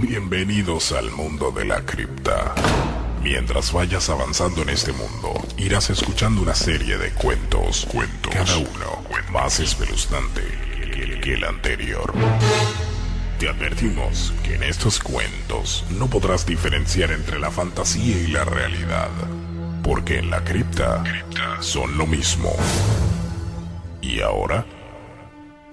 [0.00, 2.54] Bienvenidos al mundo de la cripta.
[3.22, 9.08] Mientras vayas avanzando en este mundo, irás escuchando una serie de cuentos, cuentos, cada uno
[9.32, 10.42] más espeluznante
[11.22, 12.12] que el anterior.
[13.38, 19.10] Te advertimos que en estos cuentos no podrás diferenciar entre la fantasía y la realidad,
[19.82, 21.04] porque en la cripta
[21.60, 22.50] son lo mismo.
[24.00, 24.64] Y ahora,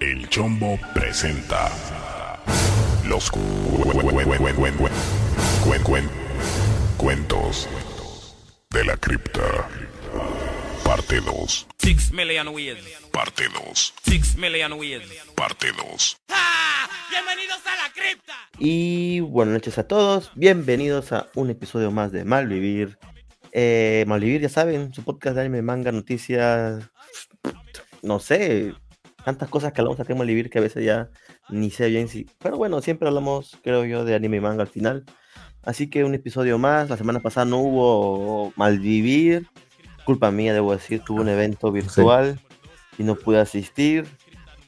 [0.00, 1.70] el Chombo presenta
[3.08, 4.88] los cu- cu- cu- cu- cu- cu-
[5.64, 6.10] cuen- cuen-
[6.96, 7.68] cuentos
[8.70, 9.68] de la cripta.
[10.84, 11.66] Parte 2.
[11.78, 12.78] Six million ways.
[13.10, 13.92] Parte 2.
[14.04, 15.02] Six million ways.
[15.34, 16.16] Parte 2.
[16.28, 16.88] ¡Ah!
[17.10, 18.34] ¡Bienvenidos a la cripta!
[18.58, 22.98] Y buenas noches a todos, bienvenidos a un episodio más de Malvivir.
[23.52, 26.84] Eh, Malvivir, ya saben, su podcast de anime, manga, noticias,
[28.02, 28.74] no sé,
[29.26, 31.10] tantas cosas que hablamos aquí en Malvivir que a veces ya
[31.48, 32.28] ni sé bien si...
[32.38, 35.04] Pero bueno, siempre hablamos, creo yo, de anime y manga al final.
[35.64, 39.48] Así que un episodio más, la semana pasada no hubo Malvivir,
[40.04, 42.38] culpa mía, debo decir, tuve un evento virtual
[42.98, 44.06] y no pude asistir.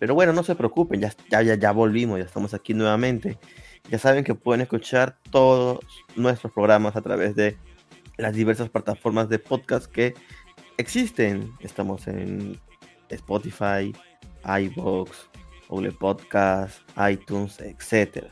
[0.01, 3.39] Pero bueno, no se preocupen, ya, ya, ya, ya volvimos, ya estamos aquí nuevamente.
[3.93, 5.79] Ya saben que pueden escuchar todos
[6.17, 7.57] nuestros programas a través de
[8.17, 10.15] las diversas plataformas de podcast que
[10.79, 11.53] existen.
[11.61, 12.59] Estamos en
[13.09, 13.93] Spotify,
[14.45, 15.11] iVoox,
[15.69, 18.27] Google Podcast, iTunes, etc.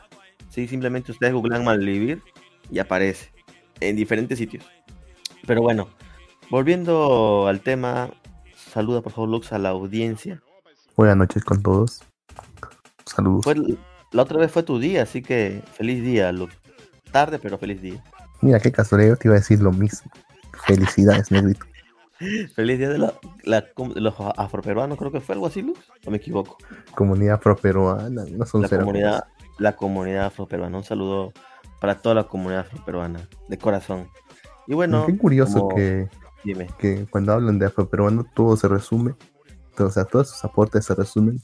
[0.49, 2.21] Sí, simplemente ustedes googlean Malvivir
[2.71, 3.31] y aparece
[3.79, 4.65] en diferentes sitios.
[5.45, 5.87] Pero bueno,
[6.49, 8.09] volviendo al tema,
[8.55, 10.41] saluda por favor Lux a la audiencia.
[10.95, 12.01] Buenas noches con todos.
[13.05, 13.43] Saludos.
[13.43, 13.55] Fue,
[14.11, 16.53] la otra vez fue tu día, así que feliz día, Lux.
[17.11, 18.03] Tarde, pero feliz día.
[18.41, 20.11] Mira qué casualidad, te iba a decir lo mismo.
[20.65, 21.65] Felicidades, negrito.
[22.55, 23.13] Feliz día de, la,
[23.95, 25.79] los afroperuanos, creo que fue algo así, Lux.
[26.05, 26.57] ¿O me equivoco?
[26.95, 29.23] Comunidad afroperuana, no son La comunidad,
[29.59, 30.77] la comunidad afroperuana.
[30.77, 31.33] Un saludo
[31.79, 34.07] para toda la comunidad afroperuana, de corazón.
[34.65, 36.09] Y bueno, Qué curioso como- que,
[36.43, 36.67] dime.
[36.79, 39.13] que cuando hablan de afroperuano todo se resume,
[39.77, 41.39] o sea, todos sus aportes se resumen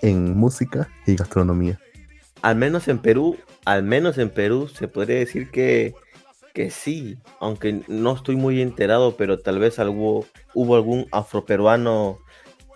[0.00, 1.80] en música y gastronomía.
[2.42, 5.94] Al menos en Perú, al menos en Perú se podría decir que,
[6.54, 12.18] que sí, aunque no estoy muy enterado, pero tal vez algo, hubo algún afroperuano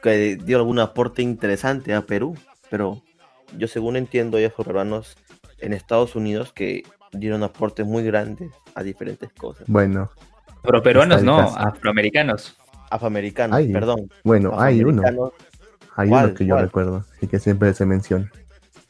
[0.03, 2.37] que dio algún aporte interesante a Perú.
[2.71, 3.01] Pero
[3.57, 5.17] yo según entiendo hay afroperuanos
[5.59, 9.65] en Estados Unidos que dieron aportes muy grandes a diferentes cosas.
[9.69, 10.11] Bueno,
[10.65, 12.57] Afroperuanos, Está el no, afroamericanos.
[12.91, 14.11] Afroamericanos, perdón.
[14.25, 15.03] bueno, hay uno,
[15.95, 16.65] hay uno que yo ¿Cuál?
[16.65, 18.31] recuerdo y que siempre se menciona.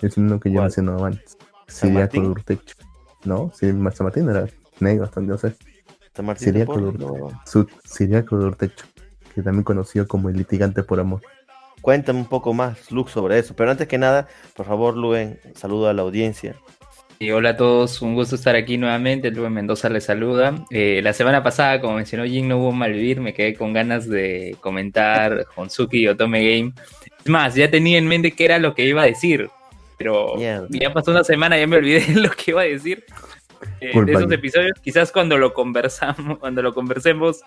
[0.00, 1.37] Es uno que yo mencionaba antes.
[3.25, 4.47] No, sí, San Martín era
[4.81, 5.55] negro, hasta donde yo sé.
[6.15, 6.89] San Martín de Siriaco no.
[6.89, 7.41] Urtecho.
[7.47, 8.87] Su- Siriaco de Urtecho,
[9.34, 11.21] que también conocido como el litigante por amor.
[11.81, 13.55] Cuéntame un poco más, Lux, sobre eso.
[13.55, 16.56] Pero antes que nada, por favor, Luen, saludo a la audiencia.
[17.21, 19.31] Y hola a todos, un gusto estar aquí nuevamente.
[19.31, 20.65] Luis Mendoza les saluda.
[20.71, 23.21] Eh, la semana pasada, como mencionó Jin, no hubo malvivir.
[23.21, 26.72] Me quedé con ganas de comentar Honsuki y Otome Game.
[27.25, 29.49] Es más, ya tenía en mente qué era lo que iba a decir.
[29.97, 30.69] Pero Mierda.
[30.71, 33.05] ya pasó una semana, ya me olvidé de lo que iba a decir.
[33.81, 37.41] Eh, de esos episodios, quizás cuando lo conversamos, cuando lo conversemos,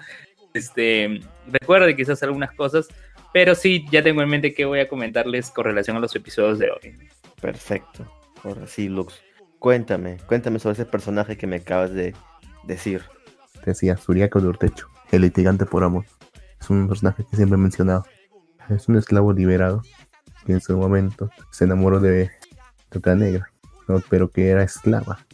[0.54, 2.88] este, recuerde quizás algunas cosas.
[3.34, 6.60] Pero sí, ya tengo en mente qué voy a comentarles con relación a los episodios
[6.60, 6.98] de hoy.
[7.40, 8.06] Perfecto.
[8.44, 9.22] Ahora sí, Lux.
[9.60, 12.16] Cuéntame, cuéntame sobre ese personaje que me acabas de
[12.64, 13.04] decir.
[13.66, 16.06] decía Suriaco de Urtecho, el litigante por amor.
[16.60, 18.04] Es un personaje que siempre he mencionado.
[18.70, 19.82] Es un esclavo liberado
[20.46, 22.32] que en su momento se enamoró de,
[22.90, 23.52] de otra negra,
[23.88, 24.02] ¿no?
[24.10, 25.26] pero que era esclava.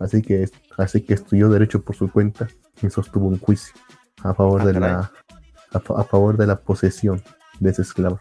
[0.00, 2.48] Así que, así que estudió derecho por su cuenta
[2.82, 3.74] y sostuvo un juicio
[4.22, 4.90] a favor Ah, de caray.
[4.92, 5.12] la
[5.72, 7.22] a, fa- a favor de la posesión
[7.60, 8.20] de ese esclavo.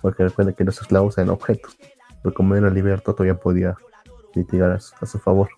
[0.00, 1.76] Porque recuerda que los esclavos eran objetos,
[2.22, 3.76] pero como era liberto todavía podía
[4.34, 5.48] litigar a su, a su favor.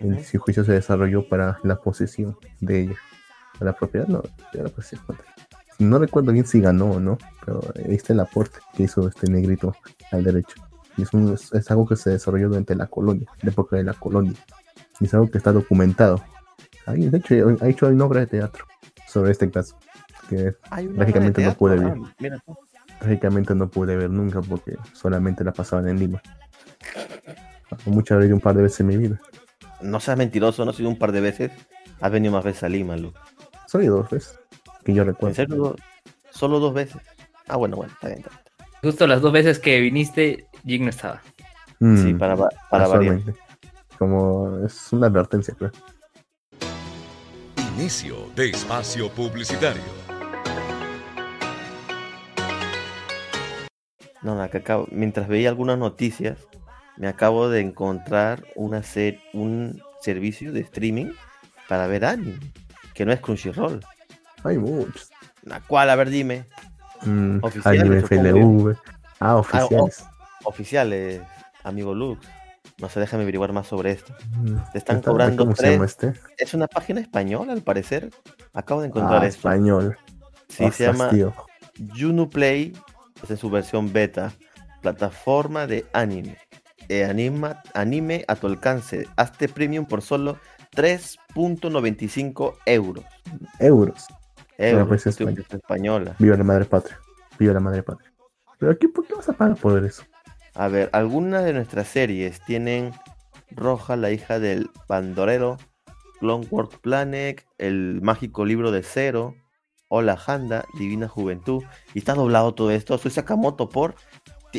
[0.00, 0.14] Ujú.
[0.14, 2.96] Y su juicio se desarrolló para la posesión de ella.
[3.60, 4.22] La propiedad, no,
[4.54, 5.02] la posesión.
[5.78, 9.30] No recuerdo bien si ganó o no, pero ahí está el aporte que hizo este
[9.30, 9.74] negrito
[10.12, 10.54] al derecho.
[10.96, 13.84] Y es, un- es- es algo que se desarrolló durante la colonia, la época de
[13.84, 14.34] la colonia.
[15.00, 16.22] Y es algo que está documentado.
[16.86, 18.66] Ahí, de hecho, ha hecho una obra de teatro
[19.06, 19.76] sobre este caso.
[20.28, 21.94] Que Hay de no pude ver.
[21.94, 22.54] ah,
[23.02, 26.22] lógicamente no pude ver nunca porque solamente la pasaban en Lima.
[27.86, 29.20] Muchas veces un par de veces en mi vida.
[29.80, 31.50] No seas mentiroso, no ha sido un par de veces.
[32.00, 33.18] Has venido más veces a Lima, Lux.
[33.66, 34.38] Soy dos veces
[34.84, 35.34] que yo ¿En recuerdo.
[35.34, 35.76] serio?
[36.30, 37.00] Solo dos veces.
[37.48, 38.20] Ah, bueno, bueno, está bien.
[38.20, 38.40] está bien.
[38.82, 41.20] Justo las dos veces que viniste, Jig no estaba.
[41.78, 42.36] Mm, Sí, para,
[42.70, 43.20] para variar.
[43.98, 45.70] Como es una advertencia, creo.
[47.76, 49.82] Inicio de espacio publicitario.
[54.22, 56.38] No, no, que acabo, mientras veía algunas noticias,
[56.98, 61.12] me acabo de encontrar una ser, un servicio de streaming
[61.68, 62.38] para ver anime,
[62.92, 63.80] que no es Crunchyroll.
[64.44, 65.10] Hay muchos.
[65.42, 65.88] ¿La cual?
[65.88, 66.44] A ver, dime.
[67.02, 68.22] Mm, Oficiales, anime supongo.
[68.70, 68.76] FLV.
[69.20, 70.04] Ah, oficiales.
[70.44, 71.20] Oficiales,
[71.64, 72.26] amigo Lux.
[72.78, 74.14] No sé, déjame averiguar más sobre esto.
[74.32, 76.12] Mm, Te están cobrando ¿Cómo se tres- llama este?
[76.38, 78.10] Es una página española, al parecer.
[78.54, 79.48] Acabo de encontrar Ah, esto.
[79.48, 79.98] español.
[80.48, 81.34] Sí, se llama fastidio.
[81.98, 82.72] Junuplay,
[83.22, 84.32] es en su versión beta,
[84.82, 86.38] plataforma de anime.
[86.88, 89.06] Eh, anima, anime a tu alcance.
[89.16, 90.38] Hazte premium por solo
[90.74, 93.04] 3.95 euros.
[93.58, 94.06] Euros.
[94.58, 96.16] Euros, pues, es española.
[96.18, 96.98] Viva la madre patria.
[97.38, 98.12] Viva la madre patria.
[98.58, 100.02] Pero aquí, ¿por qué vas a pagar por eso?
[100.60, 102.92] A ver, algunas de nuestras series tienen
[103.50, 105.56] Roja, la hija del bandorero,
[106.18, 109.34] Clockwork Planet, El mágico libro de Cero,
[109.88, 111.62] Hola Handa, Divina Juventud.
[111.94, 112.98] ¿Y está doblado todo esto?
[112.98, 113.94] Soy Sakamoto por...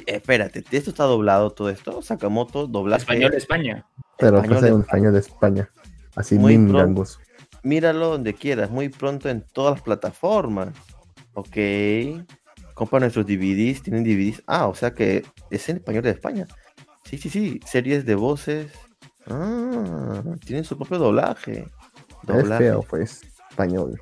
[0.07, 2.01] Espérate, ¿esto está doblado todo esto?
[2.01, 3.03] Sakamoto, doblaje...
[3.03, 3.85] Español España.
[4.17, 5.69] Pero español de- un español de España.
[6.15, 7.19] Así gangoso.
[7.61, 10.69] Míralo donde quieras, muy pronto en todas las plataformas.
[11.35, 11.57] Ok.
[12.81, 14.41] Compra nuestros DVDs, tienen DVDs.
[14.47, 16.47] Ah, o sea que es en español de España.
[17.03, 17.59] Sí, sí, sí.
[17.63, 18.71] Series de voces.
[19.27, 21.59] Ah, tienen su propio doblaje.
[21.59, 21.67] Es
[22.23, 22.63] Doblaje.
[22.63, 23.21] feo, pues.
[23.51, 24.01] Español.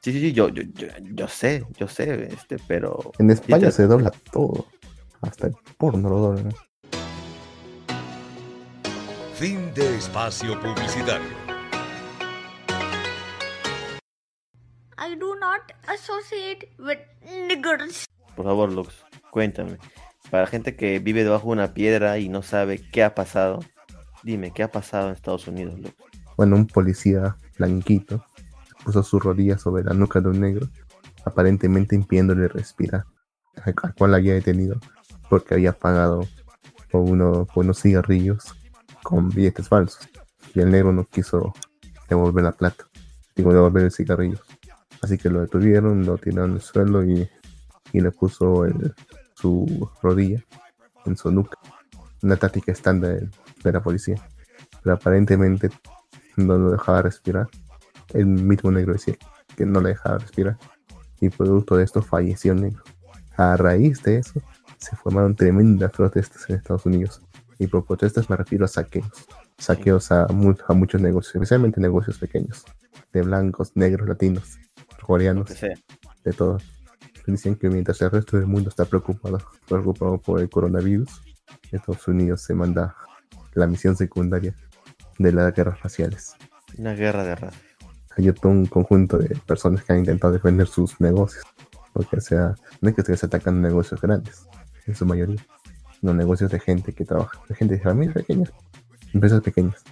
[0.00, 3.12] Sí, sí, sí, yo, yo, yo, yo sé, yo sé, este, pero.
[3.18, 4.68] En España te- se dobla todo.
[5.20, 6.54] Hasta el porno lo doblan.
[9.34, 11.28] Fin de espacio publicitario.
[14.96, 17.00] I do not associate with
[17.48, 18.06] niggers.
[18.36, 18.94] Por favor, Lux,
[19.30, 19.78] cuéntame.
[20.30, 23.60] Para gente que vive debajo de una piedra y no sabe qué ha pasado,
[24.22, 25.94] dime, ¿qué ha pasado en Estados Unidos, Lux?
[26.36, 28.24] Bueno, un policía blanquito
[28.84, 30.68] puso su rodilla sobre la nuca de un negro,
[31.24, 33.04] aparentemente impidiéndole respirar,
[33.56, 34.78] al al cual había detenido
[35.28, 36.26] porque había pagado
[36.90, 38.54] por unos cigarrillos
[39.02, 40.08] con billetes falsos.
[40.54, 41.52] Y el negro no quiso
[42.08, 42.86] devolver la plata,
[43.34, 44.38] digo, devolver el cigarrillo.
[45.02, 47.28] Así que lo detuvieron, lo tiraron al suelo y,
[47.94, 48.92] y le puso el-
[49.34, 50.44] su rodilla
[51.06, 51.58] en su nuca.
[52.22, 53.20] Una táctica estándar
[53.62, 54.16] de- la policía.
[54.82, 55.70] Pero aparentemente
[56.36, 57.48] no lo dejaba respirar.
[58.12, 59.16] El mismo negro decía
[59.56, 60.58] que no le dejaba respirar.
[61.20, 62.82] Y producto de esto falleció el negro.
[63.36, 64.40] A raíz de eso,
[64.78, 67.22] se formaron tremendas protestas en Estados Unidos.
[67.58, 69.26] Y por protestas me refiero a saqueos.
[69.58, 72.64] Saqueos a, mu- a muchos negocios, especialmente negocios pequeños.
[73.12, 74.58] De blancos, negros, latinos,
[75.00, 75.50] coreanos,
[76.24, 76.58] de todo.
[77.26, 81.22] Dicen que mientras el resto del mundo está preocupado, preocupado por el coronavirus,
[81.72, 82.94] Estados Unidos se manda
[83.54, 84.54] la misión secundaria
[85.18, 86.34] de las guerras raciales.
[86.76, 87.58] Una guerra de raza.
[88.16, 91.44] Hay todo un conjunto de personas que han intentado defender sus negocios.
[91.92, 94.46] Porque o sea, no es que se atacan negocios grandes,
[94.86, 95.44] en su mayoría.
[96.02, 98.52] No negocios de gente que trabaja, de gente de familias pequeñas,
[99.12, 99.82] empresas pequeñas.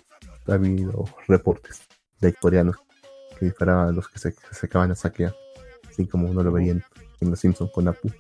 [0.47, 1.83] Ha habido reportes
[2.21, 2.77] de coreanos
[3.39, 5.35] que disparaban a los que se, se acaban de saquear.
[5.89, 6.85] Así como uno lo veía en,
[7.23, 8.11] en Los Simpsons con Apu.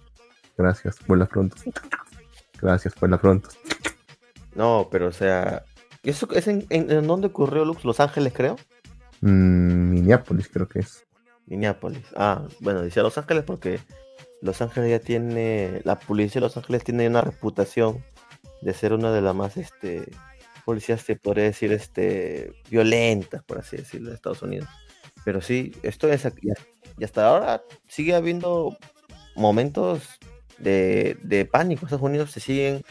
[0.57, 1.57] Gracias, vuela pronto.
[2.61, 3.49] Gracias, vuela pronto.
[4.55, 5.65] No, pero o sea.
[6.03, 7.85] ¿Eso es en, en, en dónde ocurrió, Lux?
[7.85, 8.57] Los Ángeles, creo.
[9.21, 11.05] Mm, Minneapolis creo que es.
[11.47, 12.05] Minneapolis.
[12.17, 13.79] Ah, bueno, decía Los Ángeles porque
[14.41, 18.05] Los Ángeles ya tiene, la policía de Los Ángeles tiene una reputación
[18.63, 20.11] de ser una de las más, este,
[20.65, 24.69] policías, se podría decir, este, violentas, por así decirlo, de Estados Unidos.
[25.25, 26.49] Pero sí, esto es, aquí-
[26.99, 28.77] y hasta ahora sigue habiendo
[29.34, 30.03] momentos
[30.58, 31.87] de, de pánico.
[31.87, 32.82] Estados Unidos se siguen,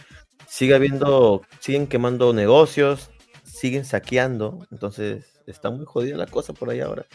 [0.48, 3.12] sigue habiendo, siguen quemando negocios,
[3.43, 7.05] siguen saqueando, entonces está muy jodida la cosa por ahí ahora.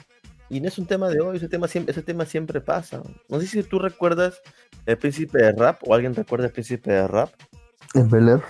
[0.48, 3.02] Y no es un tema de hoy, ese tema siempre, ese tema siempre pasa.
[3.28, 4.40] No sé si tú recuerdas
[4.86, 7.30] el príncipe de rap o alguien recuerda el príncipe de rap.
[7.94, 8.40] En Bel.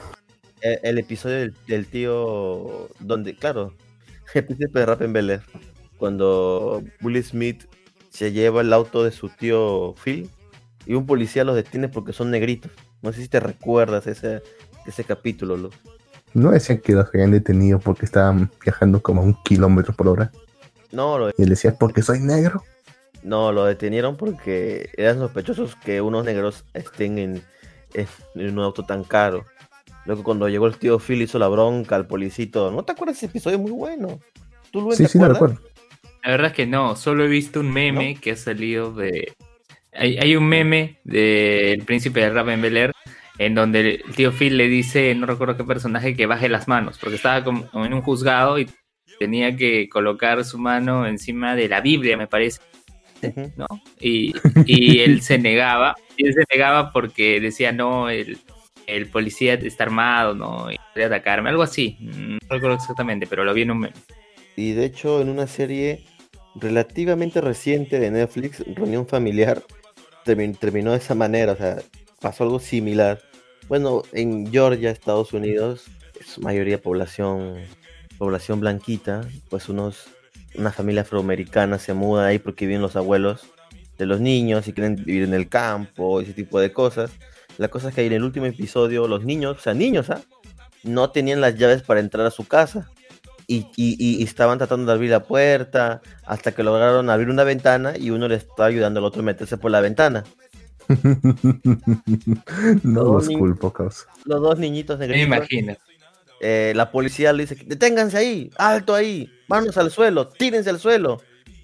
[0.61, 3.75] El, el episodio del, del tío donde, claro,
[4.35, 5.43] el príncipe de rap en Bel Air,
[5.97, 7.65] cuando Will Smith
[8.17, 10.31] se lleva el auto de su tío Phil
[10.87, 12.71] y un policía los detiene porque son negritos.
[13.03, 14.43] No sé si te recuerdas ese,
[14.87, 15.71] ese capítulo, Lu.
[16.35, 20.31] No decían que los habían detenido porque estaban viajando como a un kilómetro por hora.
[20.93, 22.63] No, lo, Y él decía, porque soy negro.
[23.23, 27.43] no, lo detenieron porque eran sospechosos que unos negros estén en,
[27.95, 29.45] en, en un auto tan caro.
[30.07, 32.71] Luego cuando llegó el tío Phil hizo la bronca al policito.
[32.71, 33.59] ¿No te acuerdas de ese episodio?
[33.59, 34.21] Muy bueno.
[34.71, 35.59] ¿Tú, Luen, Sí, te sí, lo recuerdo.
[36.27, 39.33] La verdad es que no, solo he visto un meme que ha salido de...
[39.93, 42.93] Hay, hay un meme del príncipe de rap en Bel Air
[43.39, 46.99] en donde el tío Phil le dice, no recuerdo qué personaje, que baje las manos,
[46.99, 48.69] porque estaba como en un juzgado y
[49.21, 52.61] tenía que colocar su mano encima de la Biblia, me parece.
[53.57, 53.69] ¿no?
[54.01, 54.35] Y,
[54.67, 58.37] y él se negaba y él se negaba porque decía, no, el,
[58.89, 61.97] el policía está armado, no, y quiere atacarme, algo así.
[62.01, 63.95] No recuerdo exactamente, pero lo vi en un meme.
[64.57, 66.03] Y de hecho, en una serie
[66.61, 69.63] relativamente reciente de Netflix, Reunión Familiar,
[70.25, 71.79] termi- terminó de esa manera, o sea,
[72.21, 73.21] pasó algo similar.
[73.69, 75.85] Bueno, en Georgia, Estados Unidos,
[76.21, 77.57] es mayoría población,
[78.19, 80.07] población blanquita, pues unos,
[80.55, 83.43] una familia afroamericana se muda ahí porque viven los abuelos
[83.99, 87.11] de los niños y quieren vivir en el campo, ese tipo de cosas.
[87.59, 90.23] La cosa es que en el último episodio, los niños, o sea, niños, ¿ah?
[90.83, 92.89] No tenían las llaves para entrar a su casa
[93.47, 97.97] y, y- y- estaban tratando de abrir la puerta hasta que lograron abrir una ventana
[97.97, 100.25] y uno le estaba ayudando al otro a meterse por la ventana.
[102.83, 104.07] no los ni- culpo, causa.
[104.25, 105.27] Los dos niñitos Me negritos.
[105.37, 105.77] imagino.
[106.41, 111.21] eh, la policía le dice, deténganse ahí, alto ahí, manos al suelo, tírense al suelo.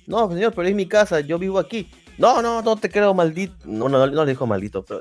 [0.06, 1.90] No, señor, pero es mi casa, yo vivo aquí.
[2.18, 3.54] No, no, no te creo maldito.
[3.64, 5.00] No, no, no le dijo maldito, pero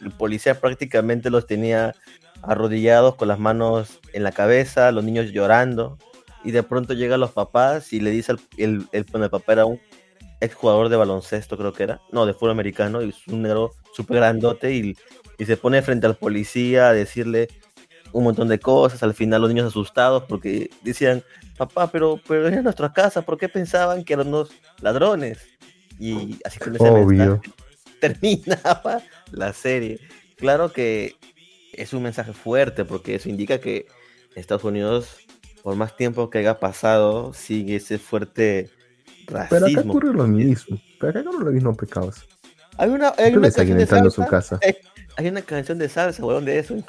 [0.00, 1.94] el policía prácticamente los tenía
[2.42, 5.98] arrodillados con las manos en la cabeza, los niños llorando.
[6.44, 9.64] Y de pronto llegan los papás y le dice al el, el, el papá era
[9.64, 9.80] un
[10.40, 12.00] exjugador de baloncesto, creo que era.
[12.10, 14.96] No, de fútbol americano, y es un negro súper grandote y,
[15.38, 17.48] y se pone frente al policía a decirle
[18.12, 19.02] un montón de cosas.
[19.02, 21.22] Al final los niños asustados porque decían,
[21.56, 25.38] papá, pero, pero era nuestra casa, ¿por qué pensaban que eran unos ladrones?
[25.98, 27.06] Y así con ese Obvio.
[27.06, 27.52] mensaje
[28.00, 30.00] terminaba la serie.
[30.36, 31.14] Claro que
[31.72, 33.86] es un mensaje fuerte porque eso indica que
[34.34, 35.18] Estados Unidos,
[35.62, 38.70] por más tiempo que haya pasado, sigue ese fuerte
[39.48, 39.92] Pero acá racismo.
[39.92, 40.78] ocurre lo mismo.
[41.00, 42.26] Pero acá ocurre lo mismo pecados.
[42.78, 44.26] Hay una, hay una canción de su salsa.
[44.26, 44.58] casa.
[44.62, 44.74] Hay,
[45.16, 46.76] hay una canción de salsa, weón, de eso.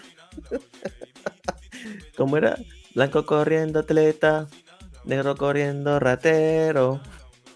[2.17, 2.57] ¿Cómo era?
[2.95, 4.47] Blanco corriendo atleta,
[5.05, 7.01] negro corriendo ratero.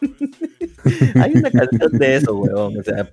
[1.21, 2.77] hay una canción de eso, weón.
[2.79, 3.09] O sea,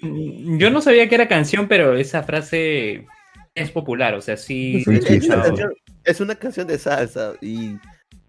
[0.00, 3.06] Mm, Yo no sabía que era canción, pero esa frase
[3.54, 4.84] es popular, o sea, sí.
[4.86, 5.72] Una canción,
[6.08, 7.80] es una canción de salsa y o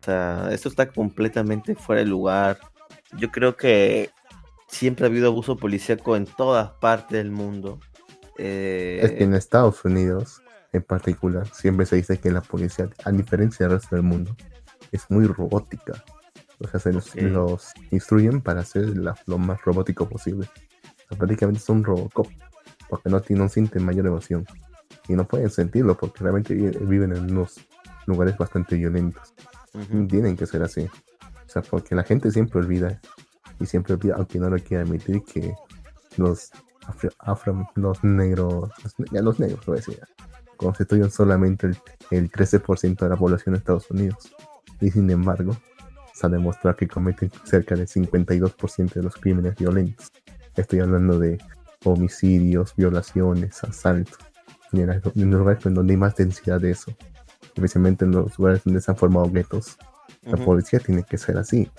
[0.03, 2.57] sea, esto está completamente fuera de lugar.
[3.17, 4.09] Yo creo que
[4.67, 7.79] siempre ha habido abuso policíaco en todas partes del mundo.
[8.37, 13.11] Eh, Es que en Estados Unidos, en particular, siempre se dice que la policía, a
[13.11, 14.35] diferencia del resto del mundo,
[14.91, 16.03] es muy robótica.
[16.59, 17.21] O sea, se los, Ok.
[17.23, 20.47] los instruyen para ser la- lo más robótico posible.
[21.05, 22.27] O sea, prácticamente son Robocop,
[22.89, 24.45] porque no, tienen, no sienten mayor emoción.
[25.07, 27.55] Y no pueden sentirlo porque realmente vi- viven en unos
[28.09, 29.33] lugares bastante violentos.
[30.09, 30.81] Tienen que ser así.
[30.81, 32.99] O sea, porque la gente siempre olvida,
[33.59, 35.53] y siempre olvida, aunque no lo quiera admitir, que
[36.17, 36.51] los
[36.85, 40.07] afro, afro- los negros, los, ya los negros, lo decía,
[40.57, 41.77] constituyen solamente el,
[42.11, 44.31] el 13% de la población de Estados Unidos.
[44.81, 45.55] Y sin embargo,
[46.13, 50.11] se ha demostrado que cometen cerca del 52% de los crímenes violentos.
[50.55, 51.37] Estoy hablando de
[51.85, 54.17] homicidios, violaciones, asaltos.
[54.71, 56.93] En, lugares en donde hay más densidad de eso,
[57.59, 59.77] especialmente en los lugares donde se han formado guetos,
[60.23, 60.45] la Ujú.
[60.45, 61.69] policía tiene que ser así.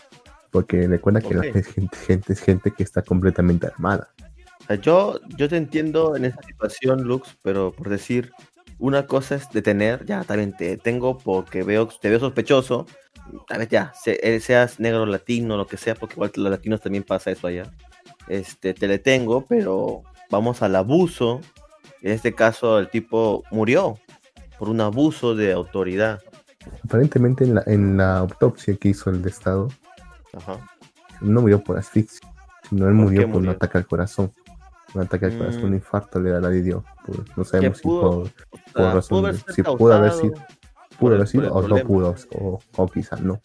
[0.51, 4.09] Porque recuerda que la gente, gente es gente que está completamente armada.
[4.61, 8.33] O sea, yo, yo te entiendo en esa situación, Lux, pero por decir,
[8.79, 12.87] una cosa es detener, ya, también te detengo porque veo, te veo sospechoso,
[13.47, 16.81] tal vez ya, se- eh, seas negro, latino, lo que sea, porque igual los latinos
[16.81, 17.71] también pasa eso allá.
[18.29, 21.41] Este, te detengo, pero vamos al abuso.
[22.03, 23.99] En este caso, el tipo murió
[24.61, 26.21] por un abuso de autoridad.
[26.85, 29.69] Aparentemente en la, en la autopsia que hizo el de Estado,
[30.37, 30.59] Ajá.
[31.23, 32.29] no murió por asfixia,
[32.69, 34.31] sino él ¿Por murió por un ataque al corazón.
[34.95, 35.67] Un ataque al corazón, Mm.
[35.67, 36.85] un infarto le, le dio.
[37.07, 38.31] Por- no sabemos si pudo- por,
[38.75, 40.35] por razón si pudo haber sido,
[40.99, 43.41] pudo haber sido o no pudo, o, o quizá no.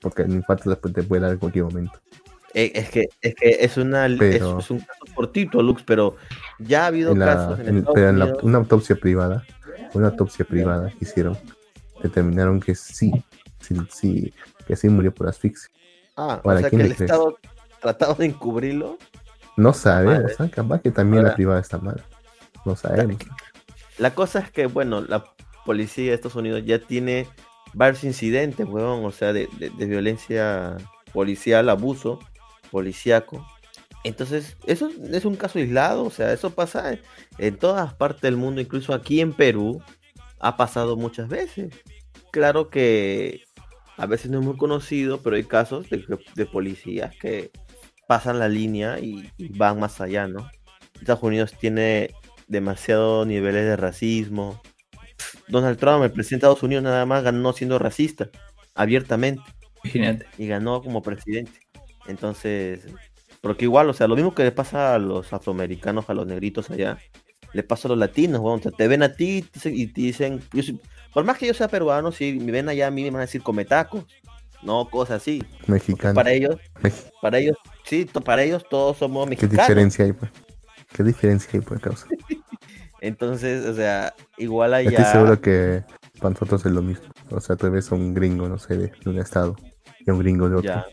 [0.00, 1.98] Porque el infarto después te puede dar en cualquier momento.
[2.54, 6.14] Eh, es que es que es una es- Pero- es, un caso cortito, Lux, pero
[6.60, 9.42] ya ha habido En la- casos en en- Estados pero en la- una autopsia privada,
[9.94, 11.36] una autopsia privada que hicieron,
[12.02, 13.12] determinaron que sí,
[13.60, 14.34] sí, sí,
[14.66, 15.68] que sí murió por asfixia.
[16.16, 17.00] Ah, o ¿Para sea que el crees?
[17.00, 17.38] Estado
[17.80, 18.98] tratado de encubrirlo.
[19.56, 20.36] No sabemos, Madre.
[20.38, 20.48] ¿ah?
[20.50, 22.02] capaz que también Ahora- la privada está mal.
[22.64, 23.16] No sabemos.
[23.98, 25.24] La cosa es que, bueno, la
[25.66, 27.26] policía de Estados Unidos ya tiene
[27.74, 30.76] varios incidentes, huevón, o sea, de, de- de violencia
[31.12, 32.18] policial, abuso
[32.70, 33.46] policíaco.
[34.04, 36.98] Entonces, eso es un caso aislado, o sea, eso pasa
[37.38, 39.80] en todas partes del mundo, incluso aquí en Perú,
[40.40, 41.72] ha pasado muchas veces.
[42.32, 43.44] Claro que
[43.96, 46.04] a veces no es muy conocido, pero hay casos de,
[46.34, 47.50] de policías que
[48.08, 50.50] pasan la línea y, y van más allá, ¿no?
[50.98, 52.10] Estados Unidos tiene
[52.48, 54.60] demasiados niveles de racismo.
[55.16, 58.30] Pff, Donald Trump, el presidente de Estados Unidos, nada más ganó siendo racista,
[58.74, 59.42] abiertamente,
[59.84, 60.26] Imagínate.
[60.38, 61.52] y ganó como presidente.
[62.06, 62.86] Entonces,
[63.42, 66.70] Porque igual, o sea, lo mismo que le pasa a los afroamericanos, a los negritos
[66.70, 66.96] allá,
[67.52, 68.60] le pasa a los latinos, weón.
[68.60, 70.80] O sea, te ven a ti y te dicen- yo soy-
[71.12, 73.22] por más que yo sea peruano, si me ven allá a mí me van a
[73.22, 74.04] decir come tacos,
[74.62, 75.42] no cosas así.
[75.66, 76.14] Mexicano.
[76.14, 76.56] Para ellos,
[77.20, 79.66] para ellos, sí, para ellos todos somos ¿Qué mexicanos.
[79.66, 80.30] diferencia hay, pues?
[80.92, 82.06] ¿Qué diferencia hay, por causa?
[83.00, 85.12] Entonces, o sea, igual Estoy allá.
[85.12, 85.82] seguro que
[86.20, 87.06] para nosotros es lo mismo.
[87.30, 89.56] O sea, ves a un gringo, no sé, de, un estado
[89.98, 90.70] y un gringo de otro.
[90.70, 90.86] Ya,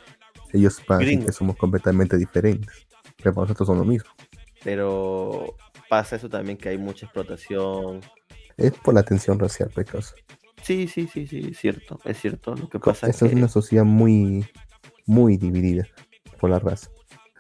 [0.54, 1.26] Ellos Gringo.
[1.28, 2.88] que somos completamente diferentes.
[3.18, 4.10] Pero para nosotros son lo mismo.
[4.64, 5.56] pero
[5.90, 8.02] pasa eso también que hay mucha explotación.
[8.58, 10.14] Es por la tensión racial, por causa.
[10.64, 12.54] Sí, sí, sí, sí, es cierto, es cierto.
[12.56, 14.46] Lo que pasa es Esta que es una sociedad muy,
[15.06, 15.88] muy dividida
[16.40, 16.90] por la raza.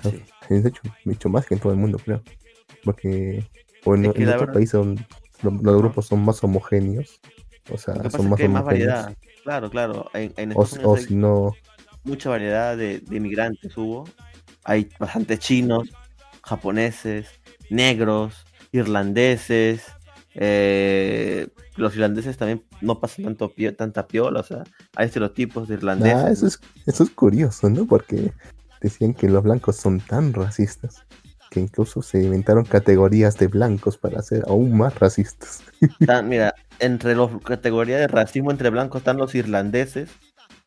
[0.01, 0.23] sí.
[0.49, 2.23] De hecho, mucho más que en todo el mundo, creo.
[2.83, 3.45] Porque
[3.85, 5.05] bueno, Es que en otros verdad- países donde
[5.43, 7.19] los, los grupos son más homogéneos.
[7.71, 8.63] O sea, son más hay más homogéneos.
[8.65, 9.17] variedad.
[9.43, 10.09] Claro, claro.
[10.13, 11.53] En, en O, hay si no,
[12.03, 14.07] mucha variedad de, de inmigrantes hubo.
[14.63, 15.89] Hay bastantes chinos,
[16.43, 17.27] japoneses,
[17.69, 19.83] negros, irlandeses.
[20.35, 24.63] eh, los irlandeses también no pasan tanto pio- tanta piola, o sea,
[24.95, 26.17] hay estereotipos de irlandeses.
[26.23, 27.85] Ah, eso, es, eso es curioso, ¿no?
[27.85, 28.31] Porque
[28.81, 31.03] decían que los blancos son tan racistas
[31.51, 35.63] que incluso se inventaron categorías de blancos para ser aún más racistas.
[36.25, 40.09] Mira, entre las categorías de racismo entre blancos están los irlandeses,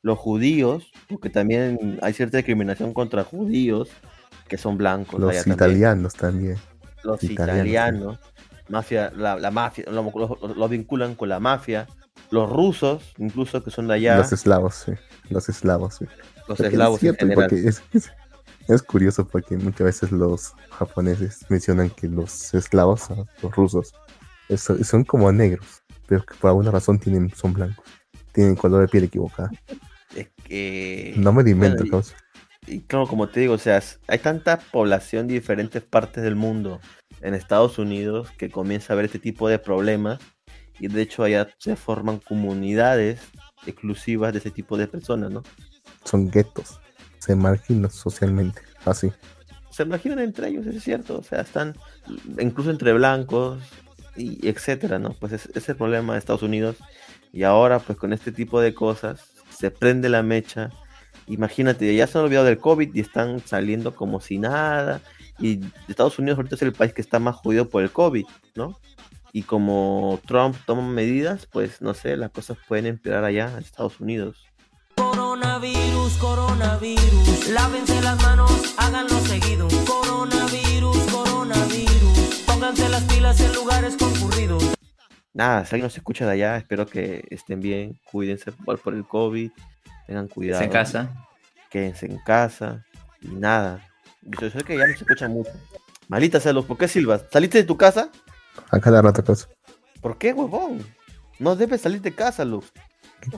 [0.02, 3.88] los judíos, porque también hay cierta discriminación contra judíos
[4.48, 5.20] que son blancos.
[5.20, 5.54] Los también.
[5.54, 6.56] italianos también.
[7.04, 8.18] los italianos, italianos,
[8.68, 11.86] mafia, la, la mafia, lo, lo- lo vinculan con la mafia,
[12.30, 14.92] los rusos, incluso que son de allá, Los eslavos, sí.
[15.30, 16.04] Los eslavos, sí.
[16.04, 18.12] los Porque es eslavos en porque es, es-
[18.68, 23.08] es curioso porque muchas veces los japoneses mencionan que los eslavos,
[23.42, 23.92] los rusos,
[24.56, 27.84] son como negros, pero que por alguna razón tienen, son blancos.
[28.32, 29.50] Tienen color de piel equivocada.
[30.16, 32.02] Es que, No me invento, bueno,
[32.66, 36.36] y- y claro, como te digo, o sea, hay tanta población de diferentes partes del
[36.36, 36.80] mundo
[37.20, 40.18] en Estados Unidos que comienza a ver este tipo de problemas
[40.78, 43.20] y de hecho allá se forman comunidades
[43.66, 45.42] exclusivas de ese tipo de personas, ¿no?
[46.04, 46.80] Son guetos.
[47.18, 48.60] Se marginan socialmente.
[48.84, 49.12] Así.
[49.70, 51.74] se imaginan entre ellos, es cierto, o sea, están
[52.38, 53.60] incluso entre blancos
[54.16, 55.14] y etcétera, ¿no?
[55.14, 56.76] Pues es, ese es el problema de Estados Unidos
[57.32, 59.31] y ahora pues con este tipo de cosas
[59.62, 60.70] se prende la mecha.
[61.28, 65.00] Imagínate, ya se han olvidado del COVID y están saliendo como si nada
[65.38, 68.24] y Estados Unidos ahorita es el país que está más jodido por el COVID,
[68.56, 68.80] ¿no?
[69.32, 74.00] Y como Trump toma medidas, pues no sé, las cosas pueden empeorar allá en Estados
[74.00, 74.44] Unidos.
[74.96, 79.68] Coronavirus, coronavirus, lávense las manos, háganlo seguido.
[79.86, 84.71] Coronavirus, coronavirus, pónganse las pilas en lugares concurridos.
[85.34, 89.06] Nada, si alguien nos escucha de allá, espero que estén bien, cuídense por, por el
[89.06, 89.50] COVID,
[90.06, 90.62] tengan cuidado.
[90.62, 91.10] en casa.
[91.70, 92.84] quédense en casa
[93.22, 93.86] y nada.
[94.22, 95.50] Yo sé que ya no se escucha mucho.
[96.08, 97.24] Malita salud, ¿por qué silbas?
[97.32, 98.10] ¿Saliste de tu casa?
[98.70, 99.48] A cada rato, causa.
[100.02, 100.84] ¿Por qué, huevón?
[101.38, 102.70] No debes salir de casa, Luz.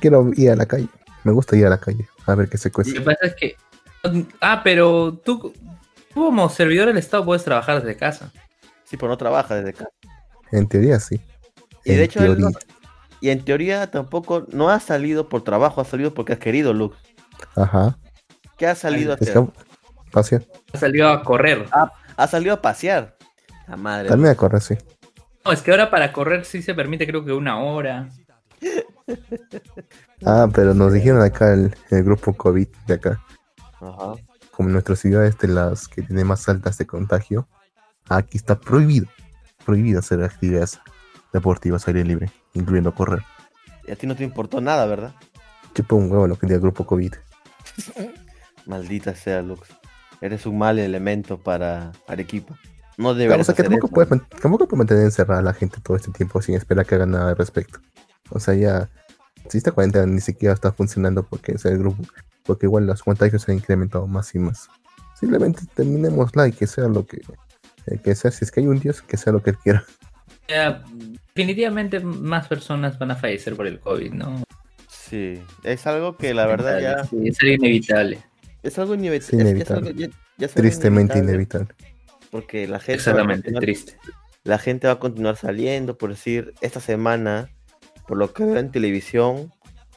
[0.01, 0.89] Quiero ir a la calle.
[1.23, 2.09] Me gusta ir a la calle.
[2.27, 2.93] A ver qué se Lo cuesta.
[2.95, 3.57] que pasa es que.
[4.41, 5.53] Ah, pero tú,
[6.13, 8.33] tú como servidor del Estado puedes trabajar desde casa.
[8.85, 9.91] Sí, pero no trabaja desde casa.
[10.53, 11.21] En teoría, sí.
[11.85, 12.59] Y de En hecho, él no- teoría.
[13.21, 16.97] y en teoría tampoco, no ha salido por trabajo, ha salido porque has querido, Luz.
[17.57, 17.99] Ajá.
[18.57, 19.41] ¿Qué ha salido a hacer?
[20.13, 20.45] pasear.
[20.73, 21.67] Ha salido a correr.
[22.17, 23.17] Ha salido a pasear.
[23.67, 24.09] La madre.
[24.09, 24.77] También a correr, sí.
[25.45, 28.09] No, es que ahora para correr sí se permite, creo que una hora.
[30.25, 33.23] Ah, pero nos dijeron acá el, el grupo COVID de acá.
[33.81, 34.15] Ajá.
[34.51, 37.47] Como nuestra ciudad es de las que tiene más altas de contagio,
[38.09, 39.07] aquí está prohibido.
[39.67, 40.81] Prohibido hacer actividades
[41.35, 43.23] deportivas aire libre, incluyendo correr.
[43.87, 45.15] Y a ti no te importó nada, ¿verdad?
[45.75, 47.13] Chupa un huevo lo que el grupo COVID.
[48.67, 49.69] Maldita sea, Lux.
[50.21, 52.55] Eres un mal elemento para Arequipa.
[52.97, 53.95] No Claro, deberías o sea que hacer tampoco eso.
[53.95, 56.95] puedes, man- tampoco puedes mantener encerrada a la gente todo este tiempo sin esperar que
[56.95, 57.81] hagan nada al respecto.
[58.31, 58.89] O sea, ya,
[59.49, 62.03] si esta cuarentena ni siquiera está funcionando porque es el grupo,
[62.45, 64.69] porque igual los contagios se han incrementado más y más.
[65.19, 67.21] Simplemente terminémosla y que sea lo que,
[67.87, 69.85] eh, que sea, si es que hay un Dios, que sea lo que él quiera.
[70.49, 70.83] Ya,
[71.35, 74.43] definitivamente más personas van a fallecer por el COVID, ¿no?
[74.89, 78.19] Sí, es algo que la verdad ya Sí, es algo inevitable.
[78.63, 79.89] es algo inevit- es- es inevitable.
[79.89, 81.75] algo- ya- ya es algo Tristemente inevitable, inevitable.
[82.31, 83.97] Porque la gente, va a Exactamente, continuar- triste.
[84.45, 87.49] la gente va a continuar saliendo, por decir, esta semana,
[88.07, 89.53] por lo que veo en televisión,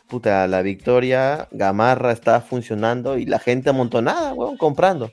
[0.07, 5.11] puta, la Victoria Gamarra está funcionando y la gente amontonada, weón, comprando.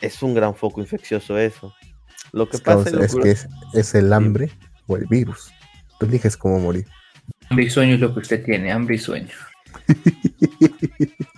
[0.00, 1.72] Es un gran foco infeccioso eso.
[2.32, 4.50] Lo que Es, pasa causa- lo es que- que es, es el hambre
[4.86, 5.52] o el virus.
[5.98, 6.86] Tú eliges cómo morir.
[7.48, 9.34] Hambre y sueño es lo que usted tiene, hambre y sueño.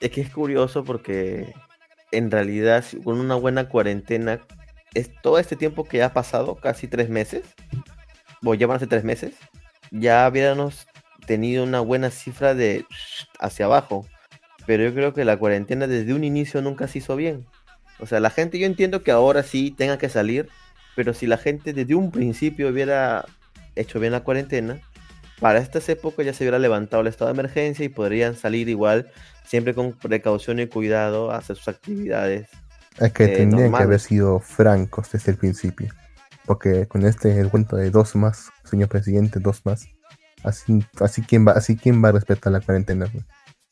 [0.00, 1.54] Es que es curioso porque
[2.12, 4.38] en realidad con una buena cuarentena,
[4.92, 7.42] es todo este tiempo que ya ha pasado, casi tres meses,
[8.44, 9.34] o ya van a ser tres meses,
[9.90, 10.86] ya hubiéramos
[11.26, 12.84] tenido una buena cifra de
[13.40, 14.06] hacia abajo.
[14.66, 17.46] Pero yo creo que la cuarentena desde un inicio nunca se hizo bien.
[17.98, 20.48] O sea, la gente, yo entiendo que ahora sí tenga que salir,
[20.94, 23.24] pero si la gente desde un principio hubiera
[23.76, 24.80] hecho bien la cuarentena,
[25.40, 29.10] para estas épocas ya se hubiera levantado el estado de emergencia y podrían salir igual,
[29.44, 32.48] siempre con precaución y cuidado, a hacer sus actividades.
[32.98, 35.92] Es que Eh, tendrían que haber sido francos desde el principio.
[36.46, 39.88] Porque con este el cuento de dos más, señor presidente, dos más.
[40.42, 43.06] Así, así quién va, así quién va a respetar la cuarentena.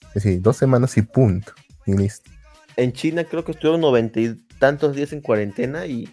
[0.08, 1.52] Es decir, dos semanas y punto.
[1.86, 2.30] Y listo.
[2.76, 6.08] En China creo que estuvieron noventa y tantos días en cuarentena y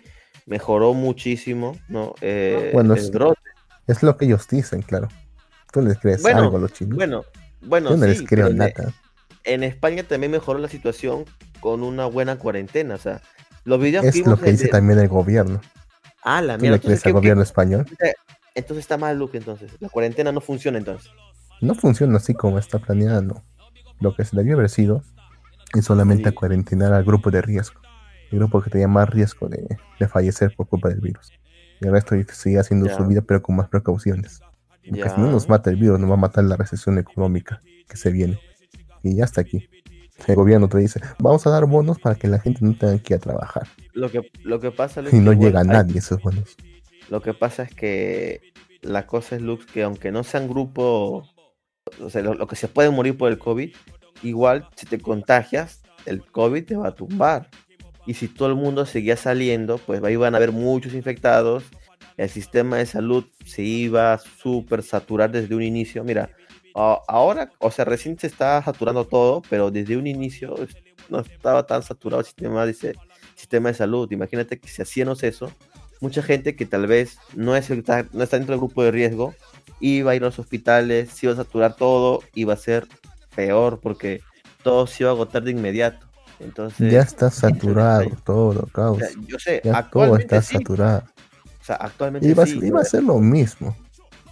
[0.50, 2.16] mejoró muchísimo, ¿no?
[2.22, 3.40] Eh, Bueno, el es- brote.
[3.88, 5.08] Es lo que ellos dicen, claro.
[5.72, 6.96] Tú les crees Bueno, algo a los chinos.
[6.98, 7.24] Bueno,
[7.62, 8.94] bueno, Yo no les creo en- nada.
[9.44, 11.26] En España también mejoró la situación
[11.60, 13.22] con una buena cuarentena, o sea,
[13.64, 15.62] los videos Es lo que dice de- también el gobierno.
[16.24, 16.78] Ah, la ¿Tú mierda.
[16.78, 17.86] le crees Entonces, al ¿qué- gobierno español?
[18.56, 19.72] entonces está mal, Luke, entonces.
[19.80, 21.10] La cuarentena no funciona entonces.
[21.62, 23.44] No funciona así como está planeada, no.
[24.00, 25.04] Lo que se debió haber sido
[25.76, 26.36] es solamente Sí.
[26.36, 27.80] cuarentenar al grupo de riesgo.
[28.32, 29.66] El grupo que tenía más riesgo de,
[30.00, 31.32] de fallecer por culpa del virus.
[31.82, 34.42] Y el resto sigue haciendo su vida, pero con más precauciones.
[34.88, 37.96] Porque si no nos mata el virus, nos va a matar la recesión económica que
[37.98, 38.40] se viene.
[39.04, 39.70] Y ya está aquí.
[40.28, 43.14] El gobierno te dice, vamos a dar bonos para que la gente no tenga que
[43.14, 43.68] ir a trabajar.
[43.94, 46.58] Lo que, lo que pasa, Y no llega hay- nadie esos bonos.
[47.10, 48.42] Lo que pasa es que
[48.82, 51.24] la cosa es, Lux, que aunque no sean grupo,
[52.02, 53.74] o sea, lo, lo que se puede morir por el COVID,
[54.22, 57.50] igual si te contagias, el COVID te va a tumbar.
[58.10, 61.64] Y si todo el mundo seguía saliendo, pues ahí van a haber muchos infectados.
[62.18, 66.04] El sistema de salud se iba a súper saturar desde un inicio.
[66.04, 66.32] Mira,
[66.74, 70.56] ahora, o sea, recién se está saturando todo, pero desde un inicio
[71.10, 72.98] no estaba tan saturado el sistema de,
[73.36, 74.12] sistema de salud.
[74.12, 75.52] Imagínate que si hacíamos eso,
[76.02, 77.76] mucha gente que tal vez no, es no
[78.24, 79.36] está dentro del grupo de riesgo
[79.80, 82.88] iba a ir a los hospitales, se iba a saturar todo, iba a ser
[83.36, 84.22] peor porque
[84.64, 86.09] todo se iba a agotar de inmediato.
[86.40, 89.00] Entonces, Ya está saturado todo, o caos.
[89.00, 91.04] sea, yo sé, Ya todo está sí, saturado.
[91.62, 93.76] o sea, actualmente Iba, sí, iba a ser lo mismo.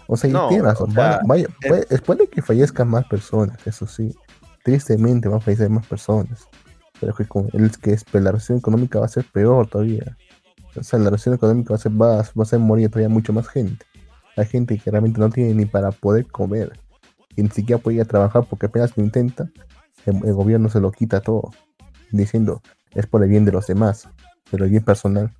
[0.07, 2.87] O sea, y No, tienes razón, o sea, vaya- vaya- eh, puede, puede que fallezcan
[2.87, 4.15] más personas, eso sí.
[4.63, 6.47] Tristemente van a fallecer más personas.
[6.99, 10.17] Pero que con el que es, pues, la recesión económica va a ser peor todavía.
[10.75, 13.33] O sea, la recesión económica va a ser, va, va a hacer morir todavía mucho
[13.33, 13.85] más gente.
[14.35, 16.79] Hay gente que realmente no tiene ni para poder comer.
[17.35, 19.49] Y ni siquiera puede ir a trabajar porque apenas lo intenta,
[20.05, 21.51] el, el gobierno se lo quita todo.
[22.11, 22.61] Diciendo,
[22.93, 24.09] es por el bien de los demás,
[24.49, 25.31] pero el bien personal.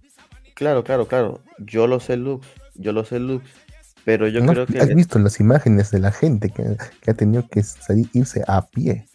[0.53, 1.41] Claro, claro, claro.
[1.59, 2.47] Yo lo sé, Lux.
[2.75, 3.45] Yo lo sé, Lux.
[4.05, 7.13] Pero yo ¿No creo que ¿Has visto las imágenes de la gente que, que ha
[7.13, 9.05] tenido que salir, irse a pie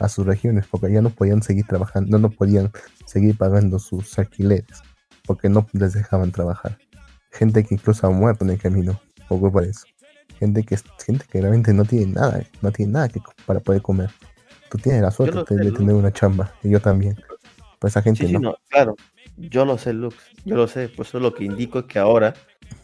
[0.00, 2.72] a sus regiones porque ya no podían seguir trabajando, no, podían
[3.06, 4.82] seguir pagando sus alquileres
[5.24, 6.76] porque no les dejaban trabajar?
[7.30, 9.86] Gente que incluso ha muerto en el camino por culpa de eso.
[10.38, 14.10] Gente que, gente que realmente no tiene nada, no tiene nada que, para poder comer.
[14.72, 17.14] Tú tienes la suerte de, sé, de tener una chamba y yo también.
[17.78, 18.40] Pues esa gente Sí, sí, no.
[18.40, 18.96] no, claro.
[19.36, 20.16] Yo lo sé, Lux.
[20.46, 20.88] Yo lo sé.
[20.88, 22.32] Por eso lo que indico es que ahora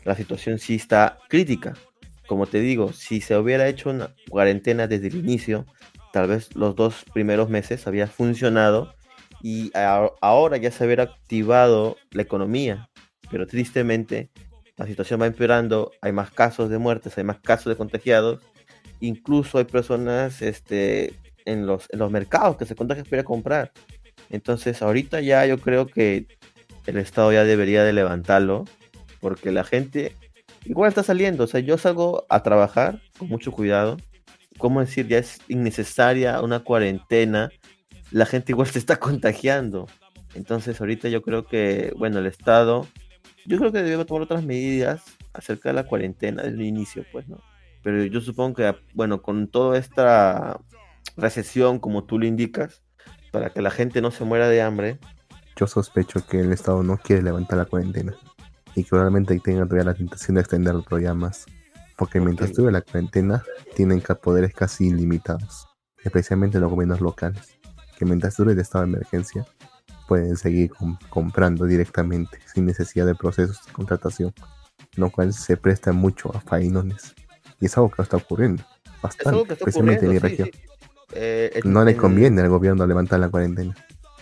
[0.04, 1.72] la situación sí está crítica.
[2.26, 5.64] Como te digo, si se hubiera hecho una cuarentena desde el inicio,
[6.12, 8.92] tal vez los dos primeros meses había funcionado
[9.40, 12.90] y a- ahora ya se hubiera activado la economía.
[13.30, 14.28] Pero tristemente
[14.76, 18.40] la situación va empeorando, hay más casos de muertes, hay más casos de contagiados,
[19.00, 21.14] incluso hay personas este,
[21.48, 23.72] en, los, en los mercados que se contagian para ir a comprar.
[24.30, 26.26] Entonces ahorita ya yo creo que
[26.86, 28.64] el Estado ya debería de levantarlo,
[29.20, 30.14] porque la gente
[30.64, 33.96] igual está saliendo, o sea, yo salgo a trabajar con mucho cuidado,
[34.58, 35.08] ¿cómo decir?
[35.08, 37.50] Ya es innecesaria una cuarentena,
[38.10, 39.86] la gente igual se está contagiando.
[40.34, 42.86] Entonces ahorita yo creo que, bueno, el Estado,
[43.46, 47.26] yo creo que debe tomar otras medidas acerca de la cuarentena desde el inicio, pues,
[47.28, 47.40] ¿no?
[47.82, 50.60] Pero yo supongo que, bueno, con toda esta
[51.18, 52.82] recesión, como tú lo indicas,
[53.30, 54.98] para que la gente no se muera de hambre,
[55.56, 58.14] Yo sospecho que el Estado no quiere levantar la cuarentena
[58.74, 61.44] y que probablemente tenga todavía la tentación de extenderlo todavía más.
[61.96, 63.42] Porque mientras dure la cuarentena,
[63.74, 65.66] tienen poderes casi ilimitados,
[66.04, 67.58] especialmente los gobiernos locales,
[67.98, 69.44] que mientras dure el estado de emergencia,
[70.06, 74.32] pueden seguir com- comprando directamente, sin necesidad de procesos de contratación,
[74.94, 77.14] lo cual se presta mucho a fainones.
[77.60, 80.44] Y es algo que está ocurriendo es bastante, algo que está especialmente en mi ocurriendo.
[80.44, 80.62] sí, región.
[80.62, 80.67] sí.
[81.14, 83.74] Eh, en- No le en- conviene al gobierno levantar la cuarentena.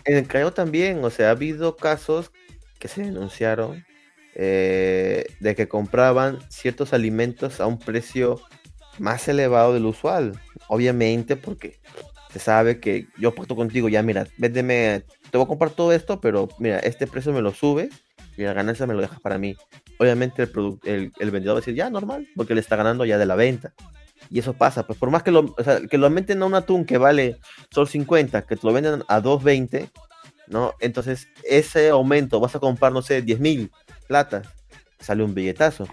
[0.04, 2.30] En el Callao también, o sea, ha habido casos
[2.78, 3.84] que se denunciaron
[4.38, 8.40] eh, de que compraban ciertos alimentos a un precio
[8.98, 10.38] más elevado del usual.
[10.68, 11.80] Obviamente porque
[12.32, 16.20] se sabe que yo pacto contigo, ya mira, véndeme, te voy a comprar todo esto,
[16.20, 17.88] pero mira, este precio me lo subes
[18.36, 19.56] y la ganancia me lo dejas para mí.
[19.98, 20.50] Obviamente el,
[20.84, 23.36] el, el vendedor va a decir, ya, normal, porque le está ganando ya de la
[23.36, 23.72] venta.
[24.30, 26.54] Y eso pasa, pues por más que lo, o sea, que lo aumenten a un
[26.54, 27.38] atún que vale
[27.70, 29.90] solo 50, que te lo venden a 2.20,
[30.48, 30.74] ¿no?
[30.80, 33.70] Entonces ese aumento, vas a comprar, no sé, 10 mil
[34.08, 34.48] platas,
[34.98, 35.86] sale un billetazo,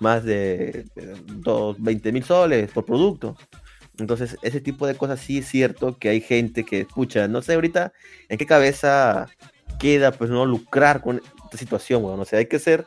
[0.00, 3.36] más de, de dos, 20 mil soles por producto.
[3.98, 7.54] Entonces, ese tipo de cosas sí es cierto que hay gente que escucha, no sé
[7.54, 7.92] ahorita
[8.28, 9.28] en qué cabeza
[9.78, 12.20] queda, pues no lucrar con esta situación, weón.
[12.20, 12.86] O sea, hay que ser,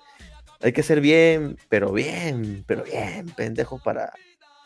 [0.62, 4.12] hay que ser bien, pero bien, pero bien, pendejo para,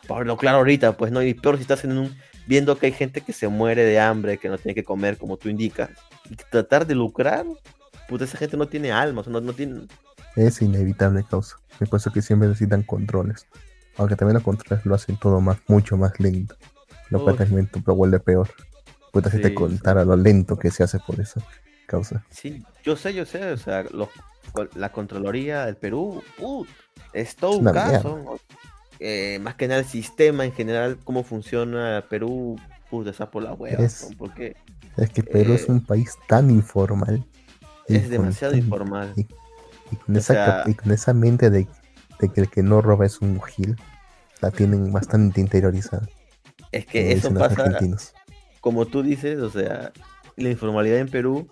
[0.06, 2.92] para lo claro ahorita, pues no, y peor si estás en un, viendo que hay
[2.92, 5.90] gente que se muere de hambre, que no tiene que comer, como tú indicas,
[6.28, 7.46] y tratar de lucrar,
[8.08, 9.86] puta, esa gente no tiene alma, o sea, no, no tiene,
[10.36, 11.56] Es inevitable causa.
[11.78, 13.46] Me parece que siempre necesitan controles.
[13.98, 16.56] Aunque también los controles lo hacen todo más, mucho más lento.
[17.10, 18.48] Lo cual también pero vuelve peor.
[19.12, 19.54] Puta, si Sí, te sí.
[19.54, 21.42] contara lo lento que se hace por esa
[21.86, 22.24] causa.
[22.30, 24.08] Sí, yo sé, yo sé, o sea, los-
[24.74, 26.64] la Contraloría del Perú, uh,
[27.12, 28.18] es todo Es un caso.
[28.24, 28.38] ¿no?
[29.04, 32.56] Eh, más que nada el sistema en general, cómo funciona Perú,
[32.88, 34.16] puta, está por la hueva, Es- ¿no?
[34.16, 34.54] porque
[34.96, 37.24] Es que Perú es Eh, un país tan informal.
[37.88, 39.12] es demasiado informal.
[39.16, 39.22] Y,
[39.90, 41.66] y con esa, sea- y con esa mente de,
[42.20, 43.76] de que el que no roba es un gil,
[44.40, 46.08] la tienen bastante interiorizada.
[46.70, 48.12] Es que eso pasa, argentinos.
[48.60, 49.92] como tú dices, o sea,
[50.36, 51.48] la informalidad en Perú,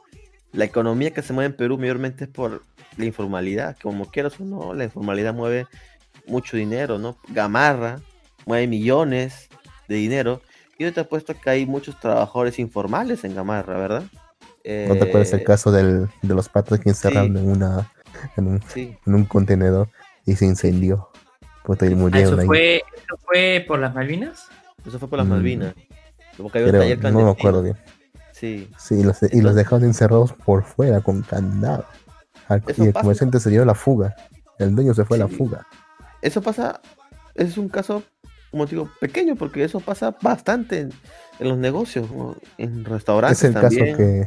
[0.52, 2.62] la economía que se mueve en Perú mayormente es por
[2.96, 5.66] la informalidad, como quieras o no, la informalidad mueve
[6.30, 7.16] mucho dinero, ¿no?
[7.28, 8.00] Gamarra
[8.46, 9.48] mueve millones
[9.88, 10.40] de dinero,
[10.78, 14.02] y yo te apuesto que hay muchos trabajadores informales en Gamarra, ¿verdad?
[14.64, 17.92] ¿No te acuerdas el Eh, caso del, de los patos que encerraron en, una,
[18.36, 19.88] en, un, Sí, en un contenedor
[20.26, 21.08] y se incendió?
[21.64, 22.46] Puta, y Ah, murieron ¿eso, ahí.
[22.46, 24.48] fue, ¿Eso fue por las Malvinas?
[24.86, 25.74] eso fue por las Mm, Malvinas.
[26.36, 27.76] Como que había un Creo, taller no me acuerdo bien.
[28.32, 31.84] Sí, Sí, y los, y los Entonces- dejaron encerrados por fuera con candado.
[32.48, 33.02] Al- Eso y el pasa.
[33.02, 34.14] comerciante se dio a la fuga.
[34.58, 35.66] El dueño se fue a la fuga.
[36.22, 36.80] Eso pasa,
[37.34, 38.02] es un caso,
[38.50, 40.92] como te digo, pequeño, porque eso pasa bastante en,
[41.38, 42.36] en los negocios, ¿no?
[42.58, 43.84] en restaurantes Es el también.
[43.86, 44.26] caso que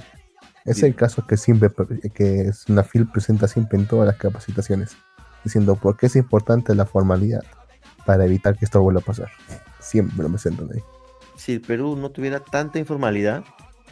[0.65, 0.85] es Sí.
[0.85, 4.95] el caso que siempre pre- que Snafil presenta siempre en todas las capacitaciones,
[5.43, 7.43] diciendo por qué es importante la formalidad
[8.05, 9.29] para evitar que esto vuelva a pasar.
[9.79, 10.81] Siempre lo presentan ahí.
[11.35, 13.43] Si el Perú no tuviera tanta informalidad,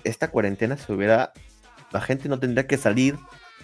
[0.05, 1.33] esta cuarentena se hubiera,
[1.91, 3.17] la gente no tendría que salir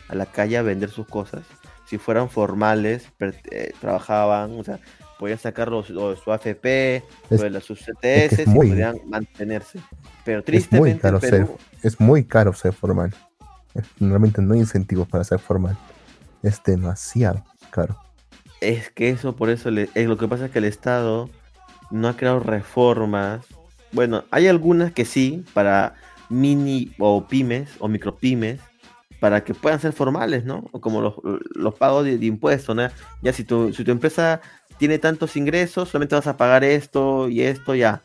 [0.10, 1.44] a la calle a vender sus cosas.
[1.90, 3.08] Si fueran formales,
[3.52, 4.80] eh, trabajaban, o sea,
[5.18, 8.68] podían sacar los, los- su AFP, Es- lo de las- sus CTS, es y muy-
[8.70, 9.80] podrían mantenerse.
[10.26, 13.16] Pero Es muy tristemente caro Perú, ser, es muy caro ser formal.
[14.00, 15.78] Realmente no hay incentivos para ser formal.
[16.44, 17.98] Es demasiado caro.
[18.60, 21.30] Es que eso, por eso, le- es lo que pasa es que el Estado
[21.92, 23.46] no ha creado reformas.
[23.92, 25.96] Bueno, hay algunas que sí, para
[26.30, 28.60] mini o pymes o micropymes,
[29.20, 30.66] para que puedan ser formales, ¿no?
[30.72, 31.16] O como los,
[31.56, 32.88] los pagos de, de impuestos, ¿no?
[33.22, 34.42] Ya si tu, si tu empresa
[34.78, 38.02] tiene tantos ingresos, solamente vas a pagar esto y esto ya.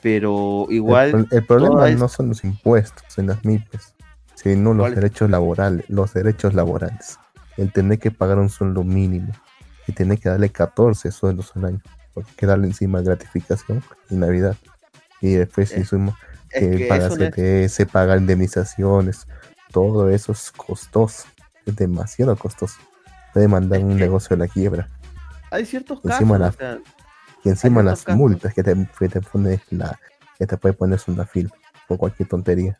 [0.00, 3.94] Pero igual, el problema es- no son los impuestos en las MIPES,
[4.34, 7.18] sino los derechos laborales, los derechos laborales.
[7.56, 9.32] El tener que pagar un sueldo mínimo
[9.86, 11.80] y tener que darle 14 sueldos al año,
[12.14, 14.56] porque hay que darle encima gratificación y Navidad.
[15.20, 16.16] Y después si sumamos
[16.50, 19.26] es que que paga eso no es- CTS, paga indemnizaciones,
[19.72, 21.24] todo eso es costoso,
[21.66, 22.76] es demasiado costoso.
[23.32, 24.88] Puede mandar un negocio a la quiebra.
[25.50, 26.78] hay ciertos encima casos, la- o sea,
[27.44, 28.18] Y encima las casos.
[28.18, 29.98] multas que te, que te pone la,
[30.38, 31.50] que te puede poner una fil
[31.88, 32.78] por cualquier tontería.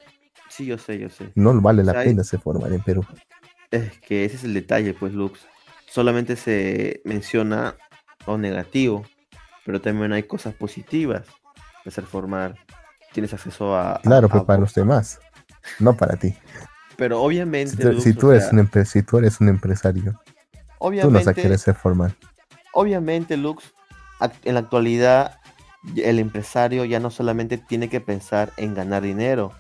[0.49, 1.33] sí, yo sé, yo sé.
[1.35, 3.05] No vale la O sea, hay- pena ser formal en Perú.
[3.71, 5.41] Es que ese es el detalle, pues, Lux.
[5.87, 7.75] Solamente se menciona
[8.27, 9.05] lo negativo,
[9.65, 11.23] pero también hay cosas positivas
[11.85, 12.59] de ser formal.
[13.13, 14.01] Tienes acceso a.
[14.03, 15.21] Claro, a pero para bo- los demás,
[15.79, 16.35] no para ti.
[16.97, 17.71] Pero obviamente.
[17.71, 20.13] Si tú, Lux, si o tú eres sea, un empre- si tú eres un empresario,
[20.13, 20.19] tú
[20.79, 22.15] no obviamente, a querer ser formal.
[22.73, 23.73] obviamente, Lux,
[24.45, 25.39] en la actualidad,
[25.97, 29.53] el empresario ya no solamente tiene que pensar en ganar dinero,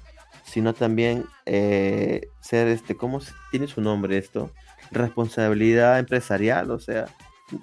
[0.44, 4.50] sino también eh, ser este, ¿cómo tiene su nombre esto?
[4.90, 7.06] Responsabilidad empresarial, o sea,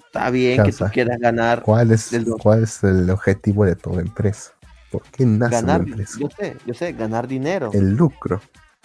[0.06, 2.40] está bien que tú quieras ganar ¿Cuál es, dos.
[2.42, 4.52] ¿Cuál es el objetivo de toda empresa?
[4.90, 6.18] ¿Por qué nace ganar, una empresa?
[6.18, 7.70] yo sé, yo sé, ganar dinero.
[7.72, 8.40] El lucro.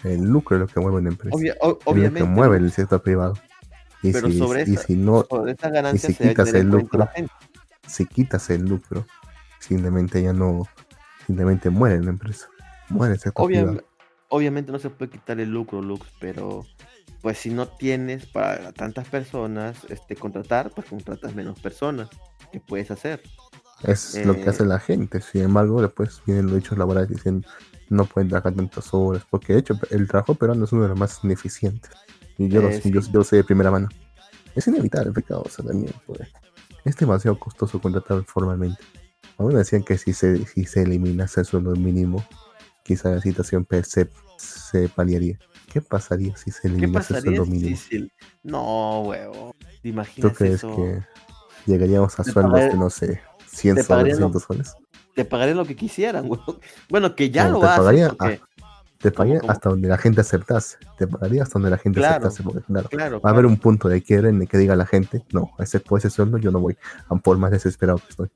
[0.05, 1.35] El lucro es lo que mueve una empresa.
[1.35, 3.33] Obvia- o- es lo que obviamente, mueve el sector privado.
[4.03, 5.55] Y, Pero si, sobre y esa- si no, sobre
[5.97, 7.09] si quitas el lucro,
[7.87, 9.05] si quitas el lucro,
[9.59, 10.67] simplemente ya no,
[11.25, 12.47] simplemente muere la empresa.
[12.89, 13.83] Muere el sector Obvia- privado.
[14.29, 16.65] obviamente no se puede quitar el lucro, Lux, pero
[17.21, 22.07] pues si no tienes para tantas personas este contratar, pues contratas menos personas.
[22.51, 23.23] ¿Qué puedes hacer?
[23.83, 25.19] Es lo Eh, que hace la gente.
[25.21, 27.47] Sin embargo, después vienen los hechos laborales diciendo
[27.89, 29.23] no pueden trabajar tantas horas.
[29.29, 31.91] Porque de hecho, el trabajo peruano es uno de los más ineficientes.
[32.37, 33.11] Y yo, lo, Eh, yo, sí.
[33.11, 33.87] yo lo sé de primera mano.
[34.55, 35.93] Es inevitable, pecado, o sea, también.
[36.05, 36.19] pues.
[36.83, 38.81] Es demasiado costoso contratar formalmente.
[39.37, 42.23] Aún decían que si se, si se eliminase el sueldo mínimo,
[42.83, 45.37] quizá la situación pe- se, se paliaría.
[45.73, 47.75] ¿Qué pasaría si se ¿Qué eliminase el sueldo mínimo?
[47.77, 48.07] si-
[48.43, 49.53] No, huevo.
[49.59, 50.75] ¿Te ¿Tú imaginas crees eso?
[50.75, 51.03] que
[51.65, 54.75] llegaríamos a sueldos de, no sé, 100 te soles, pagarían lo- 200 soles?
[55.15, 56.59] Te pagarían lo que quisieran, huevón.
[56.89, 58.09] Bueno, que ya No, lo te hacen.
[58.17, 58.41] porque-
[58.99, 59.51] Te pagaría cómo?
[59.51, 60.77] hasta donde la gente aceptase.
[60.97, 62.27] Te pagaría hasta donde la gente Claro.
[62.27, 62.43] aceptase.
[62.43, 64.85] Porque, claro, Claro, va a haber un punto de quiebre en el que diga la
[64.85, 66.77] gente, no, ese, por ese sueldo yo no voy,
[67.23, 68.29] por más desesperado que estoy.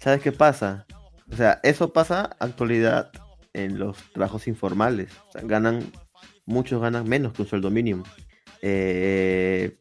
[0.00, 0.86] ¿Sabes qué pasa?
[1.30, 3.10] O sea, eso pasa actualidad
[3.52, 5.10] en los trabajos informales.
[5.28, 5.90] O sea, ganan,
[6.44, 8.04] muchos ganan menos que un sueldo mínimo.
[8.62, 9.78] Eh,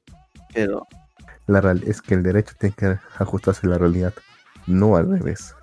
[0.53, 0.88] pero,
[1.47, 4.13] La real es que el derecho tiene que ajustarse a la realidad,
[4.67, 5.53] no al revés.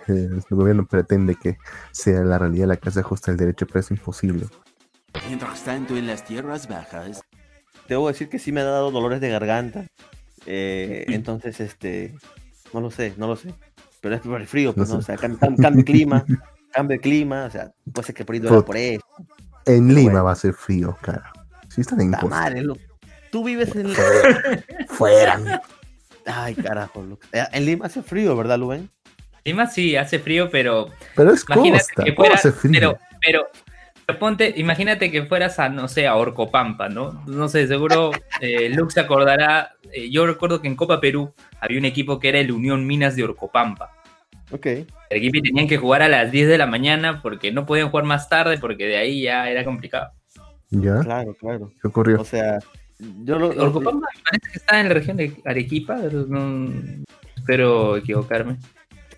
[0.06, 1.58] El gobierno pretende que
[1.92, 4.46] sea la realidad la que se ajuste al derecho, pero es imposible.
[5.28, 7.22] Mientras tanto, en las tierras bajas,
[7.88, 9.86] debo decir que sí me ha dado dolores de garganta.
[10.46, 12.14] Eh, entonces, este,
[12.72, 13.54] no lo sé, no lo sé.
[14.00, 15.00] Pero es por el frío, pues, No ¿no?
[15.00, 16.24] O sea, cam- cam- cambio de clima,
[16.72, 19.04] cambio de clima, o sea, puede ser que por ahí duela Put- por eso.
[19.64, 20.24] En Lima bueno.
[20.24, 21.32] va a ser frío, cara.
[21.68, 22.62] Si están en madre.
[23.32, 23.88] Tú vives en...
[24.88, 25.60] Fuera.
[26.24, 27.04] Ay, carajo.
[27.32, 28.90] Eh, En Lima hace frío, ¿verdad, Luen?
[29.46, 32.72] Lima sí hace frío, pero Pero es imagínate costa, que ¿cómo fuera, hace frío?
[32.72, 33.46] pero, pero,
[34.04, 37.22] pero ponte, imagínate que fueras a, no sé, a Orcopampa, ¿no?
[37.26, 41.78] No sé, seguro eh, Lux se acordará, eh, yo recuerdo que en Copa Perú había
[41.78, 43.92] un equipo que era el Unión Minas de Orcopampa.
[44.50, 44.66] Ok.
[44.66, 48.04] El equipo tenían que jugar a las 10 de la mañana porque no podían jugar
[48.04, 50.10] más tarde porque de ahí ya era complicado.
[50.70, 51.00] ¿Ya?
[51.00, 51.72] Claro, claro.
[51.80, 52.20] ¿Qué ocurrió?
[52.20, 52.58] O sea,
[52.98, 53.52] yo lo...
[53.52, 56.72] lo- Orcopampa me parece que está en la región de Arequipa, pero no-
[57.36, 58.56] espero equivocarme.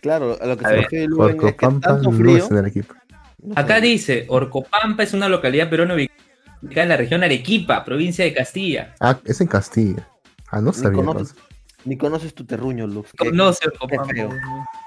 [0.01, 2.37] claro, a lo que A se ver, refiere Luen es que Orcopampa tanto no frío...
[2.37, 2.93] es en el equipo.
[3.39, 3.59] no sé.
[3.59, 8.95] Acá dice, Orcopampa es una localidad peruana ubicada en la región Arequipa, provincia de Castilla.
[8.99, 10.07] Ah, es en Castilla.
[10.49, 10.97] Ah, no Ni sabía.
[10.97, 11.43] conoces, entonces.
[11.85, 13.11] ni conoces tu terruño, Lux.
[13.17, 14.13] Qué, Conoce qué Orcopampa.
[14.13, 14.29] feo.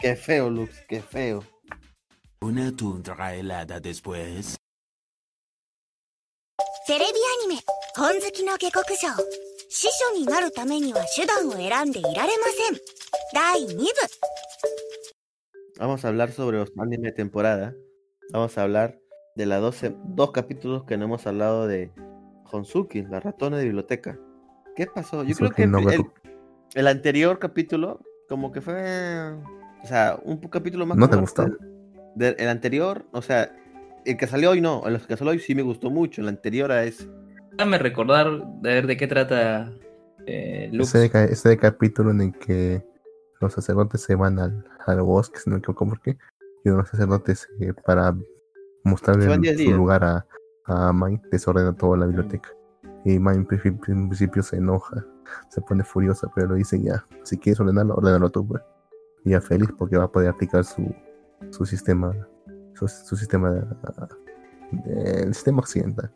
[0.01, 1.45] qué feo, Lux, qué feo.
[2.41, 4.57] una tundra helada después.
[6.87, 7.61] テレビアニメ「
[7.99, 9.09] 本好きの下克上」
[9.69, 12.79] 司書になるためには手段を選んでいられません
[13.35, 13.85] 第2部
[15.80, 17.74] Vamos a hablar sobre los anime de temporada.
[18.32, 19.00] Vamos a hablar
[19.36, 21.92] de las 12, dos capítulos que no hemos hablado de
[22.52, 24.18] Honsuki, la ratona de biblioteca.
[24.76, 25.24] ¿Qué pasó?
[25.24, 26.06] Yo creo que el, no el-
[26.74, 29.34] el anterior capítulo, como que fue.
[29.84, 30.98] O sea, un capítulo más.
[30.98, 31.48] ¿No te gustó?
[32.16, 33.56] del- el anterior, o sea,
[34.06, 34.86] el que salió hoy no.
[34.86, 36.22] El que salió hoy sí me gustó mucho.
[36.22, 37.08] El anterior a ese.
[37.54, 38.28] Déjame recordar
[38.62, 39.72] de ver de qué trata
[40.26, 40.94] eh, Lux.
[40.96, 42.86] Ese, ese capítulo en el que
[43.42, 46.18] los sacerdotes se van al, al bosque, si no me equivoco por qué,
[46.64, 48.16] y unos sacerdotes eh, para
[48.84, 50.26] mostrarle su lugar a,
[50.66, 52.50] a Mai, desordena toda la biblioteca.
[53.04, 55.04] Y Mai en, princi- en principio se enoja,
[55.50, 58.62] se pone furiosa, pero le dice ya, si quieres ordenarlo, ordenalo tú, pues.
[59.26, 60.94] Y ya feliz porque va a poder aplicar su,
[61.52, 62.16] su sistema,
[62.76, 66.12] su, su sistema, de- el sistema occidental.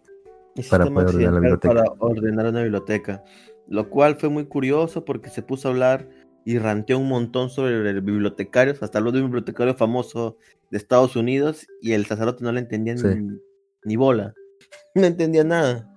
[0.56, 1.74] el Para sistema poder ordenar la biblioteca.
[1.74, 3.24] Para ordenar una biblioteca.
[3.68, 6.08] Lo cual fue muy curioso porque se puso a hablar
[6.46, 10.38] y ranteó un montón sobre el bibliotecarios, hasta habló de un bibliotecario famoso
[10.72, 13.08] de Estados Unidos y el sacerdote no le entendía Sí.
[13.08, 13.40] ni,
[13.84, 14.34] ni bola.
[14.96, 15.92] No entendía nada.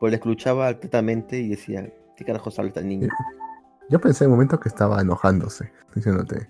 [0.00, 3.08] Pues le escuchaba atentamente y decía, ¿qué carajos habla este niño?
[3.90, 6.48] Yo pensé en un momento que estaba enojándose, diciéndote,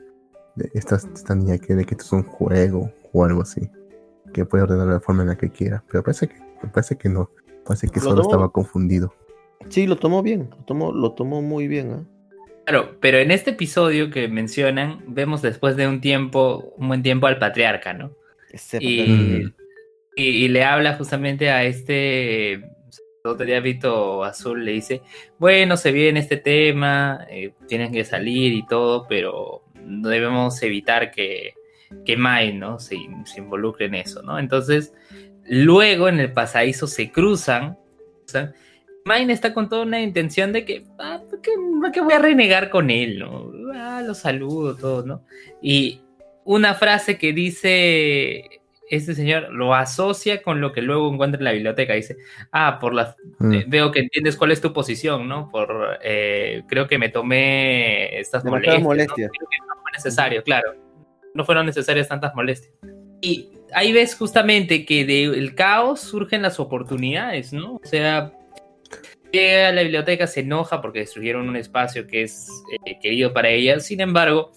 [0.73, 3.69] esta, esta niña quiere que esto es un juego o algo así,
[4.33, 6.37] que puede ordenar de la forma en la que quiera, pero parece que,
[6.73, 7.31] parece que no,
[7.67, 9.13] parece que Lo solo tomó- estaba confundido.
[9.69, 11.93] Sí, lo tomó bien, lo tomó, lo tomó muy bien.
[11.93, 12.05] ¿ah?
[12.71, 17.27] Claro, pero en este episodio que mencionan, vemos después de un tiempo, un buen tiempo
[17.27, 18.15] al patriarca, ¿no?
[18.53, 19.53] Ese Y, Mm.
[20.15, 25.03] y, y le habla justamente a este sacerdote de hábito azul, le dice,
[25.39, 31.55] bueno, se viene este tema, eh, tienen que salir y todo, pero debemos evitar que,
[32.05, 32.79] que Mai, ¿no?
[32.79, 34.39] Se, se involucre en eso, ¿no?
[34.39, 34.95] Entonces,
[35.45, 37.77] luego en el pasadizo se cruzan,
[38.21, 38.55] cruzan,
[39.05, 42.19] Mine está con toda una intención de que, ah, ¿por qué, por qué voy a
[42.19, 43.51] renegar con él, no?
[43.75, 45.23] Ah, lo saludo, todo, ¿no?
[45.63, 46.01] Y
[46.45, 51.53] una frase que dice este señor lo asocia con lo que luego encuentra en la
[51.53, 51.95] biblioteca.
[51.95, 52.17] Dice,
[52.51, 53.53] ah, por la, Mm.
[53.55, 55.49] eh, veo que entiendes cuál es tu posición, ¿no?
[55.49, 59.17] Por, eh, creo que me tomé estas Demasiadas molestias.
[59.17, 59.17] ¿no?
[59.17, 59.31] molestias.
[59.39, 60.75] Creo que no fue necesario, claro.
[61.35, 62.75] No fueron necesarias tantas molestias.
[63.21, 67.77] Y ahí ves justamente que del caos surgen las oportunidades, ¿no?
[67.77, 68.33] O sea,
[69.33, 72.49] llega a la biblioteca, se enoja porque destruyeron un espacio que es
[72.85, 73.81] eh, querido para ella.
[73.81, 74.53] Sin embargo,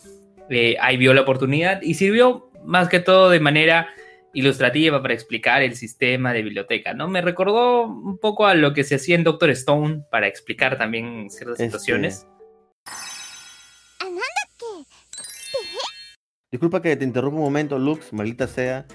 [0.50, 3.90] eh, ahí vio la oportunidad y sirvió más que todo de manera
[4.34, 7.08] ilustrativa para explicar el sistema de biblioteca, ¿no?
[7.08, 11.30] Me recordó un poco a lo que se hacía en Doctor Stone para explicar también
[11.30, 12.28] ciertas Este, situaciones.
[16.52, 18.86] Disculpa que te interrumpa un momento, Lux, maldita sea.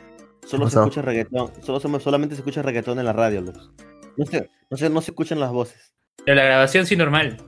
[0.46, 3.70] Solo ¿Qué se escucha reggaetón, solo solamente se escucha reggaetón en la radio, Lux.
[4.18, 5.94] No sé, no sé, no se escuchan las voces.
[6.24, 7.38] Pero la grabación sí normal.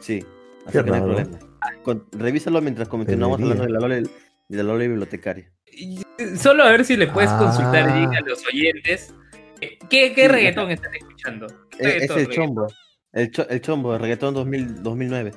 [0.00, 0.24] Sí,
[0.66, 1.14] así Qué que no hay raro.
[1.14, 1.38] problema.
[1.82, 3.62] Con- revísalo mientras continuamos Debería.
[3.64, 4.10] hablando de la Lole,
[4.48, 5.50] de la Lole bibliotecaria.
[5.66, 7.38] Y, eh, Solo a ver si le puedes Ah.
[7.38, 9.12] consultar a los oyentes.
[9.60, 11.46] eh, ¿Qué, qué Sí, reggaetón están escuchando?
[11.70, 12.46] ¿Qué Eh, es reggaetón, el reggaetón?
[12.46, 12.66] chombo.
[13.12, 15.32] El, cho- el chombo, el reggaetón 2000, 2009.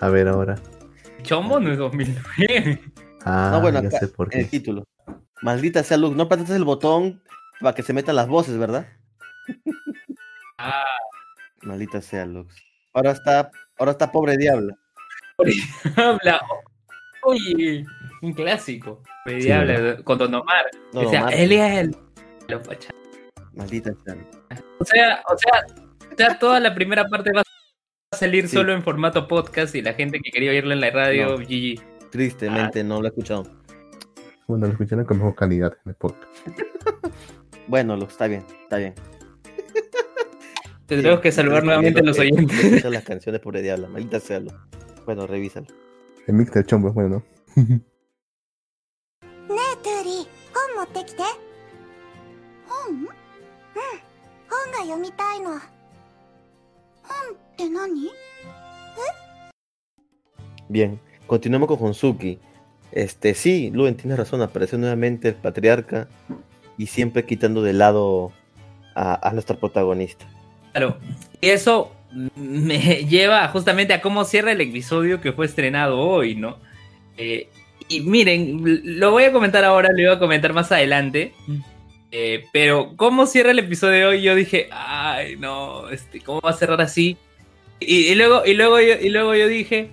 [0.00, 0.58] A ver ahora.
[1.22, 2.80] Chombo no es 2009.
[3.24, 4.58] Ah, no, bueno, ya acá, sé por en el qué.
[4.58, 4.84] título.
[5.42, 7.22] Maldita sea Lux, no apretaste el botón
[7.60, 8.88] para que se metan las voces, ¿verdad?
[10.64, 10.84] Ah,
[11.62, 12.54] Maldita sea Lux.
[12.92, 14.74] Ahora está, ahora está pobre diablo.
[15.96, 16.40] habla.
[17.24, 17.84] Oye,
[18.20, 19.02] un clásico.
[19.26, 20.66] Sí, habla con Don Omar.
[20.92, 21.34] Don o sea, Omar.
[21.34, 21.96] él es el.
[23.54, 24.16] Maldita sea.
[24.78, 25.36] O sea, o
[26.16, 28.56] sea, toda la primera parte va a salir Sí.
[28.56, 31.36] solo en formato podcast y la gente que quería oírlo en la radio, No.
[31.38, 31.80] GG.
[32.10, 32.84] Tristemente Ah.
[32.84, 33.44] no lo he escuchado.
[34.48, 36.30] Bueno, lo escucharon con mejor calidad en el podcast.
[37.68, 38.92] Bueno, Lux, está bien, está bien.
[40.92, 42.82] Tendremos sí, que salvar nuevamente a los oyentes.
[42.82, 44.42] Son las canciones, pobre diablo, maldita sea.
[45.06, 45.66] Bueno, revísalo.
[46.26, 47.24] El mix del chombo es bueno.
[60.68, 62.38] Bien, continuamos con Honsuki.
[62.90, 66.06] Este, sí, Luen, tienes razón, aparece nuevamente el patriarca
[66.76, 68.30] y siempre quitando de lado
[68.94, 70.26] a, a nuestra protagonista.
[70.72, 70.98] Claro.
[71.40, 71.92] Y eso
[72.36, 76.58] me lleva justamente a cómo cierra el episodio que fue estrenado hoy, ¿no?
[77.16, 77.48] Eh,
[77.88, 78.62] y miren,
[78.98, 81.34] lo voy a comentar ahora, lo iba a comentar más adelante.
[82.10, 86.50] Eh, pero cómo cierra el episodio de hoy, yo dije, ay, no, este, ¿cómo va
[86.50, 87.16] a cerrar así?
[87.80, 89.90] Y, y luego, y luego yo, y luego yo dije,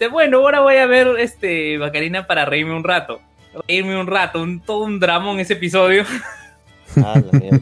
[0.00, 3.20] este, bueno, ahora voy a ver este Bacarina para reírme un rato.
[3.68, 6.04] Reírme un rato, un, todo un drama en ese episodio.
[6.96, 7.60] Ah, la mierda.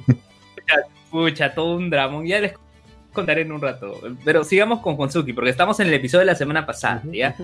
[1.11, 2.23] Pucha, todo un drama.
[2.25, 2.55] Ya les
[3.13, 4.01] contaré en un rato.
[4.25, 7.35] Pero sigamos con Honsuki, porque estamos en el episodio de la semana pasada, ¿ya?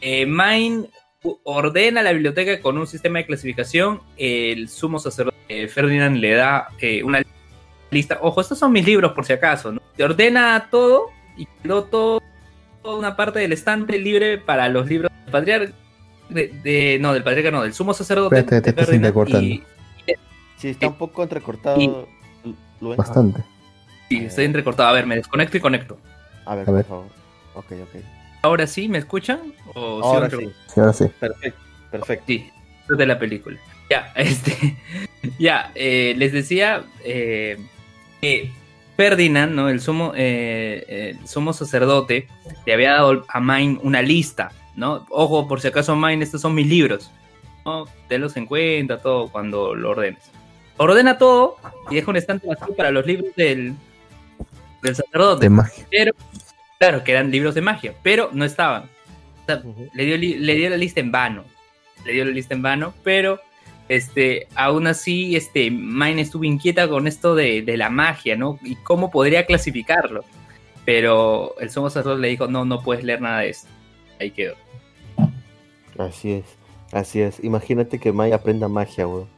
[0.00, 0.88] Eh, Mine
[1.44, 4.00] ordena la biblioteca con un sistema de clasificación.
[4.16, 7.22] El sumo sacerdote eh, Ferdinand le da eh, una
[7.90, 8.18] lista.
[8.20, 9.80] Ojo, estos son mis libros por si acaso, ¿no?
[9.96, 11.06] Te ordena todo
[11.36, 12.22] y quedó todo,
[12.82, 15.72] toda una parte del estante libre para los libros del patriarca.
[16.28, 18.38] De, de- no, del patriarca, no, del sumo sacerdote.
[18.38, 19.62] Espérate, te y-
[20.58, 21.80] Sí, está un poco entrecortado.
[21.80, 21.90] Y-
[22.80, 22.96] Luen.
[22.96, 23.42] Bastante.
[24.08, 24.88] y estoy entrecortado.
[24.88, 25.98] A ver, me desconecto y conecto.
[26.44, 26.84] A ver, A por ver.
[26.84, 27.06] favor.
[27.54, 28.02] Ok, ok.
[28.42, 29.40] Ahora sí, ¿me escuchan?
[29.74, 31.04] ¿O sigo Ahora sí, Sí, ahora sí.
[31.18, 31.60] perfecto,
[31.90, 32.24] perfecto.
[32.26, 32.50] Sí,
[32.88, 33.58] de la película.
[33.90, 34.76] Ya, este.
[35.38, 37.56] Ya, eh, les decía eh,
[38.20, 38.50] que
[38.96, 39.68] Ferdinand, ¿no?
[39.68, 42.28] El sumo, eh, el sumo sacerdote,
[42.64, 45.04] le había dado a Mine una lista, ¿no?
[45.10, 47.10] Ojo, por si acaso, Mine, estos son mis libros.
[47.64, 47.86] ¿no?
[48.08, 50.30] Tenlos en cuenta, todo, cuando lo ordenes.
[50.76, 51.56] Ordena todo
[51.90, 53.74] y deja un estante vacío para los libros del,
[54.82, 55.46] del sacerdote.
[55.46, 55.86] De magia.
[55.90, 56.12] Pero,
[56.78, 58.84] claro, que eran libros de magia, pero no estaban.
[58.84, 59.88] O sea, Ujú.
[59.94, 61.44] le dio, le dio la lista en vano.
[62.04, 63.40] Le dio la lista en vano, pero
[63.88, 68.58] este, aún así, este, Mine estuvo inquieta con esto de, de la magia, ¿no?
[68.62, 70.24] Y cómo podría clasificarlo.
[70.84, 73.68] Pero el sumo sacerdote le dijo, no, no puedes leer nada de esto.
[74.20, 74.54] Ahí quedó.
[75.98, 76.44] Así es,
[76.92, 77.42] así es.
[77.42, 79.35] Imagínate que Maya aprenda magia, weón.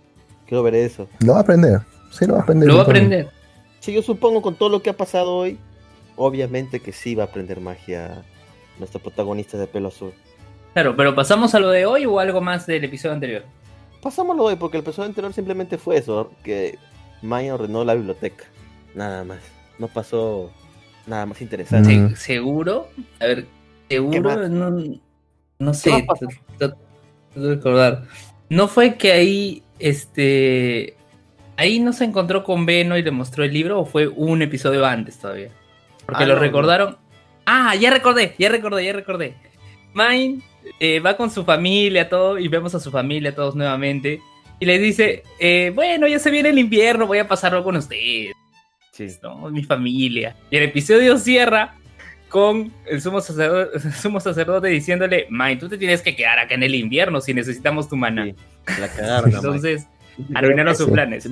[0.48, 1.08] Quiero ver eso.
[1.20, 1.80] Lo va a aprender.
[2.10, 2.68] Sí, lo va a aprender.
[2.68, 3.28] Lo va a aprender.
[3.80, 5.58] Sí, yo supongo con todo lo que ha pasado hoy,
[6.16, 8.22] obviamente que sí va a aprender magia
[8.78, 10.12] nuestro protagonista de pelo azul.
[10.72, 13.44] Claro, pero pasamos a lo de hoy o algo más del episodio anterior.
[14.02, 16.78] Pasámoslo hoy, porque el episodio anterior simplemente fue eso, que
[17.22, 18.44] Maya ordenó la biblioteca.
[18.94, 19.38] Nada más.
[19.78, 20.50] No pasó
[21.06, 21.94] nada más interesante.
[21.96, 22.10] Mm.
[22.10, 22.88] Se- ¿Seguro?
[23.20, 23.46] A ver,
[23.88, 24.48] ¿seguro?
[24.48, 25.90] No, no ¿Qué sé.
[25.90, 26.26] más pasó?
[26.26, 26.68] t- t-
[27.34, 28.04] t- de recordar.
[28.50, 30.94] No fue que ahí, este.
[31.56, 34.86] Ahí no se encontró con Beno y le mostró el libro o fue un episodio
[34.86, 35.50] antes todavía.
[36.06, 36.96] Porque Ah, lo no, recordaron.
[37.46, 39.34] Ah, ya recordé, ya recordé, ya recordé.
[39.94, 40.40] Mine
[40.80, 44.20] eh, va con su familia, todo, y vemos a su familia todos nuevamente.
[44.60, 48.34] Y le dice, eh, bueno, ya se viene el invierno, voy a pasarlo con ustedes.
[48.92, 49.06] Sí.
[49.22, 49.50] ¿no?
[49.50, 50.36] Mi familia.
[50.50, 51.74] Y el episodio cierra
[52.28, 56.54] con el sumo sacerdote, el sumo sacerdote diciéndole, Mine, tú te tienes que quedar acá
[56.54, 58.26] en el invierno si necesitamos tu maná.
[58.26, 58.34] Sí,
[58.80, 59.32] la cagaron.
[59.32, 59.86] Entonces,
[60.34, 61.28] arruinaron sus planes.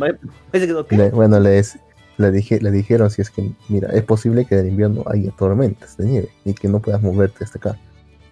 [1.12, 1.78] Bueno, les,
[2.16, 5.30] le, dije, le dijeron si es que, mira, es posible que en el invierno haya
[5.32, 7.78] tormentas de nieve y que no puedas moverte hasta acá.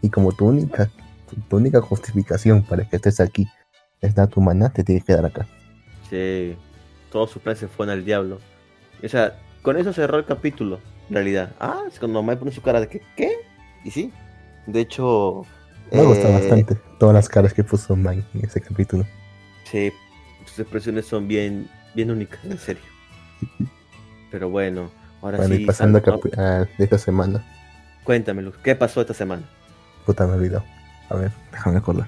[0.03, 0.91] Y como tu única
[1.29, 3.49] tu, tu única justificación para que estés aquí
[4.01, 5.47] es dar tu maná, te tienes que quedar acá.
[6.11, 6.57] Sí,
[7.11, 8.39] todos sus planes se fueron al diablo.
[9.03, 11.55] O sea, con eso cerró el capítulo, en realidad.
[11.59, 13.33] Ah, es cuando Mai pone su cara de que, ¿qué?
[13.85, 14.13] Y sí,
[14.67, 15.47] de hecho...
[15.93, 19.05] Me gusta eh, bastante todas las caras que puso Mai en ese capítulo.
[19.71, 19.93] Sí,
[20.47, 22.83] sus expresiones son bien, bien únicas, en serio.
[24.31, 24.91] Pero bueno,
[25.23, 25.63] ahora Bueno, sí.
[25.63, 25.99] y pasando
[26.37, 27.45] a, a esta semana,
[28.03, 29.43] Cuéntame, Luz, ¿qué pasó esta semana?
[30.05, 30.65] puta me he olvidado.
[31.09, 32.07] A ver, déjame acordar.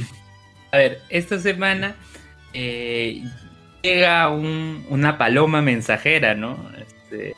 [0.72, 1.94] A ver, esta semana
[2.52, 3.22] eh,
[3.82, 6.58] llega un- una paloma mensajera, ¿no?
[6.78, 7.30] Este,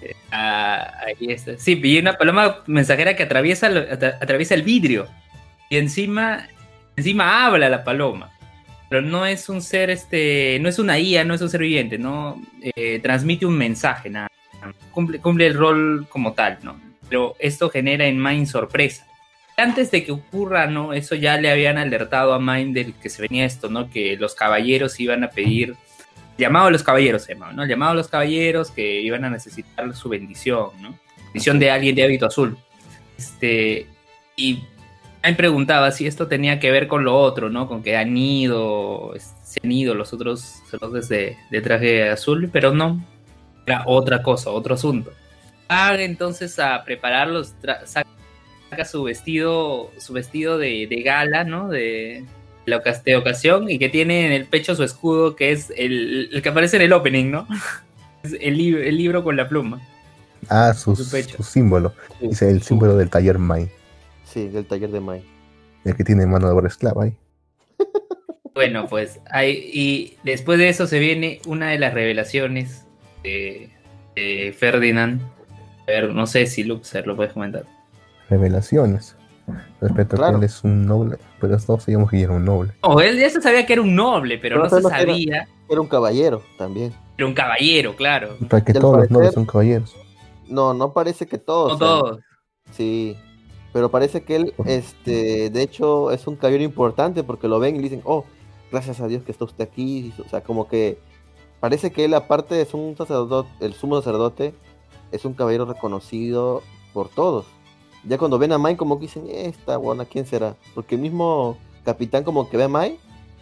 [0.00, 1.56] eh, ah, ahí está.
[1.58, 5.06] Sí, y una paloma mensajera que atraviesa, atra- atraviesa el vidrio.
[5.72, 6.46] Y encima,
[6.96, 8.30] encima habla la paloma.
[8.90, 11.96] Pero no es un ser, este, no es una IA, no es un ser viviente,
[11.96, 12.42] no
[12.76, 14.28] Eh, transmite un mensaje, nada.
[14.90, 16.78] Cumple, cumple el rol como tal, ¿no?
[17.08, 19.06] Pero esto genera en Mind sorpresa
[19.56, 20.92] antes de que ocurra, ¿no?
[20.92, 23.88] Eso ya le habían alertado a Mind del que se venía esto, ¿no?
[23.88, 25.74] Que los caballeros iban a pedir.
[26.36, 27.64] Llamado a los caballeros se llamaba, ¿no?
[27.64, 30.98] Llamado a los caballeros que iban a necesitar su bendición, ¿no?
[31.28, 32.58] Bendición de alguien de hábito azul.
[33.16, 33.86] Este.
[34.36, 34.64] Y
[35.24, 37.68] Mind preguntaba si esto tenía que ver con lo otro, ¿no?
[37.68, 39.12] Con que han ido.
[39.44, 43.04] Se han ido los otros sacerdotes de, de traje azul, pero no.
[43.66, 45.12] Era otra cosa, otro asunto.
[45.68, 47.54] Ah, entonces a prepararlos,
[47.84, 51.68] saca su vestido, su vestido de, de gala, ¿no?
[51.68, 52.24] De,
[52.66, 56.30] la ocas- de ocasión y que tiene en el pecho su escudo, que es el,
[56.32, 57.46] el que aparece en el opening, ¿no?
[58.22, 59.80] Es el, lib- el libro con la pluma.
[60.48, 61.36] Ah, su, Su pecho.
[61.38, 61.92] su símbolo.
[62.20, 63.68] Sí, Dice el símbolo del taller Mai.
[64.32, 65.22] Sí, del taller de Mai.
[65.84, 67.16] El que tiene mano de obra esclava ahí.
[68.54, 72.84] Bueno, pues hay, y después de eso se viene una de las revelaciones
[73.22, 73.70] de,
[74.14, 75.22] de Ferdinand.
[75.82, 77.64] A ver, no sé si Luxer lo puedes comentar.
[78.28, 79.16] Revelaciones.
[79.80, 80.32] Respecto a Claro.
[80.34, 81.16] que él es un noble.
[81.40, 82.72] Pero todos sabíamos que era un noble.
[82.82, 85.12] Oh, él ya se sabía que era un noble, pero Pero no se que era-
[85.12, 86.90] sabía Era un caballero también.
[86.90, 88.36] que era un caballero, claro.
[88.50, 89.96] Para que todos los nobles son caballeros.
[90.46, 91.72] No, no parece que todos.
[91.72, 92.00] No sean.
[92.00, 92.20] todos.
[92.72, 93.16] Sí,
[93.72, 97.78] pero parece que él, este, de hecho, es un caballero importante porque lo ven y
[97.78, 98.24] le dicen, oh,
[98.70, 100.12] gracias a Dios que está usted aquí.
[100.24, 100.98] O sea, como que
[101.60, 104.54] parece que él, aparte de ser un sacerdote, el sumo sacerdote,
[105.10, 106.62] es un caballero reconocido
[106.92, 107.46] por todos.
[108.04, 110.56] Ya cuando ven a Mai, como que dicen, esta buena, ¿quién será?
[110.74, 112.98] Porque el mismo capitán, como que ve a Mai,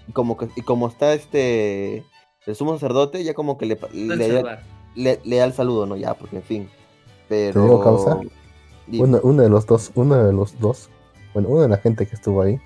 [0.06, 2.04] y como, que, y como está este,
[2.46, 4.42] el sumo sacerdote, ya como que le, le,
[4.96, 5.96] le- le da el saludo, ¿no?
[5.96, 6.68] Ya, porque en fin.
[7.28, 7.54] Pero.
[7.62, 8.20] ¿Te digo causa?
[8.98, 10.88] Uno, uno de los dos, uno de los dos,
[11.34, 12.58] bueno, una de la gente que estuvo ahí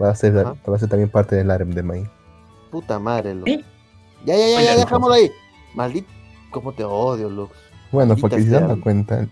[0.00, 2.10] va a ser, va a ser también parte del harem de Mai.
[2.70, 3.50] Puta madre, Lux.
[3.50, 3.64] ¿Eh?
[4.24, 5.30] Ya, ya, ya, ya, dejámoslo ahí.
[5.74, 6.08] Maldito.
[6.50, 7.52] ¿Cómo te odio, Lux?
[7.92, 9.26] Bueno, Maldita porque si se dan cuenta,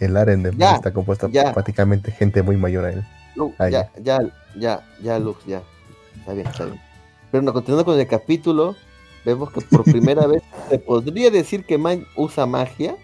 [0.00, 1.44] el harem de Mai Ya, está compuesto ya.
[1.44, 3.04] por prácticamente gente muy mayor a él.
[3.34, 4.18] Lux, Ah, ya, ya,
[4.58, 5.62] ya, ya, Lux, ya.
[6.18, 6.80] Está bien, está bien.
[7.30, 8.74] Pero no, continuando con el capítulo,
[9.24, 12.96] vemos que por primera vez se podría decir que Mai usa magia,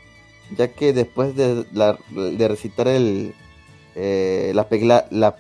[0.57, 3.33] ya que después de, la- de recitar el
[3.95, 5.37] eh, la, pegla- la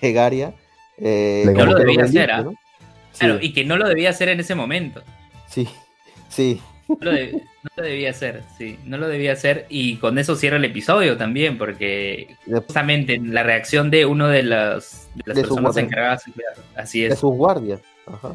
[0.00, 0.52] plegaria,
[0.98, 2.42] eh, No lo debía hacer, ¿ah?
[2.42, 2.50] ¿no?
[3.12, 5.02] Sí, Claro, y que no lo debía hacer en ese momento.
[5.48, 5.68] sí,
[6.28, 6.60] sí.
[6.88, 9.66] No lo, de- no lo debía hacer, sí, no lo debía hacer.
[9.68, 14.42] Y con eso cierra el episodio también, porque De, justamente la reacción de uno de
[14.44, 15.82] las, de las De su personas guardia.
[15.82, 16.44] encargadas de
[16.80, 17.80] así de es, sus guardias.
[18.06, 18.34] Ajá.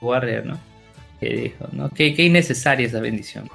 [0.00, 0.58] Warrior, ¿no?
[1.20, 1.90] Que dijo, ¿no?
[1.90, 3.50] Qué, qué innecesaria esa bendición.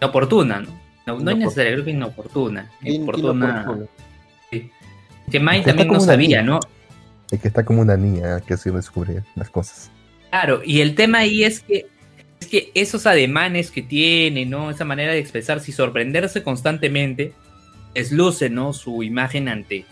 [0.00, 0.68] Inoportuna, ¿no?
[1.06, 2.70] No, no innecesaria, creo que inoportuna.
[2.82, 3.78] Inoportuna.
[4.50, 4.70] sí.
[5.30, 6.42] Que Mai también no sabía, niña.
[6.42, 6.60] ¿no?
[7.30, 9.90] El que está como una niña que se descubre las cosas.
[10.30, 11.86] Claro, y el tema ahí es que
[12.40, 14.70] es que esos ademanes que tiene, ¿no?
[14.70, 17.32] Esa manera de expresarse y sorprenderse constantemente,
[17.94, 18.72] desluce, ¿no?
[18.74, 19.86] Su imagen ante,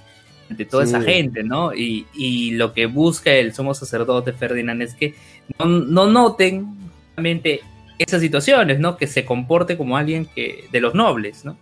[0.50, 0.90] ante toda Sí.
[0.90, 1.72] esa gente, ¿no?
[1.72, 5.14] Y, y lo que busca el sumo sacerdote Ferdinand es que
[5.58, 6.66] no, no noten
[7.06, 7.60] justamente
[7.98, 8.96] esas situaciones, ¿no?
[8.96, 11.56] Que se comporte como alguien que de los nobles, ¿no?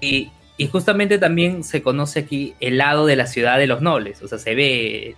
[0.00, 4.22] Y, y justamente también se conoce aquí el lado de la ciudad de los nobles,
[4.22, 5.16] o sea, se ve,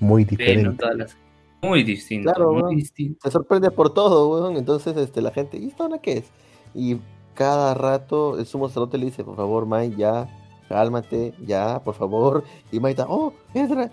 [0.00, 0.76] Muy ve, diferente.
[0.78, 1.16] Todas las-
[1.62, 2.76] muy distinto, Claro, muy weón.
[2.76, 3.20] distinto.
[3.22, 4.56] se sorprende por todo, weón.
[4.56, 6.30] Entonces, este, la gente, ¿y esta onda qué es?
[6.74, 6.96] Y
[7.34, 10.26] cada rato el sumo sacerdote le dice, por favor, Mai, ya,
[10.68, 12.44] cálmate, ya, por favor.
[12.72, 13.34] Y Mai está, oh,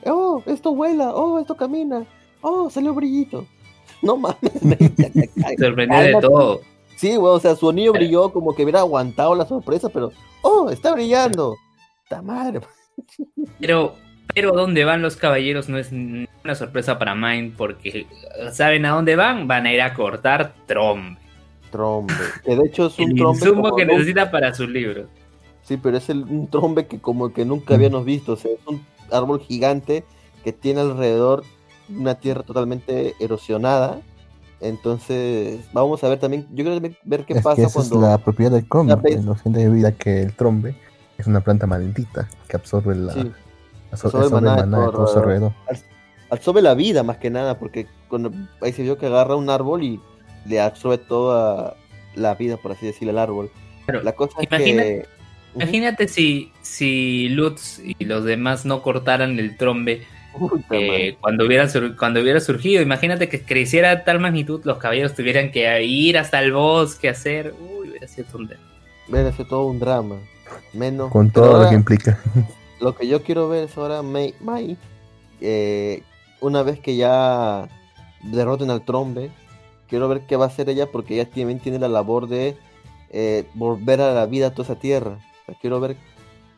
[0.05, 2.05] oh, esto vuela, oh, esto camina,
[2.41, 3.45] oh, salió brillito.
[4.02, 4.39] No mames,
[5.60, 6.62] sorprender de todo.
[6.95, 10.70] Sí, weón, o sea, su anillo brilló como que hubiera aguantado la sorpresa, pero, oh,
[10.70, 11.56] está brillando.
[12.10, 12.62] ¡Ta madre!
[13.60, 13.93] Pero,
[14.34, 18.08] pero dónde van los caballeros no es una sorpresa para Mind porque
[18.52, 21.18] saben a dónde van, van a ir a cortar trombe.
[21.72, 22.14] Trombe.
[22.43, 23.39] Que de hecho es un El trombe.
[23.39, 25.08] insumo que nunca- necesita para sus libros.
[25.64, 28.34] Sí, pero es el, un trombe que como que nunca habíamos visto.
[28.34, 30.04] O sea, es un árbol gigante
[30.43, 31.43] que tiene alrededor
[31.90, 34.02] una tierra totalmente erosionada.
[34.60, 37.96] Entonces, vamos a ver también, yo quiero ver- ver qué es pasa que esa cuando...
[37.96, 38.90] es la propiedad del trombe.
[38.90, 40.76] la ve- No gente de vida que el trombe
[41.18, 43.32] es una planta maldita que absorbe la Sí,
[43.92, 45.54] absorbe, absorbe el maná de el maná de todo todo su alrededor.
[46.30, 48.32] absorbe la vida más que nada, porque cuando
[48.62, 50.00] ahí se vio que agarra un árbol y
[50.46, 51.76] le absorbe toda
[52.16, 53.52] la vida, por así decirlo, al árbol.
[53.86, 55.06] Pero La cosa es que...
[55.56, 60.04] Imagínate si, si Lutz y los demás no cortaran el trombe
[60.72, 62.82] eh, cuando, hubiera sur- cuando hubiera surgido.
[62.82, 67.12] Imagínate que creciera a tal magnitud, los caballeros tuvieran que ir hasta el bosque a
[67.12, 67.54] hacer.
[67.60, 68.28] Uy, hubiera sido.
[69.08, 70.18] Ver, hace todo un drama.
[70.74, 71.12] Menos.
[71.12, 72.20] Con todo lo que implica.
[72.80, 74.78] lo que yo quiero ver es ahora Mai, Mai,
[75.42, 76.04] eh,
[76.42, 77.68] una vez que ya
[78.24, 79.30] derroten al trombe,
[79.90, 82.56] quiero ver qué va a hacer ella porque ella también tiene la labor de
[83.10, 85.18] eh, volver a la vida a toda esa tierra.
[85.44, 85.96] O sea, quiero ver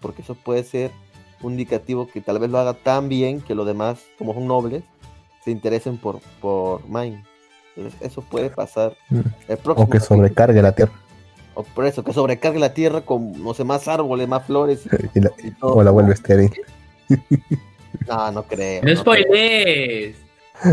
[0.02, 0.92] porque eso puede ser
[1.42, 4.84] un indicativo que tal vez lo haga tan bien que los demás, como son nobles,
[5.44, 7.24] se interesen por, por Mai.
[7.76, 9.20] Entonces, eso puede pasar Mm.
[9.48, 10.92] el próximo O que sobrecargue la tierra.
[11.54, 14.82] O por eso, que sobrecargue la tierra con, no sé, más árboles, más flores.
[15.16, 15.76] y la- y todo.
[15.76, 16.52] o la vuelve estéril.
[18.08, 18.82] No, no creo.
[18.84, 20.16] No no spoilees.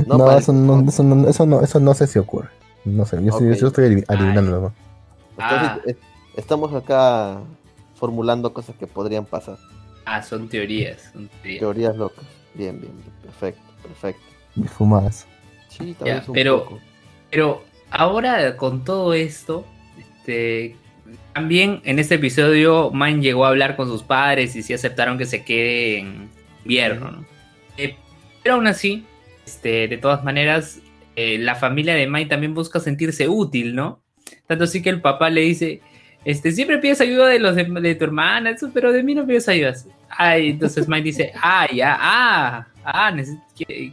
[0.07, 2.49] No, eso, no, eso, no, eso, no, eso no sé si ocurre.
[2.85, 4.61] No sé, yo, estoy- yo estoy adiv- adivinando.
[4.61, 4.73] ¿no?
[5.43, 5.79] Entonces, Ah.
[5.87, 5.97] es-
[6.37, 7.39] estamos acá
[7.95, 9.59] formulando cosas que podrían pasar.
[10.07, 11.11] Ah, son teorías.
[11.13, 11.61] Son teorías.
[11.61, 12.25] Teorías locas.
[12.55, 13.11] Bien, bien, bien.
[13.23, 14.23] Perfecto, perfecto.
[14.57, 15.27] Y fumadas.
[15.69, 16.81] Sí, tal Ya, vez un pero- poco.
[17.31, 19.67] Pero ahora con todo esto,
[19.99, 20.77] este,
[21.35, 25.27] también en este episodio Man llegó a hablar con sus padres y sí aceptaron que
[25.27, 26.31] se quede en
[26.65, 27.27] invierno, ¿no?
[27.77, 27.97] Eh,
[28.43, 29.05] pero aún así,
[29.45, 30.81] este, de todas maneras,
[31.17, 34.01] eh, la familia de Mai también busca sentirse útil, ¿no?
[34.47, 35.81] Tanto así que el papá le dice,
[36.25, 39.27] este, siempre pides ayuda de los de, de tu hermana, eso, pero de mí no
[39.27, 39.75] pides ayuda.
[40.19, 43.15] Ay, entonces Mai dice, ah, ya, ah, ah,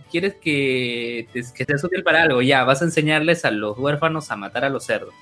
[0.10, 4.32] quieres que, te, que seas útil para algo, ya, vas a enseñarles a los huérfanos
[4.32, 5.14] a matar a los cerdos.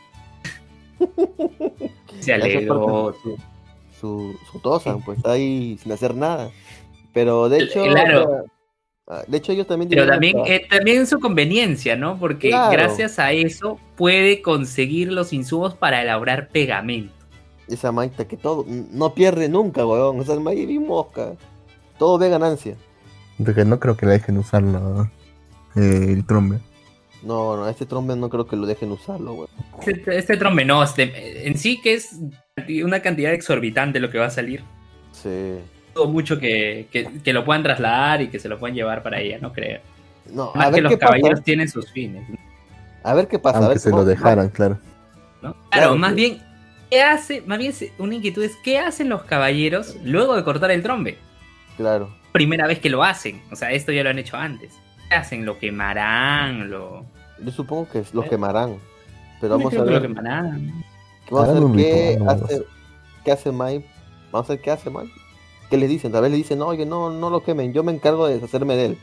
[2.20, 3.16] Se alegró.
[3.24, 3.38] Su,
[4.00, 6.52] su, su Tosan, pues está ahí sin hacer nada.
[7.14, 7.84] Pero de hecho.
[7.84, 8.24] Claro.
[8.24, 8.44] o sea,
[9.08, 12.20] ah, de hecho, ellos también Pero también, eh, también su conveniencia, ¿no?
[12.20, 12.72] Porque Claro.
[12.72, 17.21] gracias a eso puede conseguir los insumos para elaborar pegamento.
[17.72, 18.66] Esa maita que todo.
[18.68, 20.20] No pierde nunca, weón.
[20.22, 21.34] Esa maíz bien mosca.
[21.98, 22.76] Todo ve ganancia.
[23.44, 25.10] Porque no creo que le dejen usar la,
[25.76, 26.60] eh, el trombe.
[27.24, 29.50] No, no, este trombe no creo que lo dejen usarlo, weón.
[29.86, 32.18] Este, este trombe no, este, en sí que es
[32.84, 34.64] una cantidad exorbitante lo que va a salir.
[35.12, 35.56] Sí.
[35.94, 39.20] Dudo mucho que, que- que lo puedan trasladar y que se lo puedan llevar para
[39.20, 39.82] ella, no creo.
[40.34, 41.44] No, a Más que los qué caballeros pasa.
[41.44, 42.24] tienen sus fines.
[43.04, 43.58] A ver qué pasa.
[43.58, 44.78] a Aunque ver se cómo- lo dejaran, claro.
[45.42, 45.54] ¿no?
[45.54, 46.42] Claro, Claro, más bien,
[46.92, 47.42] ¿qué hace?
[47.48, 51.18] Más bien, una inquietud es, ¿qué hacen los caballeros luego de cortar el trombe?
[51.78, 52.14] Claro.
[52.32, 53.42] Primera vez que lo hacen.
[53.52, 54.74] O sea, esto ya lo han hecho antes.
[55.10, 55.46] ¿Qué hacen?
[55.46, 56.70] ¿Lo quemarán?
[56.70, 57.04] ¿Lo,
[57.44, 58.30] Yo supongo que lo Eh.
[58.30, 58.78] quemarán.
[59.40, 60.02] Pero vamos a que lo ver.
[60.04, 60.84] quemarán.
[61.32, 62.64] Vamos a ver qué hace,
[63.26, 63.86] qué hace Mike.
[64.32, 65.12] Vamos a ver qué hace Mike.
[65.70, 66.12] ¿Qué les dicen?
[66.12, 68.76] Tal vez le dicen, no, oye, no, no lo quemen, yo me encargo de deshacerme
[68.76, 68.98] de él.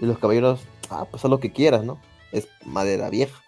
[0.00, 2.00] Y los caballeros, ah, pues haz lo que quieras, ¿no?
[2.32, 3.40] Es madera vieja.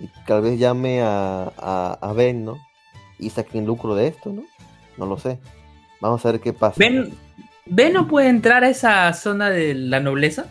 [0.00, 2.58] Y tal vez llame a, a, a Ben, ¿no?
[3.20, 4.42] Y saquen lucro de esto, ¿no?
[4.96, 5.38] No lo sé.
[6.00, 6.76] Vamos a ver qué pasa.
[6.78, 7.12] ¿Ven,
[7.66, 10.46] ¿Ven no puede entrar a esa zona de la nobleza?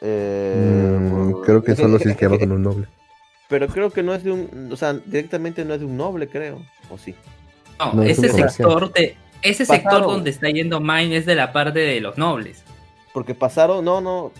[0.00, 2.86] Eh, Mm, creo que solo si es que va con un noble.
[3.48, 6.28] Pero creo que no es de un, o sea, directamente no es de un noble,
[6.28, 6.60] creo.
[6.90, 7.14] ¿O sí?
[7.78, 11.52] No, No, es ese sector, de, ese sector donde está yendo Mine es de la
[11.52, 12.62] parte de los nobles.
[13.12, 14.32] Porque pasaron, no, no,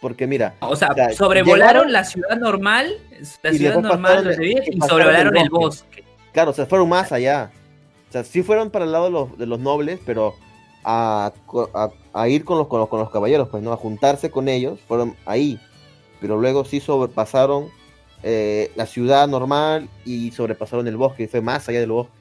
[0.00, 2.92] porque mira, O sea, O sea, sobrevolaron llegaron- la ciudad normal,
[3.42, 6.04] la ciudad normal pasaron- viven, y sobrevolaron el el bosque.
[6.38, 7.50] Claro, o sea, fueron más allá.
[8.08, 10.36] O sea, sí fueron para el lado de los, de los nobles, pero
[10.84, 11.32] a,
[11.74, 14.48] a- a ir con los, con los con los caballeros, pues no, a juntarse con
[14.48, 15.58] ellos, fueron ahí.
[16.20, 17.70] Pero luego sí sobrepasaron
[18.22, 22.12] eh, la ciudad normal y sobrepasaron el bosque, y fue más allá del bosque.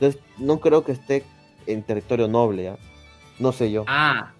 [0.00, 1.24] Entonces, no creo que esté
[1.66, 2.76] en territorio noble, ¿ya?
[3.38, 3.84] No sé yo.
[3.86, 4.32] Ah,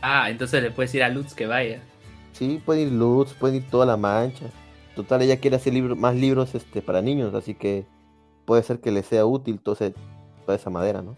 [0.00, 1.82] ah, entonces le puedes ir a Lutz que vaya.
[2.32, 4.46] Sí, pueden ir Lutz, pueden ir toda la mancha.
[4.96, 7.84] Total, ella quiere hacer libro- más libros este, para niños, así que
[8.50, 9.94] puede ser que le sea útil todo ese-
[10.44, 11.16] toda esa madera, ¿no?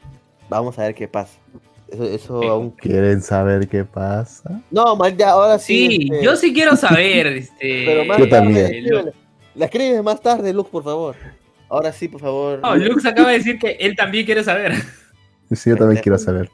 [0.50, 1.38] Vamos a ver qué pasa.
[1.88, 2.46] Eso, eso Sí.
[2.46, 2.70] aún...
[2.72, 4.60] ¿Quieren saber qué pasa?
[4.70, 5.88] No, mal, ya, ahora sí.
[5.88, 7.84] Sí, este, yo sí quiero saber, este...
[7.86, 8.66] Pero más Yo también.
[8.84, 9.14] tarde.
[9.54, 11.16] La escribes más tarde, Lux, por favor.
[11.70, 12.58] Ahora sí, por favor.
[12.60, 14.74] No, Lux acaba de decir que él también quiere saber.
[15.52, 16.52] Sí, yo también quiero saberlo.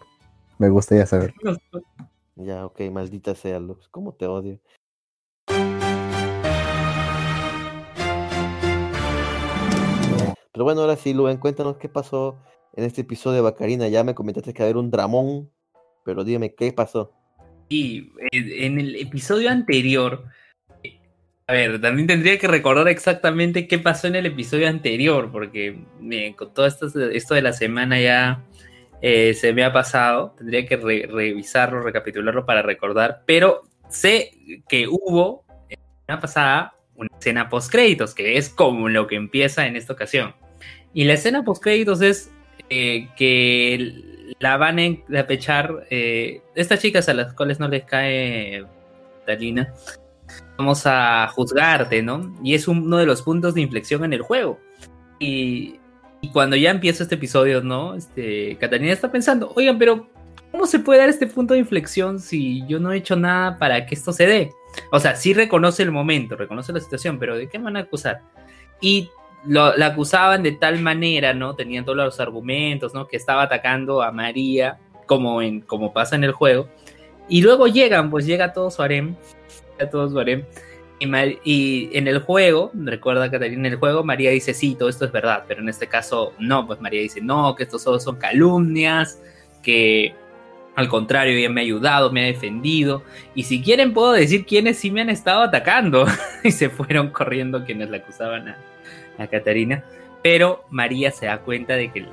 [0.58, 1.34] Me gustaría saber.
[2.36, 3.88] Ya, ok, maldita sea, Lux.
[3.88, 4.60] ¿Cómo te odio?
[10.58, 12.36] Pero bueno, ahora sí, Luen, cuéntanos qué pasó
[12.74, 13.86] en este episodio de Bacarina.
[13.86, 15.48] Ya me comentaste que había un dramón,
[16.04, 17.12] pero dime, ¿qué pasó?
[17.68, 20.24] Y en el episodio anterior,
[20.82, 20.98] eh,
[21.46, 25.78] a ver, también tendría que recordar exactamente qué pasó en el episodio anterior, porque
[26.36, 28.44] con todo esto, de la semana ya
[29.00, 34.32] eh, se me ha pasado, tendría que re- revisarlo, recapitularlo para recordar, pero sé
[34.68, 39.14] que hubo en la semana pasada una escena post créditos, que es como lo que
[39.14, 40.34] empieza en esta ocasión.
[40.98, 42.28] Y la escena post créditos es
[42.70, 48.64] eh, que la van a pechar eh, estas chicas a las cuales no les cae
[49.24, 49.72] Talina.
[50.56, 52.34] Vamos a juzgarte, ¿no?
[52.42, 54.58] Y es uno de los puntos de inflexión en el juego.
[55.20, 55.78] Y,
[56.20, 57.94] y cuando ya empieza este episodio, ¿no?
[57.94, 60.08] Este, Catalina está pensando, oigan, pero
[60.50, 63.86] ¿cómo se puede dar este punto de inflexión si yo no he hecho nada para
[63.86, 64.50] que esto se dé?
[64.90, 67.80] O sea, sí reconoce el momento, reconoce la situación, pero ¿de qué me van a
[67.82, 68.20] acusar?
[68.80, 69.10] Y
[69.44, 71.54] lo, la acusaban de tal manera, ¿no?
[71.54, 73.06] Tenían todos los argumentos, ¿no?
[73.06, 76.68] Que estaba atacando a María, como, en, como pasa en el juego.
[77.28, 79.16] Y luego llegan, pues llega todo su harem,
[79.78, 80.44] llega todo su harem.
[81.00, 81.06] Y,
[81.44, 85.12] y en el juego, recuerda Catalina, en el juego María dice, sí, todo esto es
[85.12, 89.20] verdad, pero en este caso no, pues María dice, no, que estos solo son calumnias,
[89.62, 90.14] que
[90.78, 93.02] al contrario, ella me ha ayudado, me ha defendido,
[93.34, 96.06] y si quieren puedo decir quiénes sí me han estado atacando.
[96.44, 98.56] y se fueron corriendo quienes la acusaban a,
[99.18, 99.84] a Catarina,
[100.22, 102.06] pero María se da cuenta de que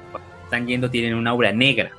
[0.43, 1.91] están yendo tienen un aura negra,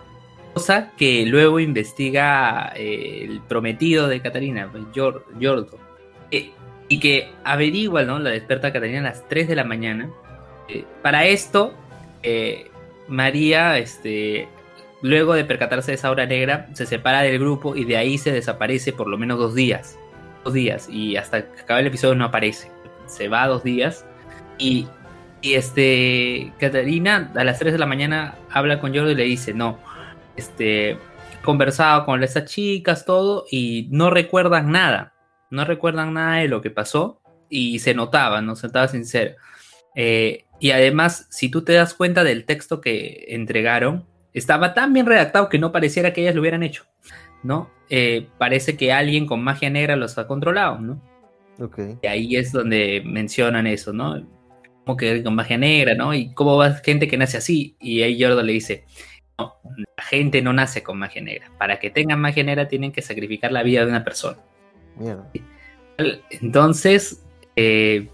[0.54, 5.78] cosa que luego investiga eh, el prometido de Catarina, Yordo,
[6.30, 6.50] eh,
[6.88, 8.18] y que averigua, ¿no?
[8.18, 10.08] La despierta a Catarina a las 3 de la mañana.
[10.68, 11.74] Eh, para esto,
[13.08, 14.48] María, este,
[15.02, 18.32] luego de percatarse de esa aura negra, se separa del grupo y de ahí se
[18.32, 19.98] desaparece por lo menos dos días.
[20.44, 22.70] Dos días, y hasta que acaba el episodio no aparece.
[23.06, 24.06] Se va dos días
[24.58, 24.86] y,
[25.46, 29.54] y este, Catarina a las 3 de la mañana habla con Jordo y le dice,
[29.54, 29.78] no,
[30.34, 30.98] este,
[31.44, 35.14] conversado con estas chicas, todo, y no recuerdan nada,
[35.50, 39.36] no recuerdan nada de lo que pasó, y se notaba, no se notaba sincero.
[39.94, 45.06] Eh, y además, si tú te das cuenta del texto que entregaron, estaba tan bien
[45.06, 46.86] redactado que no pareciera que ellas lo hubieran hecho,
[47.44, 47.70] ¿no?
[47.88, 51.00] Eh, parece que alguien con magia negra los ha controlado, ¿no?
[51.60, 51.78] Ok.
[52.02, 54.35] Y ahí es donde mencionan eso, ¿no?
[54.86, 56.14] Como que con magia negra, ¿no?
[56.14, 57.74] Y cómo va gente que nace así.
[57.80, 58.84] Y ahí Jordan le dice,
[59.36, 59.56] no,
[59.96, 61.50] la gente no nace con magia negra.
[61.58, 64.38] Para que tengan magia negra tienen que sacrificar la vida de una persona.
[64.96, 65.28] Mierda.
[66.30, 67.24] Entonces,
[67.56, 68.08] eh,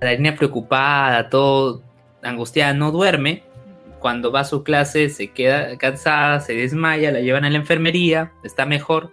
[0.00, 1.82] la niña preocupada, todo
[2.22, 3.44] angustiada, no duerme.
[4.00, 8.32] Cuando va a su clase se queda cansada, se desmaya, la llevan a la enfermería,
[8.44, 9.12] está mejor.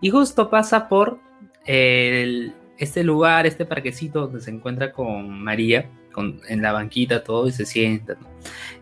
[0.00, 1.18] Y justo pasa por
[1.66, 7.24] eh, el- este lugar, este parquecito donde se encuentra con María, con, en la banquita
[7.24, 8.14] todo, y se sienta.
[8.14, 8.28] ¿no?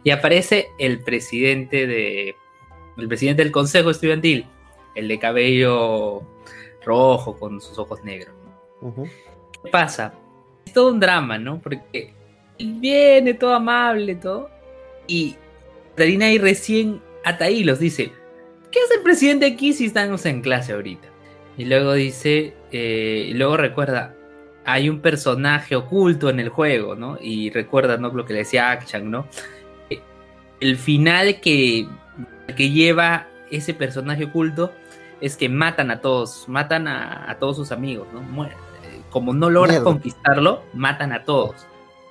[0.05, 2.35] Y aparece el presidente de.
[2.97, 4.45] El presidente del consejo estudiantil,
[4.95, 6.23] el de cabello
[6.85, 8.35] rojo con sus ojos negros.
[8.83, 8.89] ¿no?
[8.89, 9.09] Ujú.
[9.65, 10.13] ¿Qué pasa?
[10.67, 11.61] Es todo un drama, ¿no?
[11.61, 12.13] Porque
[12.59, 14.51] viene todo amable, todo.
[15.07, 15.37] Y
[15.97, 18.13] Darina ahí recién hasta ahí los dice:
[18.71, 21.09] ¿Qué hace el presidente aquí si estamos en clase ahorita?
[21.57, 24.15] Y luego dice, eh, y luego recuerda,
[24.73, 27.19] hay un personaje oculto en el juego, ¿no?
[27.21, 28.09] Y recuerda, ¿no?
[28.11, 29.27] Lo que le decía Akshan, ¿no?
[29.89, 30.01] Eh,
[30.61, 31.87] El final que,
[32.57, 34.73] que lleva ese personaje oculto
[35.21, 38.21] es que matan a todos, matan a, a todos sus amigos, ¿no?
[38.23, 38.55] Muere-
[38.85, 39.85] eh, Como no logras Mierda.
[39.85, 41.67] conquistarlo, matan a todos.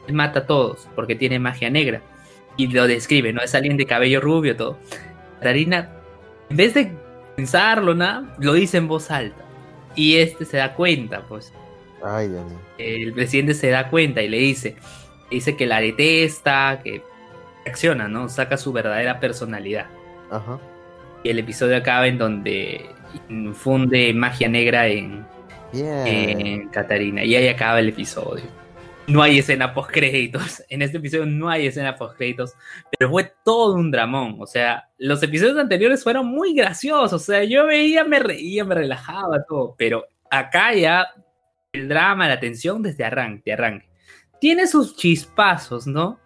[0.08, 2.02] Él mata a todos porque tiene magia negra.
[2.58, 3.42] Y lo describe, ¿no?
[3.42, 4.78] Es alguien de cabello rubio, todo.
[5.42, 5.90] Darina,
[6.50, 6.92] en vez de
[7.36, 9.44] pensarlo, nada, lo dice en voz alta.
[9.96, 11.54] Y este se da cuenta, pues.
[12.04, 12.60] Ay, Dios mío.
[12.78, 14.76] El presidente se da cuenta y le dice,
[15.30, 17.04] dice que la detesta, que
[17.66, 18.30] reacciona, ¿no?
[18.30, 19.88] Saca su verdadera personalidad.
[20.32, 20.60] Ajá.
[21.24, 22.90] Y el episodio acaba en donde
[23.30, 25.26] infunde magia negra en,
[25.74, 27.24] en Katarina.
[27.24, 28.46] Y ahí acaba el episodio.
[29.08, 30.64] No hay escena post créditos.
[30.70, 32.54] En este episodio no hay escena post créditos.
[32.98, 34.38] Pero fue todo un dramón.
[34.40, 37.14] O sea, los episodios anteriores fueron muy graciosos.
[37.14, 39.76] O sea, yo veía, me reía, me relajaba todo.
[39.78, 41.08] Pero acá ya
[41.74, 43.88] el drama, la tensión desde arranque, arranque.
[44.42, 46.20] Tiene sus chispazos, ¿no?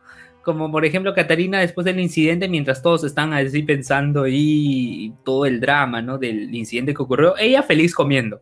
[0.44, 5.60] Como por ejemplo Catarina después del incidente, mientras todos están así pensando y todo el
[5.60, 6.18] drama, ¿no?
[6.18, 8.42] Del incidente que ocurrió, ella feliz comiendo,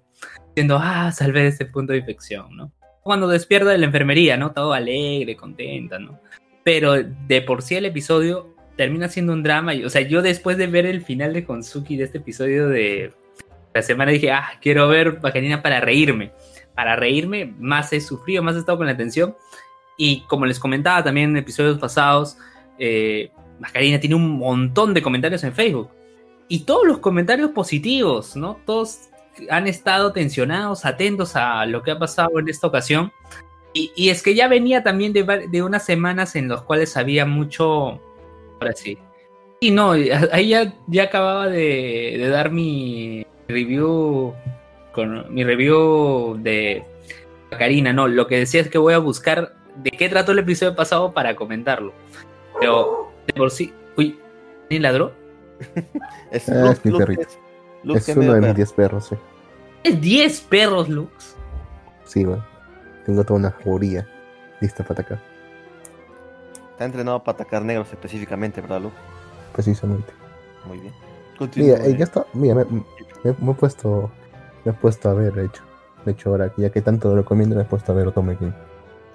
[0.50, 2.72] diciendo, ah, salvé este punto de infección, ¿no?
[3.04, 4.52] Cuando despierta de la enfermería, ¿no?
[4.52, 6.20] Todo alegre, contenta, ¿no?
[6.64, 9.74] Pero de por sí el episodio termina siendo un drama.
[9.74, 13.12] y- O sea, yo después de ver el final de Konsuki de este episodio de
[13.74, 16.32] la semana dije, ah, quiero ver Bacanina para reírme.
[16.82, 19.36] Para reírme, más he sufrido, más he estado con la tensión.
[19.98, 22.40] Y como les comentaba también en episodios pasados,
[22.80, 23.30] eh,
[23.60, 25.92] Mascarina tiene un montón de comentarios en Facebook.
[26.48, 28.58] Y todos los comentarios positivos, ¿no?
[28.66, 29.10] Todos
[29.52, 33.12] han estado tensionados, atentos a lo que ha pasado en esta ocasión.
[33.76, 38.02] Y, es que ya venía también de, de unas semanas en las cuales había mucho.
[38.60, 38.98] Ahora sí.
[39.60, 44.34] Y no, ahí ya, ya acababa de dar mi review.
[44.94, 46.84] Con mi review de
[47.50, 47.94] Karina.
[47.94, 51.14] No, lo que decía es que voy a buscar de qué trató el episodio pasado
[51.14, 51.94] para comentarlo.
[52.60, 53.74] Pero de por sí.
[53.98, 54.20] Uy,
[54.70, 55.14] ¿quién ladró?
[56.32, 57.22] Es, Ah, Lux, es mi Lux perrito.
[57.22, 57.40] es-
[57.84, 58.56] Lux es es uno de mis perro.
[58.56, 59.16] 10 perros, sí.
[59.84, 61.36] Es 10 perros, Lux.
[62.06, 62.40] Sí, güey.
[63.06, 64.08] Tengo toda una jauría
[64.60, 65.20] lista para atacar,
[66.72, 68.96] Está entrenado para atacar negros específicamente, ¿verdad, Lux?
[69.54, 70.12] precisamente.
[70.66, 70.94] Muy bien.
[70.94, 72.26] Mira, Continúa, eh, ya está.
[72.34, 74.12] Mira, me, me- me he puesto.
[74.66, 75.64] Me he puesto a ver, de hecho.
[76.06, 78.54] De hecho, ahora ya que tanto lo recomiendo, me he puesto a ver Otome Game.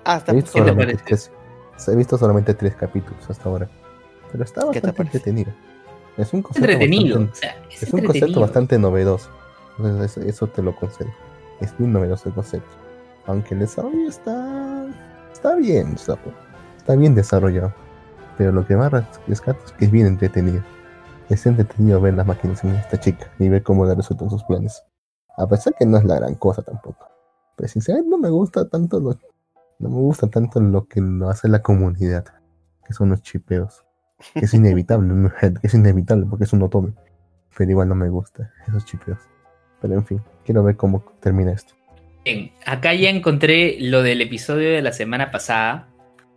[0.05, 1.05] Ah, está He visto, ¿Qué te solamente parece?
[1.05, 3.69] tres, he visto solamente tres capítulos hasta ahora.
[4.31, 5.53] Pero está ¿Qué te bastante entretenido.
[6.17, 7.19] Es un concepto Entretenido.
[7.21, 9.31] bastante- O sea, es, es un concepto bastante novedoso.
[9.79, 11.11] Entonces, eso, eso te lo concedo.
[11.61, 12.71] Es muy novedoso el concepto.
[13.27, 14.87] Aunque el desarrollo está.
[15.33, 16.17] Está bien, está,
[16.79, 17.73] está bien desarrollado.
[18.39, 18.93] Pero lo que más
[19.27, 20.63] rescato es que es bien entretenido.
[21.29, 24.83] Es entretenido ver las máquinas en esta chica y ver cómo le resultan sus planes.
[25.37, 27.09] A pesar que no es la gran cosa tampoco.
[27.57, 29.19] Pero sinceramente no me gusta tanto lo,
[29.79, 32.25] no me gusta tanto lo que lo hace la comunidad.
[32.87, 33.85] Que son los chipeos.
[34.35, 35.31] Que es inevitable,
[35.63, 36.93] es inevitable porque es un otome.
[37.57, 39.19] Pero igual no me gusta esos chipeos.
[39.81, 41.75] Pero en fin, quiero ver cómo termina esto.
[42.25, 45.89] Bien, acá ya encontré lo del episodio de la semana pasada.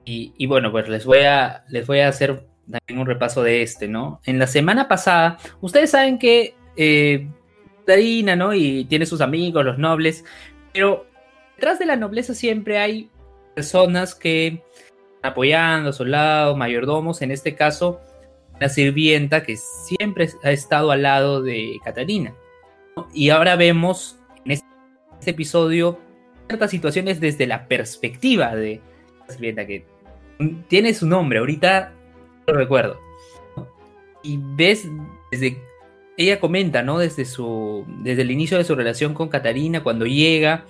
[0.05, 3.61] Y, y bueno, pues les voy a les voy a hacer también un repaso de
[3.61, 4.21] este, ¿no?
[4.25, 7.29] En la semana pasada, ustedes saben que eh,
[7.89, 8.53] Darina, ¿no?
[8.53, 10.23] Y tiene sus amigos, los nobles,
[10.73, 11.05] pero
[11.55, 13.09] detrás de la nobleza siempre hay
[13.55, 14.63] personas que
[15.21, 17.99] apoyando lado, mayordomos, en este caso,
[18.59, 22.33] la sirvienta que siempre ha estado al lado de Catarina.
[23.13, 24.69] Y ahora vemos en este
[25.19, 25.99] este episodio
[26.47, 28.81] ciertas situaciones desde la perspectiva de
[29.27, 29.85] la sirvienta que
[30.67, 31.93] tiene su nombre, ahorita
[32.47, 32.99] lo recuerdo.
[34.23, 34.87] Y ves
[35.31, 35.61] desde
[36.19, 36.99] ella comenta, ¿no?
[36.99, 40.65] Desde su desde el inicio de su relación con Catarina cuando llega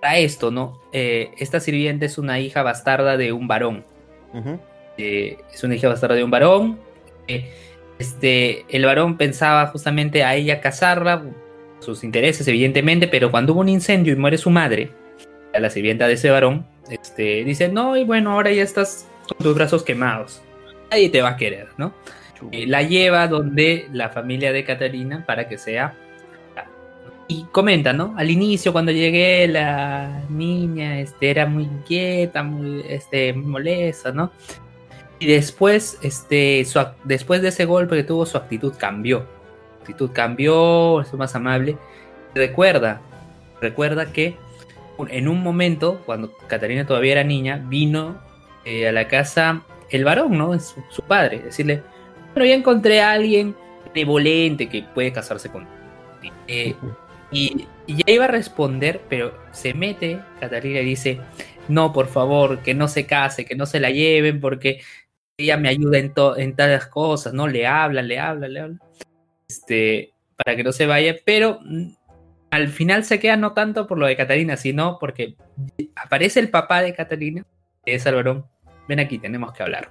[0.00, 0.80] a esto, ¿no?
[0.92, 3.84] Eh, esta sirvienta es una hija bastarda de un varón.
[4.96, 6.78] Eh, es una hija bastarda de un varón.
[7.26, 7.50] eh,
[7.98, 11.24] este, el varón pensaba justamente a ella casarla,
[11.80, 14.90] sus intereses, evidentemente, pero cuando hubo un incendio y muere su madre,
[15.52, 19.38] a la sirvienta de ese varón, este, dice, no, y bueno, ahora ya estás con
[19.38, 20.42] tus brazos quemados.
[20.90, 21.92] Nadie te va a querer, ¿no?
[22.50, 25.94] Eh, la lleva donde la familia de Catarina para que sea.
[27.28, 28.14] Y comenta, ¿no?
[28.18, 34.32] Al inicio, cuando llegué, la niña este, era muy inquieta, muy este, molesta, ¿no?
[35.18, 39.20] Y después, este, su después de ese golpe que tuvo, su actitud cambió.
[39.20, 41.78] Su actitud cambió, es más amable.
[42.34, 43.00] Recuerda,
[43.60, 44.36] recuerda que
[45.08, 48.18] en un momento, cuando Catarina todavía era niña, vino
[48.64, 50.58] eh, a la casa el varón, ¿no?
[50.58, 51.82] Su, su padre, decirle,
[52.34, 53.54] bueno, ya encontré a alguien
[53.94, 55.66] benevolente que puede casarse con
[56.48, 56.74] eh,
[57.30, 61.18] y, y ya iba a responder, pero se mete Catarina y dice,
[61.68, 64.80] no, por favor, que no se case, que no se la lleven, porque
[65.38, 67.48] ella me ayuda en, to- en todas las cosas, ¿no?
[67.48, 68.78] Le habla, le habla, le habla.
[69.48, 71.88] Este, para que no se vaya, pero mm,
[72.50, 75.34] al final se queda no tanto por lo de Catarina, sino porque
[75.96, 77.44] aparece el papá de Catarina,
[77.84, 78.44] que es el varón,
[78.88, 79.88] ven aquí, tenemos que hablar.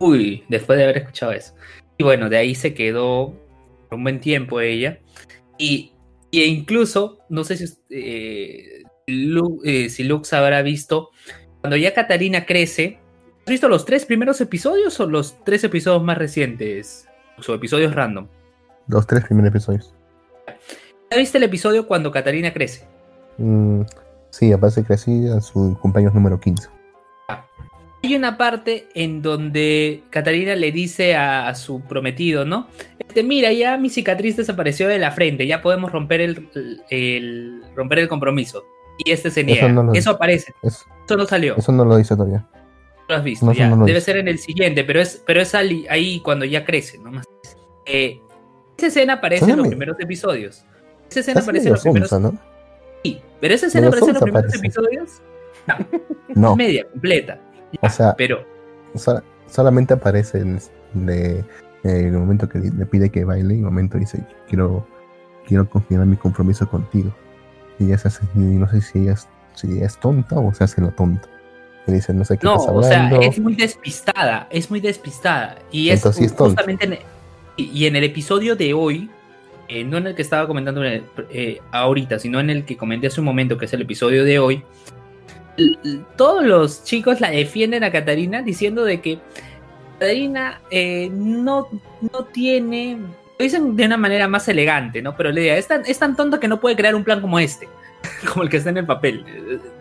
[0.00, 1.54] Uy, después de haber escuchado eso.
[1.98, 3.34] Y bueno, de ahí se quedó
[3.88, 4.98] por un buen tiempo ella.
[5.58, 5.92] Y,
[6.30, 11.10] y incluso, no sé si, eh, eh, si Lux habrá visto,
[11.60, 12.98] cuando ya Catarina crece,
[13.40, 17.06] ¿has visto los tres primeros episodios o los tres episodios más recientes?
[17.46, 18.26] O episodios random.
[18.88, 19.94] Los tres primeros episodios.
[21.10, 22.86] ¿Ya viste el episodio cuando Catarina crece?
[23.36, 23.82] Mm,
[24.30, 26.79] sí, aparece crecida su cumpleaños número 15.
[28.02, 32.68] Hay una parte en donde Catarina le dice a, a su prometido, ¿no?
[32.98, 36.48] Este, mira, ya mi cicatriz desapareció de la frente, ya podemos romper el,
[36.88, 38.64] el- romper el compromiso.
[39.04, 39.66] Y este se niega.
[39.94, 40.52] Eso, no aparece.
[40.62, 41.56] Es- Eso no salió.
[41.56, 42.46] eso no lo dice todavía.
[43.08, 43.68] lo has visto, no, ya.
[43.68, 44.04] no Debe dice.
[44.12, 47.10] ser en el siguiente, pero es, pero es ahí cuando ya crece, ¿no?
[47.10, 47.26] Más-
[47.86, 48.20] Eh,
[48.78, 50.64] esa escena aparece en los primeros episodios.
[51.10, 52.38] Esa escena Es aparece en los primeros ¿no?
[53.02, 54.66] Sí, pero esa escena aparece en los primeros parece.
[54.66, 55.10] episodios.
[56.34, 57.38] No, Media, completa.
[57.80, 58.44] O sea, Pero
[58.94, 60.58] sola- solamente aparece en,
[60.94, 61.44] de-
[61.84, 64.86] en el momento que le pide que baile, en el momento dice, quiero,
[65.46, 67.14] quiero confirmar mi compromiso contigo.
[67.78, 70.52] Y ella se hace, y no sé si ella es, si ella es tonta o
[70.52, 71.28] se hace la tonta.
[71.86, 75.56] Y dice, no sé qué No, estás o sea, es muy despistada, es muy despistada.
[75.72, 76.98] Y es sí es justamente en,
[77.56, 79.08] y en el episodio de hoy,
[79.68, 83.06] eh, no en el que estaba comentando eh, eh, ahorita, sino en el que comenté
[83.06, 84.62] hace un momento, que es el episodio de hoy,
[86.16, 89.18] todos los chicos la defienden a Catarina diciendo de que
[89.98, 91.68] Catarina eh, no,
[92.00, 95.16] no tiene, lo dicen de una manera más elegante, ¿no?
[95.16, 97.38] Pero le diga, es tan, es tan tonta que no puede crear un plan como
[97.38, 97.68] este,
[98.28, 99.24] como el que está en el papel.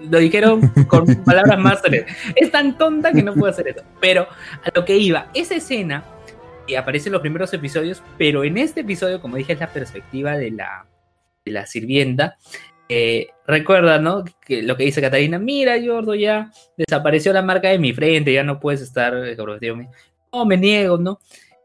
[0.10, 2.14] Lo dijeron con palabras más solemnes.
[2.36, 3.82] Es tan tonta que no puede hacer eso.
[4.02, 4.24] Pero
[4.64, 6.04] a lo que iba, esa escena
[6.70, 10.38] y aparece en los primeros episodios, pero en este episodio, como dije, es la perspectiva
[10.38, 10.86] de la,
[11.44, 12.38] de la sirvienta.
[12.92, 14.26] Eh, recuerda, ¿no?
[14.46, 18.44] Que lo que dice Catalina, mira, Yordo, ya desapareció la marca de mi frente, ya
[18.44, 19.90] no puedes estar eh, comprometiéndome".
[20.34, 21.20] No, me niego, ¿no?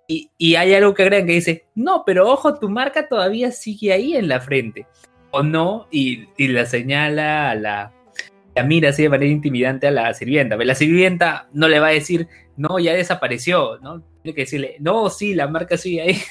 [0.06, 3.92] Y, y hay algo que agregan que dice, no, pero ojo, tu marca todavía sigue
[3.92, 4.86] ahí en la frente.
[5.30, 7.92] O no, y, y la señala a la,
[8.54, 10.56] la mira así de manera intimidante a la sirvienta.
[10.56, 14.02] La sirvienta no le va a decir, no, ya desapareció, ¿no?
[14.22, 16.18] Tiene que decirle, no, sí, la marca sigue ahí.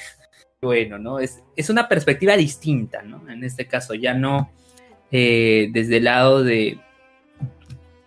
[0.62, 1.18] Bueno, ¿no?
[1.18, 3.28] Es, es una perspectiva distinta, ¿no?
[3.28, 4.50] En este caso, ya no
[5.16, 6.78] eh, desde el lado de.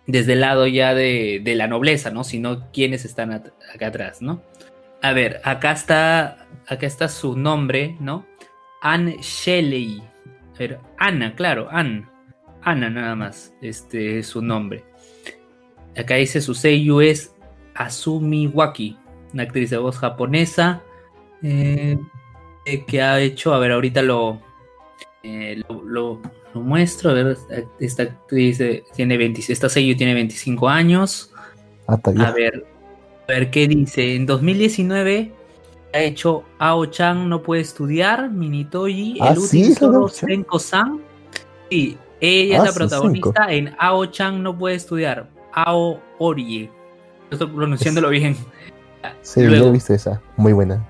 [0.06, 2.22] Desde el lado ya de, de la nobleza, ¿no?
[2.22, 4.42] Sino quienes están acá atrás, ¿no?
[5.00, 6.46] A ver, acá está.
[6.66, 8.26] Acá está su nombre, ¿no?
[8.82, 10.02] Anne Shelley.
[10.54, 12.06] A ver, Ana, claro, Anne.
[12.62, 13.54] Ana nada más.
[13.62, 14.84] Este es su nombre.
[15.96, 17.34] Acá dice su seiyuu es
[17.74, 18.96] Asumi Waki,
[19.32, 20.82] una actriz de voz japonesa
[21.42, 21.98] eh,
[22.86, 24.40] que ha hecho, a ver, ahorita lo,
[25.22, 26.20] eh, lo-
[26.54, 27.36] lo muestro, a ver,
[27.78, 31.32] esta actriz eh, tiene 20, esta seiyuu tiene 25 años,
[31.86, 32.66] Ah, a ver,
[33.28, 35.32] a ver qué dice, en 2019
[35.94, 40.28] ha hecho Ao-chan no puede estudiar, Minitoyi, Ah, el sí, último es la zorro Ao-chan.
[40.28, 41.00] Senko-san,
[41.70, 46.70] sí, ella es Ah, la sí, protagonista en Ao-chan no puede estudiar, Ao Orie,
[47.30, 48.36] estoy pronunciándolo bien.
[49.22, 50.20] Sí, yo Luego- he visto esa.
[50.36, 50.84] Muy buena.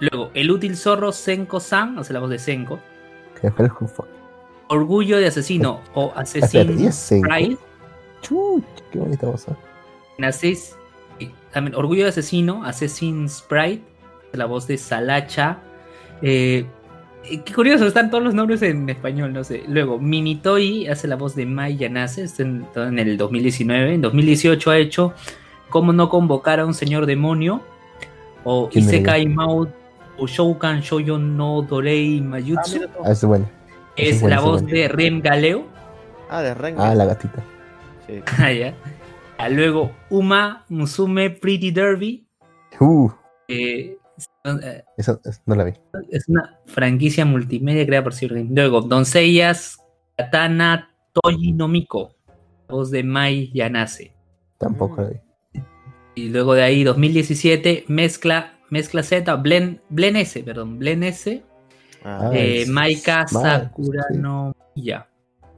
[0.00, 2.78] Luego, el útil zorro Senko-san, hace la voz de Senko.
[3.40, 3.72] Que fue el.
[4.68, 7.22] Orgullo de asesino o Espérate, ¿y Assassin?
[7.22, 7.58] Pride.
[8.22, 9.46] Chuch, qué bonita voz.
[9.48, 10.54] ¿eh?
[11.20, 13.80] Y también Orgullo de asesino, Assassin's Pride,
[14.28, 15.58] hace la voz de Salacha.
[16.22, 16.66] Eh,
[17.22, 19.64] qué curioso, están todos los nombres en español, no sé.
[19.68, 23.94] Luego, Minitoy hace la voz de Mai Yanase, está en, en el 2019.
[23.94, 25.14] En 2018 ha hecho
[25.70, 27.60] Cómo no convocar a un señor demonio.
[28.44, 29.68] O ¿Quién era Isekai Maut
[30.16, 30.82] o Shoukan
[31.36, 32.80] no Dorei Mayutsu.
[33.04, 33.46] Ah, es buena.
[33.98, 35.66] Es la voz de Rem Galeo.
[36.30, 36.76] Ah, de Ren.
[36.78, 37.42] Ah, la gatita.
[38.06, 38.22] Sí.
[38.38, 38.74] Ah, ya.
[39.38, 42.26] Ah, Luego Uma Musume Pretty Derby.
[42.80, 43.10] Uh,
[43.48, 43.96] eh,
[44.44, 44.84] eh,
[45.46, 45.72] no la vi.
[46.10, 48.48] es una franquicia multimedia creada por Sir Game.
[48.50, 49.78] Luego Doncellas
[50.16, 52.14] Katana Toji no Miko.
[52.68, 54.12] Voz de Mai Yanase.
[54.58, 55.16] Tampoco la vi.
[56.14, 61.42] Y luego de ahí 2017 mezcla mezcla Z Blen, Blen S, perdón, Blen S.
[62.04, 64.18] Ah, eh, es- Maika Mal, Sakura sí.
[64.18, 65.08] no ya.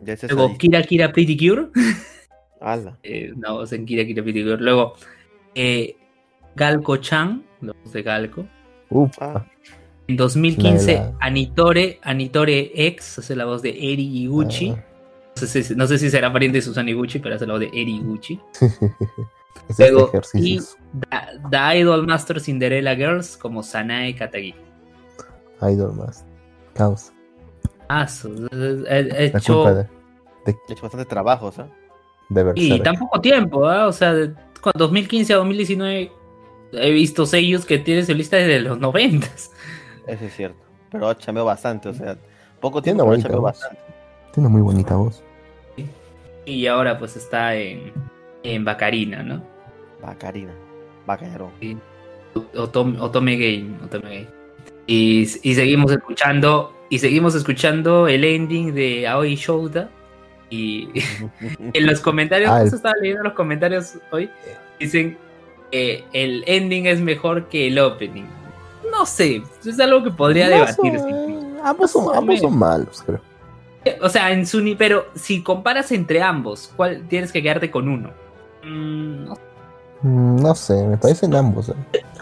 [0.07, 0.59] es Luego ahí.
[0.59, 1.69] Kira Kira Pretty Cure.
[2.61, 2.99] Ala.
[3.03, 4.57] eh, una voz en Kira Kira Pretty Cure.
[4.59, 4.95] Luego
[5.55, 5.97] eh,
[6.57, 8.47] Galco Chan, la voz de Galco.
[8.89, 9.17] Upa.
[9.21, 9.47] Ah.
[10.09, 14.71] En 2015, La de la- Anitore, Anitore X, hace la voz de Eri Iguchi.
[14.71, 14.85] Ah.
[15.41, 17.61] No, sé si, no sé si será pariente de Susana Iguchi, pero hace la voz
[17.61, 18.41] de Eri Iguchi.
[19.69, 20.59] Es Luego, este y.
[20.59, 24.55] The, The Idol Master Cinderella Girls como Sanae Katagi.
[25.63, 26.25] Idol más.
[26.81, 27.13] Caos.
[27.89, 28.49] Ah, su-
[28.91, 29.55] he, hecho.
[29.57, 29.87] culpa de,
[30.47, 31.73] He hecho bastante trabajo, ¿sabes?
[32.29, 32.83] de Y Berserk.
[32.85, 33.87] tan poco tiempo, ¿ah?
[33.89, 36.13] O sea, de cu- 2015 a 2019
[36.73, 39.27] he visto sellos que tienen su lista desde los 90.
[40.07, 40.59] Eso es cierto.
[40.91, 42.17] Pero chambeó bastante, o sea,
[42.61, 43.51] poco Tiene tiempo, pero chambeó voz.
[43.53, 43.79] bastante.
[44.33, 45.23] Tiene una muy bonita voz.
[46.47, 47.93] Y ahora pues está en,
[48.45, 49.43] en Bacarina, ¿no?
[50.01, 50.53] Bacarina.
[51.07, 51.51] Bacarón.
[52.57, 54.40] Otome, Otome Game, Otome Game.
[54.87, 59.89] Y, y seguimos escuchando y seguimos escuchando el ending de Aoi Shouda
[60.49, 60.89] y
[61.73, 64.29] en los comentarios Ah, estaba leyendo los comentarios hoy
[64.81, 65.17] dicen
[65.71, 68.25] que el ending es mejor que el opening
[68.91, 71.65] no sé es algo que podría No debatirse son- incluso.
[71.65, 73.21] ambos, son, ambos son malos, creo.
[74.03, 77.89] o sea en su ni pero si comparas entre ambos cuál tienes que quedarte con
[77.89, 78.11] uno
[78.65, 79.35] Mm, no
[80.03, 81.69] Mm, No sé, me parecen ambos.
[81.69, 81.75] ¿eh?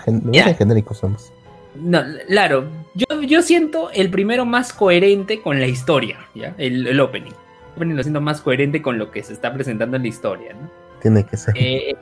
[0.05, 1.33] Gen- genéricos ambos.
[1.81, 6.55] No, claro, yo, yo siento el primero más coherente con la historia, ¿ya?
[6.59, 7.31] El, el opening.
[7.31, 10.55] El opening lo siento más coherente con lo que se está presentando en la historia,
[10.55, 10.71] ¿no?
[11.01, 11.55] Tiene que ser.
[11.57, 11.95] Eh,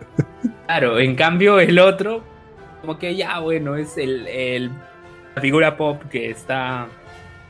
[0.67, 2.23] claro, en cambio el otro,
[2.81, 4.71] como que ya, bueno, es el, el-
[5.35, 6.89] la figura pop que está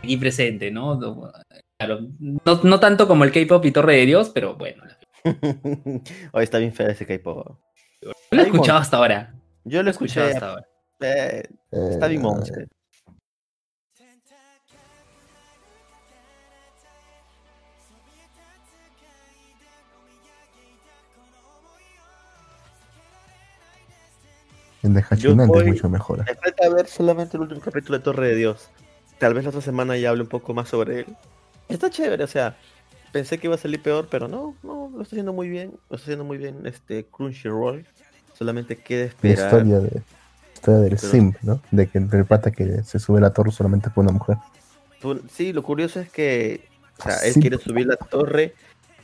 [0.02, 0.96] aquí presente, ¿no?
[0.96, 1.30] No,
[1.78, 4.82] Claro, no, no tanto como el K-pop y Torre de Dios, pero bueno,
[6.32, 7.58] Hoy está bien feo ese K-pop.
[8.30, 9.34] lo he escuchado hasta ahora.
[9.64, 10.36] Yo lo Lo he escuchado escuché.
[10.44, 10.66] hasta ahora.
[11.00, 11.42] É,
[11.72, 11.92] é...
[11.92, 12.68] Stevie Wonder.
[24.86, 26.24] Es mucho mejor.
[26.24, 28.70] Me falta ver solamente el último capítulo de Torre de Dios.
[29.18, 31.06] Tal vez la otra semana ya hable un poco más sobre él.
[31.68, 32.56] Está chévere, o sea,
[33.10, 35.72] pensé que iba a salir peor, pero no, no, lo está haciendo muy bien.
[35.90, 37.84] Lo está haciendo muy bien este Crunchyroll.
[38.34, 39.38] Solamente queda esperar.
[39.38, 40.02] La historia de
[40.66, 41.60] historia del Pero- Sim, ¿no?
[41.70, 44.36] De que el pata que se sube la torre solamente por una mujer.
[45.00, 47.40] Tú- Sí, lo curioso es que, o sea, él Sí.
[47.40, 48.54] quiere subir la torre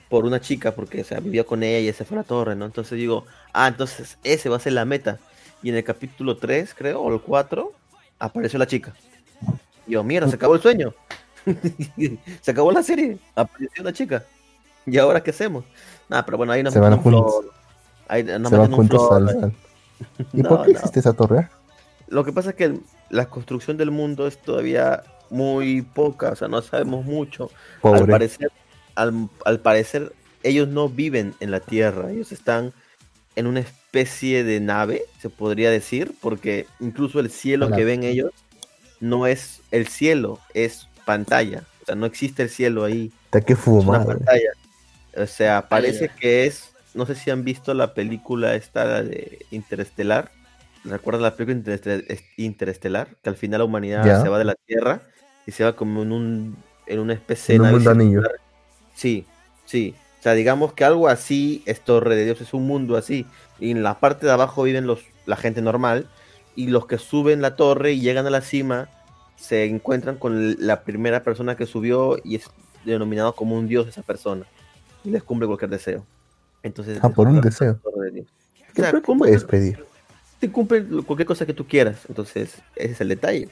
[0.09, 2.65] por una chica, porque, o sea, vivió con ella y se fue la torre, ¿no?
[2.67, 5.19] Entonces digo, ah, entonces ese va a ser la meta.
[5.63, 7.73] Y en el capítulo 3, creo, o el 4,
[8.19, 8.93] apareció la chica.
[9.87, 10.93] Y yo, mira, se acabó el sueño.
[12.41, 13.19] se acabó la serie.
[13.35, 14.25] Apareció la chica.
[14.87, 15.65] ¿Y ahora qué hacemos?
[16.09, 17.47] Nada, pero bueno, ahí nos Se van juntos.
[18.09, 19.55] Ahí nos se van juntos al...
[20.33, 20.79] ¿Y No, por qué no.
[20.79, 21.49] existe esa torre?
[22.09, 22.79] Lo que pasa es que
[23.11, 27.51] la construcción del mundo es todavía muy poca, o sea, no sabemos mucho.
[27.83, 28.51] Al parecer,
[28.95, 32.73] al, al parecer, ellos no viven en la Tierra, ellos están
[33.35, 37.77] en una especie de nave, se podría decir, porque incluso el cielo Hola.
[37.77, 38.31] que ven ellos
[39.01, 41.65] no es el cielo, es pantalla.
[41.83, 44.07] O sea, no existe el cielo ahí, Está que es una fumado.
[44.09, 44.51] pantalla.
[45.17, 46.15] O sea, parece ya.
[46.17, 50.31] que es, no sé si han visto la película esta de Interestelar.
[50.85, 53.17] ¿Recuerdan la película Intereste- es- Interestelar?
[53.23, 55.03] Que al final la humanidad se va de la Tierra
[55.47, 58.23] y se va como en un en una especie En un anillo.
[58.95, 59.25] Sí,
[59.65, 59.95] sí.
[60.19, 63.27] O sea, digamos que algo así es Torre de Dios, es un mundo así.
[63.59, 66.09] Y en la parte de abajo viven los, la gente normal.
[66.55, 68.89] Y los que suben la torre y llegan a la cima
[69.37, 72.51] se encuentran con la primera persona que subió y es
[72.85, 74.45] denominado como un dios esa persona.
[75.03, 76.05] Y les cumple cualquier deseo.
[76.63, 77.75] Entonces, Ah, por un deseo.
[78.13, 78.21] de.
[78.23, 78.25] O
[78.75, 79.85] ¿Qué sea, puedes pedir?
[80.41, 82.01] te cumple cualquier cosa que tú quieras.
[82.09, 83.49] Entonces, ese es el detalle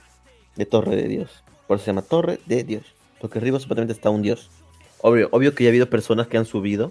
[0.57, 1.45] de Torre de Dios.
[1.67, 2.85] Por eso se llama Torre de Dios.
[3.21, 4.51] Porque arriba supuestamente está un Dios.
[5.03, 6.91] Obvio, obvio que ya ha habido personas que han subido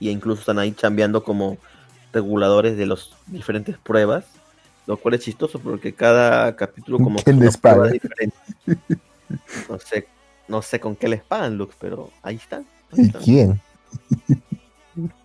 [0.00, 1.58] y incluso están ahí chambeando como
[2.12, 4.24] reguladores de las diferentes pruebas.
[4.86, 7.32] Lo cual es chistoso porque cada capítulo como que
[7.90, 8.36] diferente.
[9.68, 10.06] No sé,
[10.48, 12.64] no sé con qué les pagan, Lux, pero ahí están.
[12.92, 13.22] ahí ¿Y están.
[13.22, 13.60] quién?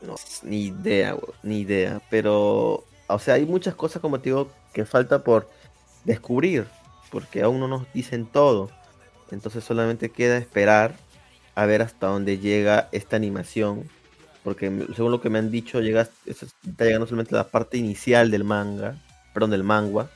[0.02, 2.02] No, ni idea, ni idea.
[2.10, 5.50] Pero, o sea, hay muchas cosas, como te digo, que falta por
[6.04, 6.68] descubrir,
[7.12, 8.70] porque aún no nos dicen todo.
[9.32, 10.96] Entonces solamente queda esperar
[11.56, 13.90] a ver hasta dónde llega esta animación.
[14.44, 18.32] Porque según lo que me han dicho, llega, es- está llegando solamente la parte inicial
[18.32, 18.98] del manga,
[19.34, 20.10] perdón, del manga.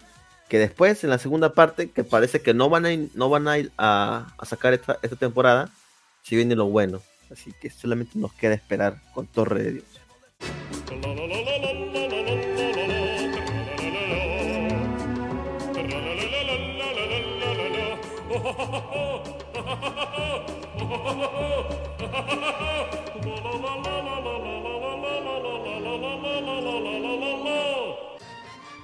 [0.49, 3.57] Que después, en la segunda parte, que parece que no van a, no van a,
[3.59, 5.71] ir a, a sacar esta, esta temporada,
[6.23, 7.01] si viene lo bueno.
[7.31, 9.85] Así que solamente nos queda esperar con Torre de Dios.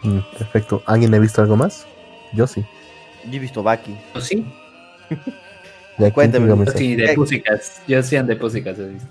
[0.04, 0.82] Mm, Perfecto.
[0.86, 1.86] ¿Alguien ha visto algo más?
[2.34, 2.66] Yo sí.
[3.26, 3.96] Yo he visto Baki.
[4.16, 4.46] ¿O sí?
[6.06, 7.16] ¿quién Cuéntame, sí, de Eh.
[7.16, 7.82] Pussycats.
[7.88, 8.36] Yo sí de
[8.89, 9.10] visto.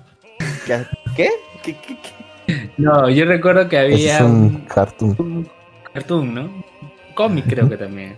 [0.66, 0.86] ¿Qué?
[1.16, 1.28] ¿Qué?
[1.62, 2.70] ¿Qué, qué, qué?
[2.78, 5.16] No, yo recuerdo que había es un cartoon.
[5.18, 5.48] un
[5.92, 6.64] cartoon, ¿no?
[7.14, 8.16] Cómic creo que también.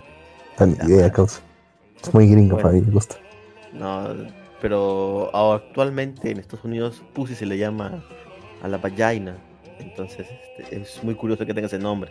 [0.57, 1.41] Tan idea, causa.
[2.03, 2.69] Es muy gringo Bueno.
[2.69, 3.17] para mí, me gusta.
[3.73, 4.09] No,
[4.61, 8.03] pero actualmente en Estados Unidos Pussy se le llama
[8.63, 9.37] a la vagina.
[9.79, 10.27] Entonces
[10.59, 12.11] este, es muy curioso que tenga ese nombre.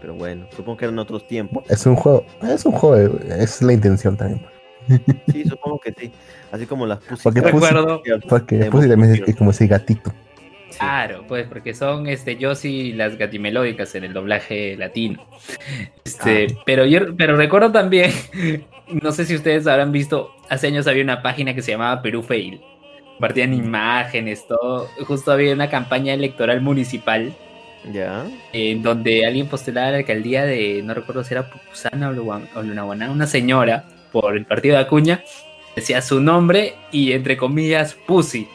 [0.00, 1.64] Pero bueno, supongo que eran otros tiempos.
[1.70, 4.44] Es un juego, es un juego, es la intención también.
[5.32, 6.10] Sí, supongo que sí.
[6.52, 7.22] Así como las Pussy.
[7.22, 10.12] Porque Recuerdo, Porque también es, como ese gatito.
[10.70, 10.78] Sí.
[10.80, 15.24] claro, pues porque son este yo sí las gatimelódicas en el doblaje latino.
[16.04, 16.62] Este, Ah.
[16.66, 18.10] pero yo pero recuerdo también,
[19.02, 22.22] no sé si ustedes habrán visto, hace años había una página que se llamaba Perú
[22.22, 22.60] Fail.
[23.12, 24.88] Compartían imágenes, todo.
[25.06, 27.32] Justo había una campaña electoral municipal
[27.92, 28.24] Ya.
[28.52, 31.48] en donde alguien postulaba a la alcaldía de, no recuerdo si era
[32.12, 33.84] Luan- o Lunahuaná, una señora
[34.14, 35.24] por el partido de Acuña,
[35.74, 38.46] decía su nombre y entre comillas Pussy.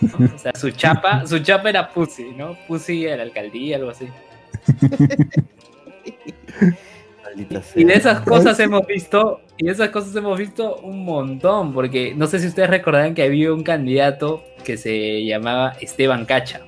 [0.00, 0.26] ¿no?
[0.34, 2.56] O sea, su chapa, su chapa era Pussy, ¿no?
[2.66, 4.08] Pussy a la alcaldía, algo así.
[7.74, 12.14] Y de esas cosas hemos visto, y de esas cosas hemos visto un montón, porque
[12.14, 16.60] no sé si ustedes recordarán que había un candidato que se llamaba Esteban Cacha.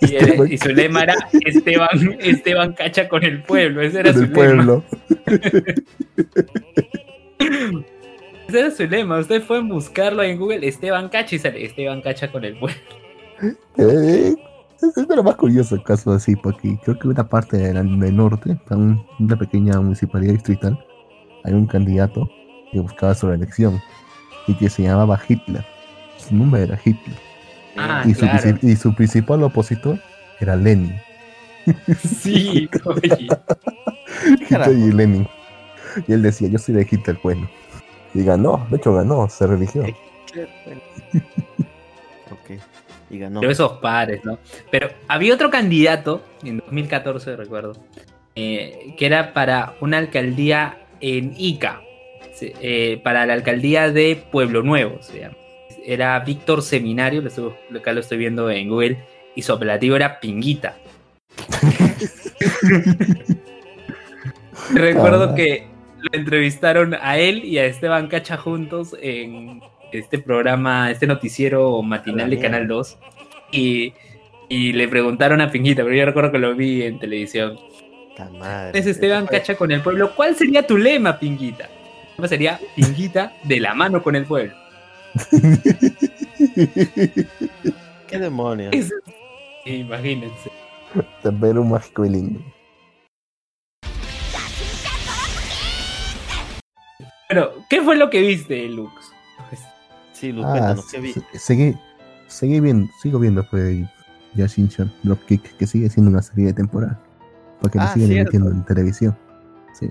[0.00, 1.14] Y, él- Esteban y su lema era
[1.44, 1.88] Esteban,
[2.20, 4.34] Esteban Cacha con el pueblo, ese era Del su lema.
[4.34, 4.84] pueblo.
[8.48, 9.18] Ese era su lema.
[9.18, 12.78] Ustedes pueden buscarlo en Google, Esteban Cacha, y sale Esteban Cacha con el pueblo.
[13.78, 14.34] Eh,
[14.80, 17.98] es de lo más curioso el caso así, porque creo que en una parte del,
[18.00, 20.82] del norte, en un- una pequeña municipalidad distrital,
[21.44, 22.30] hay un candidato
[22.72, 23.78] que buscaba su reelección
[24.46, 25.62] y que se llamaba Hitler.
[26.16, 27.16] Su nombre era Hitler.
[27.76, 28.38] Ah, y, su, claro.
[28.38, 29.98] princip- y su principal opositor
[30.40, 30.94] era Lenin.
[32.02, 33.28] Sí, oye.
[34.72, 35.28] y Lenin.
[36.06, 37.48] Y él decía, yo soy de Hitler, bueno.
[38.14, 39.84] Y ganó, de hecho ganó, se religió.
[42.30, 42.60] Ok.
[43.10, 43.40] Y ganó.
[43.40, 44.38] Pero esos pares, ¿no?
[44.70, 47.74] Pero había otro candidato, en 2014 recuerdo,
[48.34, 51.80] eh, que era para una alcaldía en Ica,
[52.40, 55.36] eh, para la alcaldía de Pueblo Nuevo, se llama.
[55.84, 58.98] Era Víctor Seminario, lo estoy- acá lo estoy viendo en Google,
[59.36, 60.76] y su apelativo era Pinguita.
[64.74, 65.34] Recuerdo Ah.
[65.34, 65.68] que
[66.12, 69.60] lo entrevistaron a él y a Esteban Cacha juntos en
[69.92, 72.38] este programa, este noticiero matinal de.
[72.38, 72.98] Canal 2.
[73.52, 73.92] Y,
[74.48, 77.58] y le preguntaron a Pinguita, pero yo recuerdo que lo vi en televisión.
[78.38, 78.78] Madre.
[78.78, 80.12] Es Esteban Cacha con el pueblo.
[80.16, 81.64] ¿Cuál sería tu lema, Pinguita?
[81.64, 84.54] El lema sería Pinguita de la mano con el pueblo.
[88.08, 88.72] ¿Qué demonios?
[88.74, 88.92] Es-
[89.64, 90.50] Imagínense.
[91.24, 92.40] De Perú mágico y lindo.
[97.28, 98.92] Pero, ¿qué fue lo que viste, Lux?
[100.12, 101.12] Sí, Luz, Ah, cuéntanos, ¿qué vi?
[101.12, 101.74] se- seguí,
[102.26, 103.86] seguí viendo, sigo viendo pues
[104.34, 106.98] Yashin-chan Dropkick, que sigue siendo una serie de temporada.
[107.60, 108.30] Porque Ah, lo siguen cierto.
[108.36, 109.18] emitiendo en televisión.
[109.74, 109.90] Sí.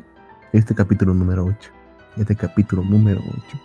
[0.54, 1.70] Este capítulo número 8.
[2.18, 3.60] Este capítulo número 8.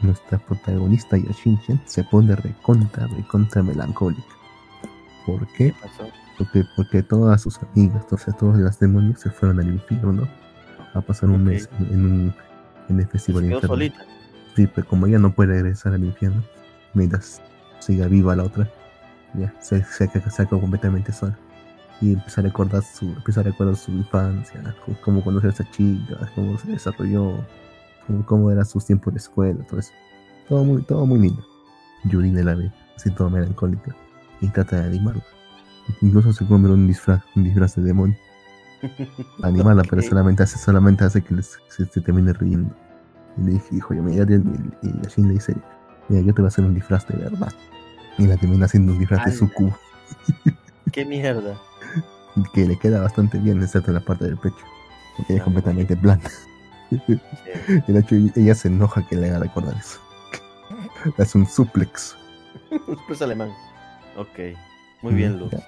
[0.00, 4.22] Nuestra protagonista Yashin-chan se pone recontra, recontra melancólica.
[5.26, 5.72] ¿Por qué?
[5.80, 6.08] pasó?
[6.38, 10.26] Porque, porque todas sus amigas, todas, todos los demonios se fueron al infierno
[10.94, 12.34] a pasar un mes en un,
[12.88, 14.04] en el Se festival quedó solita.
[14.56, 16.42] Sí, pero como ella no puede regresar al infierno,
[16.94, 17.40] mientras
[17.78, 18.70] siga viva la otra,
[19.34, 21.38] ya se, se, se completamente sola.
[22.00, 24.60] Y empieza a recordar su, empieza a recordar su infancia,
[25.04, 27.44] cómo conocer a esa chica, cómo se desarrolló,
[28.06, 29.92] cómo, cómo eran sus tiempos de escuela, todo eso.
[30.48, 31.42] Todo muy, todo muy lindo.
[32.04, 33.94] Yurine la ve, así toda melancólica,
[34.40, 35.22] y trata de animarla.
[36.00, 38.16] Incluso se compra un disfraz, un disfraz de demonio.
[39.42, 40.08] Animarla, pero Ok.
[40.08, 42.74] solamente hace, solamente hace que les- se, se termine riendo.
[43.38, 45.54] Y le dije, hijo, yo me y, y, y Yashin le dice,
[46.08, 47.52] mira, yo te voy a hacer un disfraz de verdad.
[48.18, 49.38] Y la termina haciendo un disfraz de Ala.
[49.38, 49.72] suku,
[50.92, 51.56] ¿Qué mierda?
[52.54, 54.56] que le queda bastante bien, excepto en la parte del pecho.
[55.16, 56.22] Porque ella es Ah, completamente plana.
[56.90, 57.00] Sí.
[57.86, 59.98] De hecho, ella se enoja que le haga recordar eso.
[61.18, 62.16] Es un suplex.
[63.06, 63.50] Pues alemán.
[64.16, 64.56] Ok.
[65.02, 65.50] Muy bien, Luz.
[65.52, 65.58] Ya.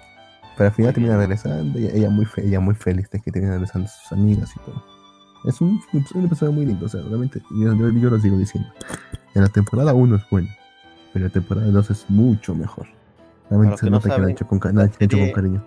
[0.56, 1.10] Pero al final Muy bien.
[1.10, 4.52] termina regresando, ella, ella muy fe- ella muy feliz de que termina regresando sus amigas
[4.56, 4.82] y todo.
[5.44, 5.80] Es un,
[6.14, 8.70] un episodio muy lindo, o sea, realmente, yo, yo, yo lo sigo diciendo.
[9.34, 10.48] En la temporada 1 es bueno,
[11.12, 12.86] pero la temporada 2 es mucho mejor.
[13.50, 15.64] Realmente se que no nota que la han hecho con, la hecho con cariño.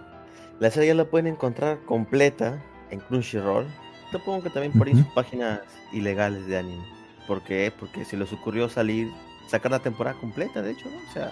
[0.59, 2.59] La serie la pueden encontrar completa
[2.89, 3.68] en Crunchyroll.
[4.11, 5.03] Supongo que también por ahí Ujú.
[5.03, 5.59] sus páginas
[5.91, 6.84] ilegales de anime.
[7.27, 7.72] ¿Por qué?
[7.77, 9.11] Porque se les ocurrió salir,
[9.47, 10.97] sacar la temporada completa, de hecho, ¿no?
[10.97, 11.31] O sea,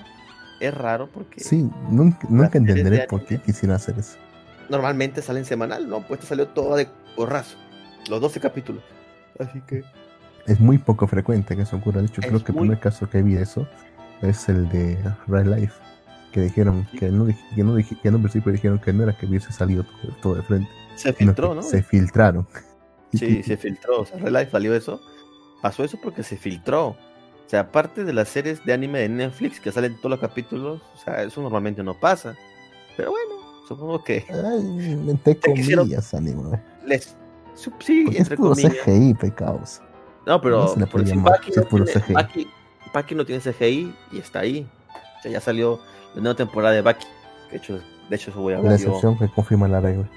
[0.59, 4.17] es raro porque Sí, nunca, entenderé por qué quisieran hacer eso.
[4.69, 6.01] normalmente salen semanal, ¿no?
[6.01, 7.57] Pues esta salió toda de porrazo.
[8.09, 8.83] Los 12 capítulos.
[9.39, 9.83] Así que.
[10.47, 12.01] Es muy poco frecuente que eso ocurra.
[12.01, 13.67] De hecho, Es creo que el primer caso que vi de eso
[14.21, 15.73] es el de Real Life.
[16.31, 19.25] Que dijeron que no, que no, que en un principio dijeron que no era que
[19.25, 20.69] hubiese salido todo, todo de frente.
[20.95, 21.61] Se filtró, ¿no?
[21.61, 22.47] Se filtraron.
[23.13, 24.01] Sí, se filtró.
[24.01, 24.99] O sea, Real Life salió eso.
[25.61, 26.97] Pasó eso porque se filtró.
[27.45, 30.81] O sea, aparte de las series de anime de Netflix que salen todos los capítulos,
[30.95, 32.35] o sea, eso normalmente no pasa.
[32.97, 33.35] Pero bueno,
[33.67, 36.59] supongo que Ay, entre Se quisieron- comillas, anime.
[36.85, 37.15] les.
[37.53, 37.69] Sí,
[38.05, 38.73] Porque es entre puro comillas.
[38.83, 39.81] CGI, pecados.
[40.25, 42.13] No, pero No por decir, no, es puro tiene, CGI.
[42.13, 42.47] Baki-
[42.93, 44.67] Baki no tiene CGI y está ahí.
[45.19, 45.79] O sea, ya salió
[46.15, 47.05] la nueva temporada de Baki.
[47.51, 48.87] De hecho, de hecho eso voy a La hablar yo.
[48.87, 50.09] excepción que confirma la regla.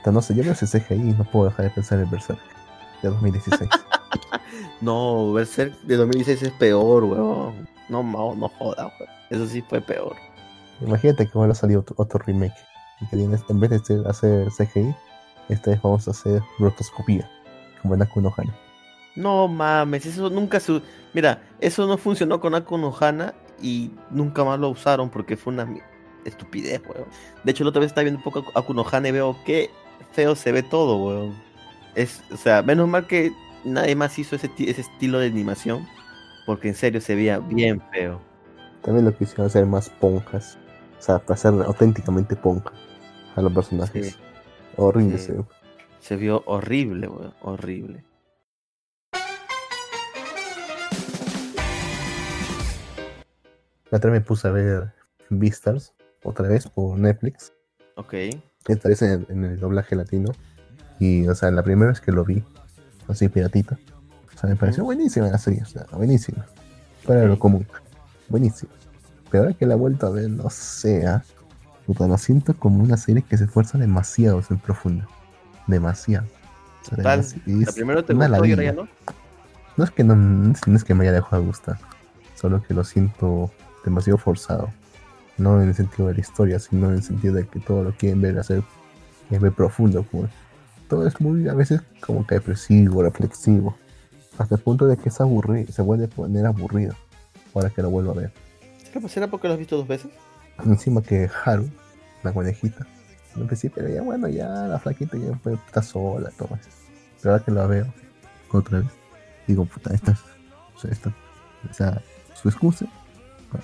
[0.00, 2.08] O sea, no sé, yo veo ese CGI y no puedo dejar de pensar en
[2.10, 2.38] Berserk
[3.02, 3.68] de 2016.
[4.80, 7.68] No, Berserk de 2016 es peor, weón.
[7.88, 9.10] No, no, no joda, weón.
[9.30, 10.14] Eso sí fue peor.
[10.80, 12.54] Imagínate que ahora salió otro, otro remake.
[13.00, 14.94] Y que tienes, en vez de hacer- hacer CGI,
[15.48, 17.28] esta vez vamos a hacer rotoscopía.
[17.82, 18.54] Como en no Hana.
[19.14, 20.82] No mames, eso nunca se...
[21.14, 25.54] Mira, eso no funcionó con Aku no Hana y nunca más lo usaron porque fue
[25.54, 25.66] una
[26.24, 27.06] estupidez, weón.
[27.42, 29.70] De hecho, la otra vez estaba viendo un poco Aku no Hana y veo que
[30.12, 31.34] feo se ve todo, weón.
[31.94, 33.32] Es, o sea, menos mal que
[33.66, 35.86] nadie más hizo ese, ti- ese estilo de animación
[36.46, 38.20] porque en serio se veía bien feo.
[38.82, 40.58] También lo quisieron hacer más ponjas.
[40.98, 42.72] O sea, para hacer auténticamente ponja
[43.34, 44.12] a los personajes.
[44.12, 44.16] Sí.
[44.76, 45.32] Horrible Sí.
[46.00, 48.04] se vio horrible, weón, horrible.
[53.90, 54.92] La otra vez me puse a ver
[55.30, 55.94] Beastars
[56.24, 57.52] otra vez por Netflix.
[57.96, 58.14] Ok.
[58.68, 60.32] Esta vez en, en el doblaje latino.
[60.98, 62.42] Y, o sea, la primera vez que lo vi,
[63.08, 63.78] así piratita.
[64.34, 65.62] O sea, me pareció buenísima la serie.
[65.62, 66.46] O sea, buenísima.
[67.06, 67.66] De lo común.
[68.28, 68.72] Buenísima.
[69.30, 71.06] Pero ahora que la he vuelto a ver, no sé.
[71.06, 71.22] ¿ah?
[71.86, 75.06] Puta, lo siento como una serie que se esfuerza demasiado en ser profunda.
[75.66, 76.26] Demasiado.
[76.82, 78.88] O sea, Tal, es- La primera te gustó y ya no.
[79.76, 81.78] No es que no, no es, no es que me haya dejado de gustar,
[82.34, 83.50] solo que lo siento
[83.84, 84.70] demasiado forzado.
[85.36, 87.92] No en el sentido de la historia, sino en el sentido de que todo lo
[87.94, 88.62] quieren ver hacer
[89.30, 90.02] es ver profundo.
[90.02, 90.30] Pues.
[90.88, 93.76] Todo es muy, a veces, como que depresivo, reflexivo.
[94.38, 96.94] Hasta el punto de que es aburrido, se vuelve a poner aburrido.
[97.54, 98.32] Ahora que lo vuelvo a ver.
[99.08, 100.10] ¿Será porque lo has visto dos veces?
[100.64, 101.68] Encima que Haru,
[102.22, 102.86] la conejita,
[103.34, 106.68] al principio pero ya bueno, ya la flaquita ya fue- está sola, todo eso.
[107.20, 107.86] Pero ahora que la veo
[108.52, 108.88] otra vez,
[109.46, 110.18] digo, puta, esta
[110.82, 111.14] o esta-
[111.70, 112.00] o sea,
[112.34, 112.86] su excusa,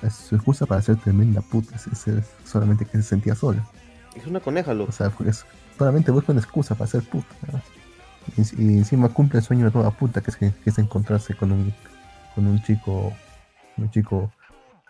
[0.03, 3.65] es su excusa para ser tremenda puta, es, es- solamente que se sentía sola.
[4.15, 4.95] Es una coneja, O Lux.
[4.97, 5.45] sea, fue- es-
[5.79, 7.35] solamente busca una excusa para ser puta.
[8.37, 11.53] Y, y encima cumple el sueño de toda puta, que es, que, es encontrarse con
[11.53, 11.75] un,
[12.35, 13.13] con un chico,
[13.77, 14.31] un chico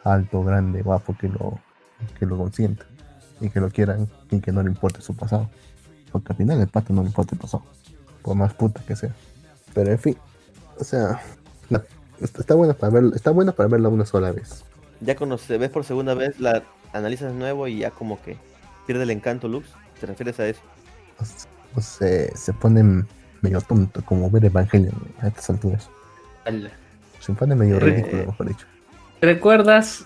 [0.05, 1.59] alto, grande, guapo, que lo,
[2.19, 2.85] que lo consienta
[3.41, 5.49] y que lo quieran y que no le importe su pasado.
[6.11, 7.65] Porque al final el pato no le importa el pasado,
[8.23, 9.15] por más puta que sea.
[9.75, 10.17] Pero en fin,
[10.79, 11.21] o sea,
[12.21, 14.65] está, buena para verlo, está buena para verla una sola vez.
[15.01, 18.37] Ya cuando se ves por segunda vez, la analizas de nuevo y ya como que
[18.87, 19.69] pierde el encanto, Lux.
[20.03, 20.61] ¿Te refieres a eso?
[21.21, 21.47] O s-
[21.77, 23.05] o se, se pone
[23.41, 25.89] medio tonto, como ver Evangelion a estas alturas.
[27.21, 28.67] Se pone medio Eh, ridículo, mejor dicho.
[29.21, 30.05] ¿Recuerdas,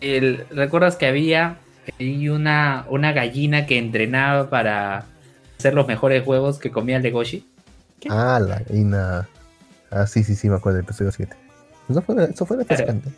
[0.00, 1.58] el, ¿Recuerdas que había
[2.00, 5.04] una, una gallina que entrenaba para
[5.56, 7.46] hacer los mejores huevos que comía el de Goshi?
[8.10, 9.28] Ah, la gallina.
[9.92, 11.36] Ah, sí, sí, sí, me acuerdo del episodio 7.
[11.88, 13.08] Eso fue, eso fue refrescante.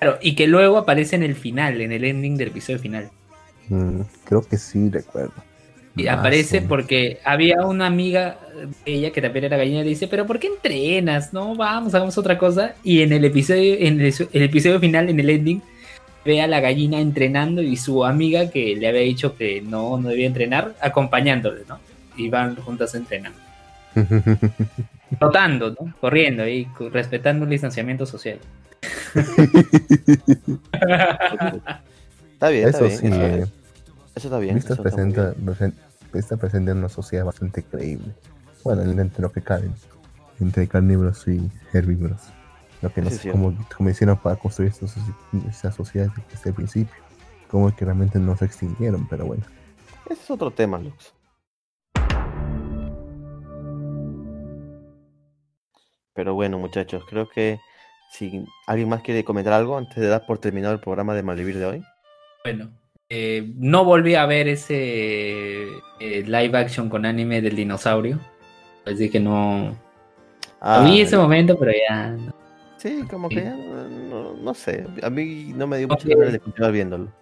[0.00, 3.10] Claro, y que luego aparece en el final, en el ending del episodio final.
[3.68, 5.32] Mm, creo que sí, recuerdo.
[5.96, 6.66] Y Ah, aparece sí.
[6.66, 8.38] porque había una amiga
[8.84, 11.32] de ella que también era gallina y le dice, pero ¿por qué entrenas?
[11.32, 12.74] No, vamos, hagamos otra cosa.
[12.82, 15.62] Y en el episodio, en el, el episodio final, en el ending,
[16.24, 20.08] ve a la gallina entrenando y su amiga que le había dicho que no, no
[20.08, 21.78] debía entrenar, acompañándole, ¿no?
[22.16, 23.38] Y van juntas entrenando.
[25.18, 25.94] Trotando, ¿no?
[26.00, 28.38] Corriendo y respetando el distanciamiento social.
[32.32, 33.46] Está bien, está Eso bien.
[33.46, 33.52] sí,
[34.14, 34.54] eso está bien.
[34.54, 35.34] Vista eso está presenta,
[36.14, 38.12] está presente en una sociedad bastante creíble.
[38.64, 39.70] Bueno, entre lo que cabe.
[40.40, 42.20] Entre carnívoros y herbívoros.
[42.80, 46.94] Lo que no sé cómo, cómo hicieron para construir esta sociedad desde el principio.
[47.48, 49.44] Cómo es que realmente no se extinguieron, pero bueno.
[50.06, 51.14] Ese es otro tema, Lux.
[56.14, 57.58] Pero bueno, muchachos, creo que
[58.10, 61.58] si alguien más quiere comentar algo antes de dar por terminado el programa de Malvivir
[61.58, 61.84] de hoy.
[62.44, 62.70] Bueno,
[63.14, 65.64] eh, no volví a ver ese
[66.00, 68.18] eh, live action con anime del dinosaurio.
[68.86, 69.76] Así que no.
[70.62, 72.12] Ah, vi ese momento, pero ya.
[72.12, 72.34] no.
[72.78, 74.86] Sí, como que ya, no, no sé.
[75.02, 75.92] A mí no me dio Ok.
[75.92, 77.12] muchas ganas de continuar viéndolo.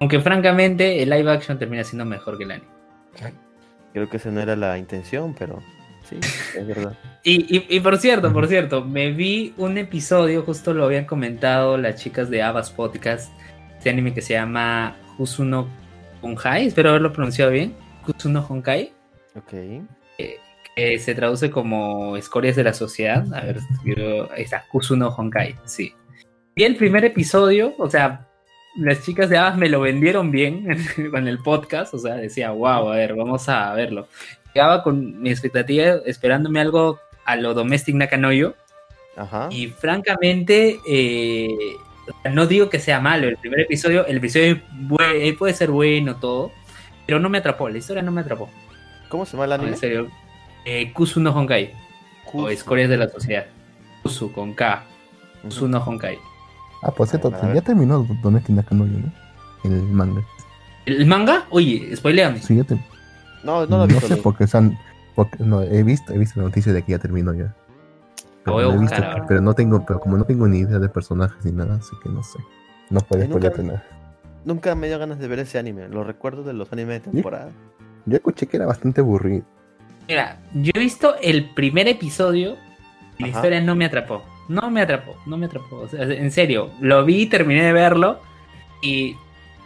[0.00, 2.68] Aunque francamente, el live action termina siendo mejor que el anime.
[3.94, 5.58] Creo que esa no era la intención, pero
[6.04, 6.16] sí,
[6.54, 6.98] es verdad.
[7.24, 11.78] Y, y, y por cierto, por cierto, me vi un episodio, justo lo habían comentado
[11.78, 13.32] las chicas de Abbas Podcast,
[13.78, 15.68] este anime que se llama Kusuno
[16.22, 17.76] Honkai, espero haberlo pronunciado bien,
[18.06, 18.90] Kusuno Honkai,
[19.36, 19.52] Ok.
[20.74, 23.22] que se traduce como escorias de la sociedad.
[23.34, 25.92] A ver, quiero- ahí está, Kusuno Honkai, sí.
[26.56, 28.28] Vi el primer episodio, o sea,
[28.78, 30.64] las chicas de Abbas me lo vendieron bien
[31.10, 34.08] con el podcast, o sea, decía, wow, a ver, vamos a verlo.
[34.54, 38.54] Llegaba con mi expectativa esperándome algo a lo Domestic Nakanoyo,
[39.18, 39.48] Ajá.
[39.50, 41.48] y francamente, eh,
[42.32, 44.60] no digo que sea malo el primer episodio, el episodio
[45.14, 46.52] eh, puede ser bueno todo,
[47.06, 48.48] pero no me atrapó, la historia no me atrapó.
[49.08, 49.70] ¿Cómo se llama el No, anime?
[49.72, 50.08] en serio.
[50.64, 51.72] Eh, Kusu no Honkai,
[52.32, 52.48] o.
[52.48, 53.46] Escorias de la Sociedad.
[54.02, 54.84] Kusu con K,
[55.42, 56.18] Kusu no Honkai.
[56.82, 59.12] Ah, por cierto, ya terminó Doneki Nakanoyo, ¿no?
[59.64, 60.22] El manga.
[60.86, 61.46] ¿El manga?
[61.50, 62.40] Oye, spoileame.
[62.40, 62.74] Sí, ya te-
[63.44, 64.06] No, no lo he no visto.
[64.08, 64.78] sé porque están.
[65.14, 67.54] Porque, no, he visto, he visto la noticia de que ya terminó ya.
[68.44, 69.26] Pero, voy a buscar visto- ahora.
[69.26, 72.08] pero no tengo, pero como no tengo ni idea de personajes ni nada, así que
[72.08, 72.38] no sé.
[72.88, 73.84] No puedes Ay, nunca- spoilearte nada.
[74.44, 75.88] Nunca me dio ganas de ver ese anime.
[75.88, 77.50] Lo recuerdo de los animes de temporada.
[78.06, 79.44] Yo escuché que era bastante aburrido.
[80.08, 82.56] Mira, yo he visto el primer episodio
[83.18, 84.22] y la historia no me atrapó.
[84.48, 85.76] No me atrapó, no me atrapó.
[85.76, 88.18] O sea, en serio, lo vi, terminé de verlo
[88.82, 89.14] y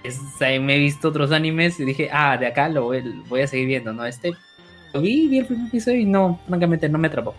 [0.02, 3.22] es- o sea, me he visto otros animes y dije, ah, de acá lo voy,
[3.28, 4.04] voy a seguir viendo, ¿no?
[4.04, 4.32] Este,
[4.92, 7.34] lo vi, vi el primer episodio y no, francamente no me atrapó.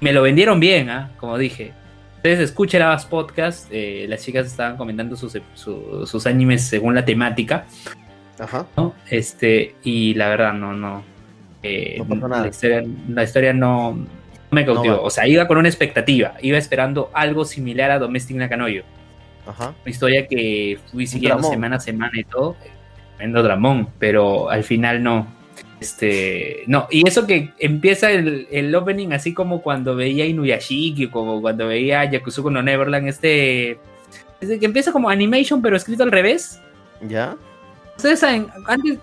[0.00, 1.10] Me lo vendieron bien, ¿ah?
[1.18, 1.72] Como dije.
[2.16, 7.04] Ustedes escuchen las podcast, eh, las chicas estaban comentando sus, su- sus animes según la
[7.04, 7.64] temática.
[8.38, 8.66] Ajá.
[8.76, 8.94] ¿no?
[9.08, 11.02] Este, y la verdad, no, no.
[11.62, 12.28] eh, No.
[12.28, 14.06] La historia, la historia no, no
[14.50, 15.02] me cautivó.
[15.02, 16.34] o sea, iba con una expectativa.
[16.42, 18.82] Iba esperando algo similar a Domestic Nakanoyo.
[19.46, 19.74] Ajá.
[19.82, 22.54] Una historia que fui siguiendo semana a semana y todo.
[23.16, 25.26] Tremendo dramón, pero al final no.
[25.80, 31.40] Este, no, y eso que empieza el, el opening así como cuando veía Inuyashiki, como
[31.40, 33.78] cuando veía Yakuzuko no Neverland, este,
[34.40, 36.60] desde que empieza como animation pero escrito al revés.
[37.08, 37.34] ¿Ya?
[37.96, 38.98] Ustedes saben, antes,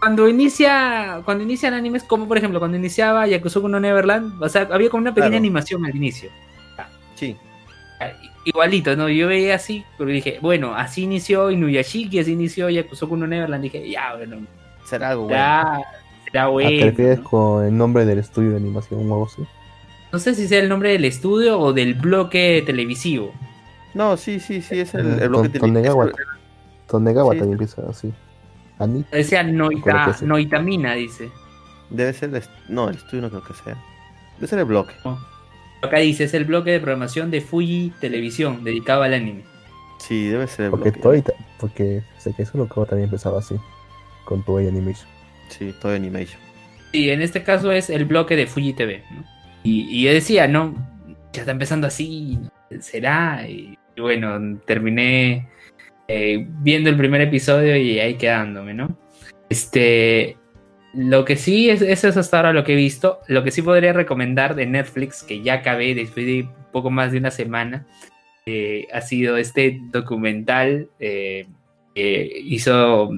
[0.00, 4.68] cuando inicia, cuando inician animes, como por ejemplo cuando iniciaba Yakuzuko no Neverland, o sea,
[4.70, 5.38] había como una pequeña Claro.
[5.38, 6.30] animación al inicio.
[7.14, 7.36] Sí.
[8.44, 9.08] Igualito, ¿no?
[9.08, 13.62] Yo veía así, pero dije, bueno, así inició Inuyashiki, así inició Yakusoku no Neverland.
[13.64, 14.38] Dije, ya, bueno,
[14.84, 15.36] Será algo bueno.
[15.36, 15.80] ya,
[16.30, 17.22] será ¿A bueno.
[17.24, 19.42] con el nombre del estudio de animación o algo así?
[20.12, 23.32] No sé si sea el nombre del estudio o del bloque televisivo.
[23.94, 25.60] No, sí, sí, sí, es el, el bloque Ton-
[26.86, 27.32] Tonegawa.
[27.34, 27.38] Sí.
[27.38, 28.12] también empieza así.
[28.78, 29.04] Ani.
[29.10, 30.16] Decía Noita.
[30.22, 31.30] Noitamina, dice.
[31.90, 32.42] Debe ser el...
[32.68, 33.76] No, el estudio no creo que sea.
[34.36, 34.94] Debe ser el bloque.
[35.82, 39.44] Acá dice, es el bloque de programación de Fuji Televisión, dedicado al anime.
[39.98, 41.32] Sí, debe ser el Porque bloque.
[41.58, 43.56] Porque sé que eso lo que también empezaba así.
[44.24, 45.08] Con Toei Animation.
[45.48, 46.40] Sí, Toei Animation.
[46.92, 49.02] Y en este caso es el bloque de Fuji TV.
[49.10, 49.24] ¿no?
[49.62, 50.74] Y, yo decía, no,
[51.32, 52.38] ya está empezando así,
[52.80, 53.46] será.
[53.48, 55.48] Y, y bueno, terminé
[56.08, 58.96] eh, viendo el primer episodio y ahí quedándome, ¿no?
[59.48, 60.36] Este.
[60.94, 63.20] Lo que sí es, eso es hasta ahora lo que he visto.
[63.28, 67.18] Lo que sí podría recomendar de Netflix, que ya acabé después de poco más de
[67.18, 67.86] una semana,
[68.46, 71.46] eh, ha sido este documental eh,
[71.94, 73.10] que hizo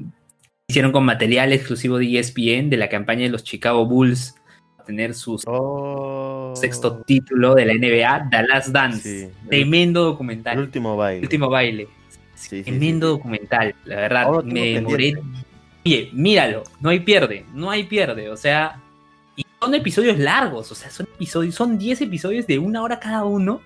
[0.70, 4.34] hicieron con material exclusivo de ESPN de la campaña de los Chicago Bulls
[4.78, 6.52] a tener su Oh.
[6.56, 9.26] sexto título de la NBA, The Last Dance.
[9.26, 9.32] Sí.
[9.48, 10.58] Tremendo El documental.
[10.58, 11.22] último baile.
[11.22, 11.88] último baile.
[12.34, 13.10] Sí, Tremendo sí.
[13.18, 14.22] documental, la verdad.
[14.24, 15.14] Ahora me demoré.
[15.84, 18.30] Oye, míralo, no hay pierde, no hay pierde.
[18.30, 18.80] O sea,
[19.36, 23.24] y son episodios largos, o sea, son episodios, son 10 episodios de una hora cada
[23.24, 23.60] uno.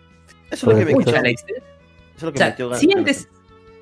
[0.51, 1.44] Eso es lo que me la Eso
[2.16, 2.68] es lo o que sea, me metió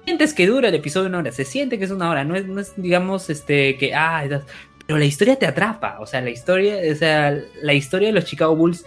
[0.04, 2.46] sientes que dura el episodio una hora, se siente que es una hora, no es,
[2.46, 4.24] no es digamos, este, que, ah,
[4.86, 8.24] pero la historia te atrapa, o sea, la historia, o sea, la historia de los
[8.24, 8.84] Chicago Bulls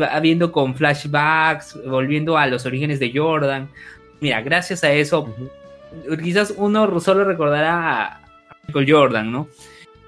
[0.00, 3.68] va viendo con flashbacks, volviendo a los orígenes de Jordan.
[4.20, 5.34] Mira, gracias a eso,
[6.22, 8.20] quizás uno solo recordará a
[8.66, 9.48] Michael Jordan, ¿no?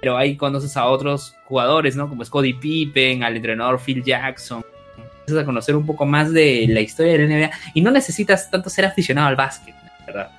[0.01, 2.09] Pero ahí conoces a otros jugadores, ¿no?
[2.09, 4.65] Como Scottie Pippen, al entrenador Phil Jackson.
[5.21, 8.51] Empiezas a conocer un poco más de la historia de la NBA y no necesitas
[8.51, 9.75] tanto ser aficionado al básquet,
[10.07, 10.31] ¿verdad?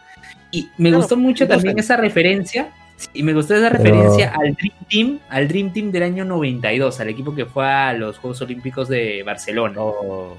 [0.55, 2.69] Y me Claro, gustó mucho también esa referencia,
[3.13, 6.99] y me gustó esa Pero- referencia al Dream Team, al Dream Team del año 92,
[6.99, 9.75] al equipo que fue a los Juegos Olímpicos de Barcelona.
[9.79, 10.37] Oh,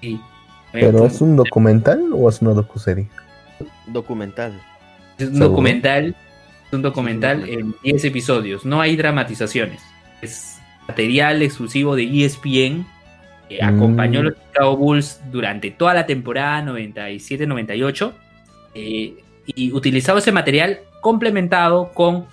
[0.00, 0.18] sí.
[0.72, 3.06] ¿Pero es un documental o es una docuserie?
[3.86, 4.52] Documental.
[5.18, 5.50] Es un ¿Seguro?
[5.50, 6.16] documental,
[6.66, 9.80] es un documental en 10 episodios, no hay dramatizaciones.
[10.22, 10.58] Es
[10.88, 12.84] material exclusivo de ESPN
[13.48, 13.64] que Mm.
[13.76, 18.14] acompañó a los Chicago Bulls durante toda la temporada 97-98
[18.74, 19.14] eh,
[19.46, 22.26] y utilizaba ese material complementado con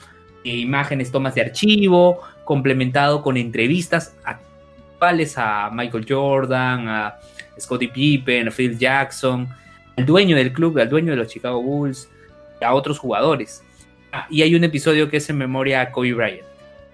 [0.43, 7.15] eh, imágenes, tomas de archivo, complementado con entrevistas actuales a Michael Jordan, a
[7.59, 9.47] Scottie Pippen, a Phil Jackson,
[9.97, 12.09] al dueño del club, al dueño de los Chicago Bulls,
[12.61, 13.63] a otros jugadores.
[14.11, 16.43] Ah, y hay un episodio que es en memoria a Kobe Bryant.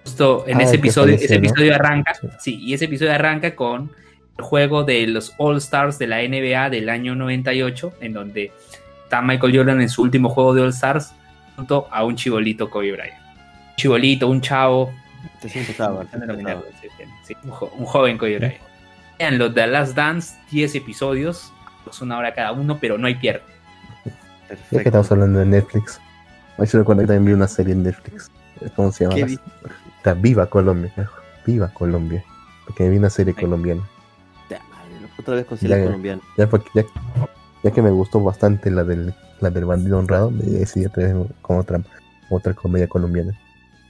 [0.04, 1.48] Justo en Ah, ese episodio, ese ¿no?
[1.48, 3.90] episodio arranca, sí, y ese episodio arranca con
[4.38, 8.52] el juego de los All Stars de la NBA del año 98, en donde
[9.06, 11.12] está Michael Jordan en su último juego de All Stars
[11.56, 13.14] junto a un chibolito Kobe Bryant.
[13.70, 14.92] Un chibolito, un chavo,
[15.40, 15.60] Te sí,
[17.44, 18.56] un, jo- un joven Kobe Bryant.
[19.18, 21.52] Vean los The Last Dance, 10 episodios,
[21.90, 23.42] es una hora cada uno, pero no hay pierde.
[24.04, 24.78] Ya que Perfecto.
[24.88, 26.00] estamos hablando de Netflix.
[26.58, 28.30] Hoy se recuerda que también vi una serie en Netflix.
[28.74, 29.16] ¿Cómo se llama?
[30.16, 30.92] Viva Colombia.
[31.46, 32.22] Viva Colombia.
[32.64, 33.42] Porque vi una serie Ay.
[33.44, 33.82] colombiana.
[34.50, 35.86] Ya, madre, Otra vez con serie Ya, ya.
[35.86, 36.22] colombiana.
[36.36, 36.84] Ya, porque ya,
[37.66, 41.58] ya que me gustó bastante la del, la del bandido honrado, me decidí atreverme con
[41.58, 41.80] otra,
[42.30, 43.32] otra comedia colombiana.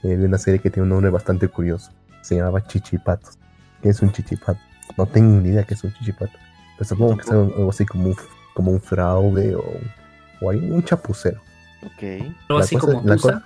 [0.03, 1.91] Eh, vi una serie que tiene un nombre bastante curioso.
[2.21, 3.37] Se llamaba Chichipatos.
[3.83, 4.59] ¿Qué es un chichipato?
[4.97, 6.33] No tengo ni idea qué es un chichipato.
[6.77, 8.15] Pero supongo que es algo, así como un,
[8.55, 9.63] como un fraude o,
[10.41, 11.39] o hay un chapucero.
[11.85, 12.25] Ok.
[12.49, 13.43] La así cosa- como la Tusa.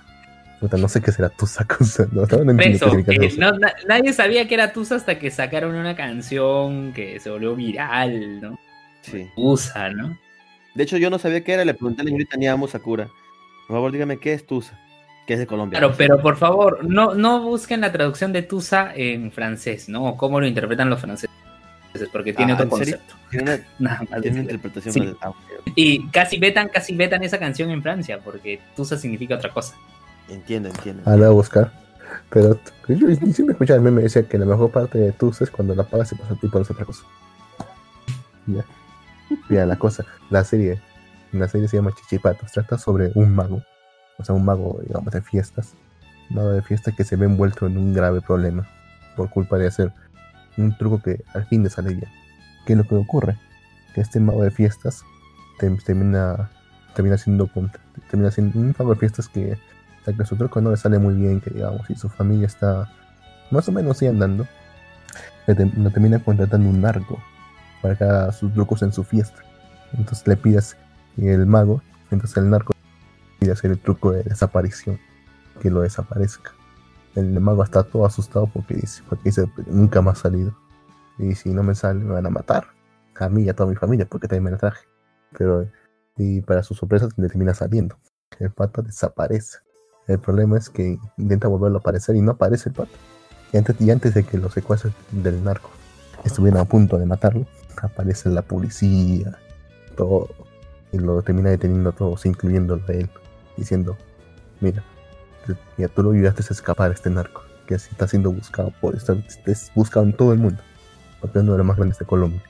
[0.60, 2.06] cosa- no sé qué será Tusa cosa.
[2.12, 5.94] No, no, no eh, no- na- nadie sabía que era Tusa hasta que sacaron una
[5.94, 8.58] canción que se volvió viral, ¿no?
[9.02, 9.28] Sí.
[9.36, 10.16] Tusa, ¿no?
[10.74, 11.64] De hecho, yo no sabía qué era.
[11.64, 13.08] Le pregunté a la señorita Niamu Sakura.
[13.66, 14.78] Por favor, dígame qué es Tusa.
[15.26, 15.78] Que es de Colombia.
[15.78, 20.04] Claro, pero por favor, no, no busquen la traducción de Tusa en francés, ¿no?
[20.04, 21.30] O cómo lo interpretan los franceses,
[22.12, 23.14] porque tiene Ah, otro concepto.
[23.30, 24.92] Tiene una, Nada más tiene una interpretación.
[24.94, 25.00] Sí.
[25.00, 25.32] más- ah.
[25.76, 29.76] Y casi vetan, casi vetan esa canción en Francia, porque Tusa significa otra cosa.
[30.28, 31.02] Entiendo, entiendo.
[31.06, 31.72] Ah, la voy a buscar.
[32.30, 35.50] Pero t- yo siempre escuchaba el meme decía que la mejor parte de Tusa es
[35.50, 37.04] cuando la pagas y pasa y pones otra cosa.
[38.46, 38.64] Ya.
[39.48, 40.80] Mira, la cosa, la serie,
[41.32, 43.62] la serie se llama Chichipatos, trata sobre un mago,
[44.18, 45.74] o sea, un mago, digamos, de fiestas,
[46.30, 48.68] mago de fiesta que se ve envuelto en un grave problema
[49.16, 49.92] por culpa de hacer
[50.56, 52.10] un truco que al fin le sale bien.
[52.66, 53.36] ¿Qué es lo que ocurre?
[53.94, 55.04] Que este mago de fiestas
[55.58, 56.50] termina,
[56.94, 57.48] termina siendo
[58.10, 59.58] termina siendo un mago de fiestas que,
[60.06, 62.90] o que su truco no le sale muy bien, que digamos, y su familia está
[63.50, 64.46] más o menos ahí andando,
[65.46, 67.20] lo termina contratando un narco
[67.82, 69.42] para sus trucos en su fiesta.
[69.92, 70.76] Entonces le pides
[71.16, 72.72] y el mago, entonces el narco
[73.38, 74.98] pide hacer el truco de desaparición,
[75.60, 76.52] que lo desaparezca.
[77.14, 80.56] El mago está todo asustado porque dice, porque dice nunca más salido.
[81.18, 82.68] Y si no me sale, me van a matar.
[83.18, 84.86] A mí y a toda mi familia, porque también me la traje.
[85.36, 85.68] Pero,
[86.16, 87.96] y para su sorpresa, le termina saliendo.
[88.38, 89.58] El pata desaparece.
[90.08, 92.90] El problema es que intenta volverlo a aparecer y no aparece el pata.
[93.52, 95.70] Y antes, y antes de que los secuaces del narco
[96.24, 97.46] estuvieran a punto de matarlo,
[97.80, 99.38] aparece la policía,
[99.96, 100.28] todo.
[100.92, 103.08] Y lo termina deteniendo a todos, incluyéndolo a él,
[103.56, 103.96] diciendo,
[104.60, 104.82] mira,
[105.78, 108.94] ya tú lo ayudaste a escapar a este narco, que así está siendo buscado por
[108.94, 109.16] estar
[109.46, 110.62] es buscado en todo el mundo,
[111.20, 112.42] porque es uno de los más grandes de Colombia.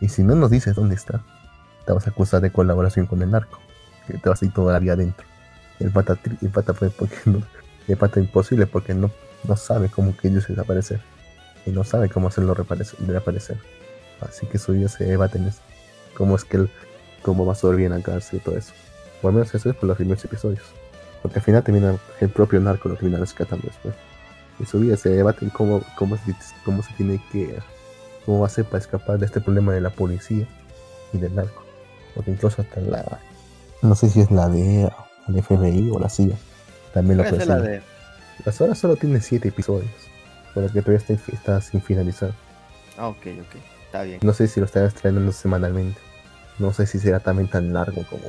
[0.00, 1.22] Y si no nos dices dónde está,
[1.86, 3.58] te vas a acusar de colaboración con el narco,
[4.06, 5.26] que te vas a ir toda la vida adentro.
[5.78, 7.42] El pata, el pata fue porque no,
[7.88, 9.10] el pata imposible porque no,
[9.46, 11.00] no sabe cómo que ellos desaparecer.
[11.64, 13.58] Y no sabe cómo hacerlo reaparecer.
[14.20, 15.60] Así que su vida se debate en eso.
[16.16, 16.70] Cómo es que él,
[17.22, 18.72] cómo va a sobrevivir en la cárcel y todo eso.
[19.20, 20.64] Por lo menos eso es por los primeros episodios.
[21.22, 23.94] Porque al final termina el propio narco lo termina rescatando después.
[24.58, 26.34] Y su vida se debate en cómo, cómo, se,
[26.64, 27.58] cómo se tiene que.
[28.24, 30.46] cómo va a ser para escapar de este problema de la policía
[31.12, 31.64] y del narco.
[32.14, 33.20] Porque incluso hasta la.
[33.82, 34.94] no sé si es la DEA,
[35.28, 36.36] o la FBI o la CIA.
[36.94, 37.82] También lo Puede ser la.
[38.44, 39.90] Las horas solo tiene 7 episodios.
[40.54, 42.32] Por lo que todavía está, está sin finalizar.
[42.96, 43.75] Ah, ok, ok.
[43.96, 44.20] Está bien.
[44.22, 45.98] No sé si lo están estrenando semanalmente.
[46.58, 48.24] No sé si será también tan largo como,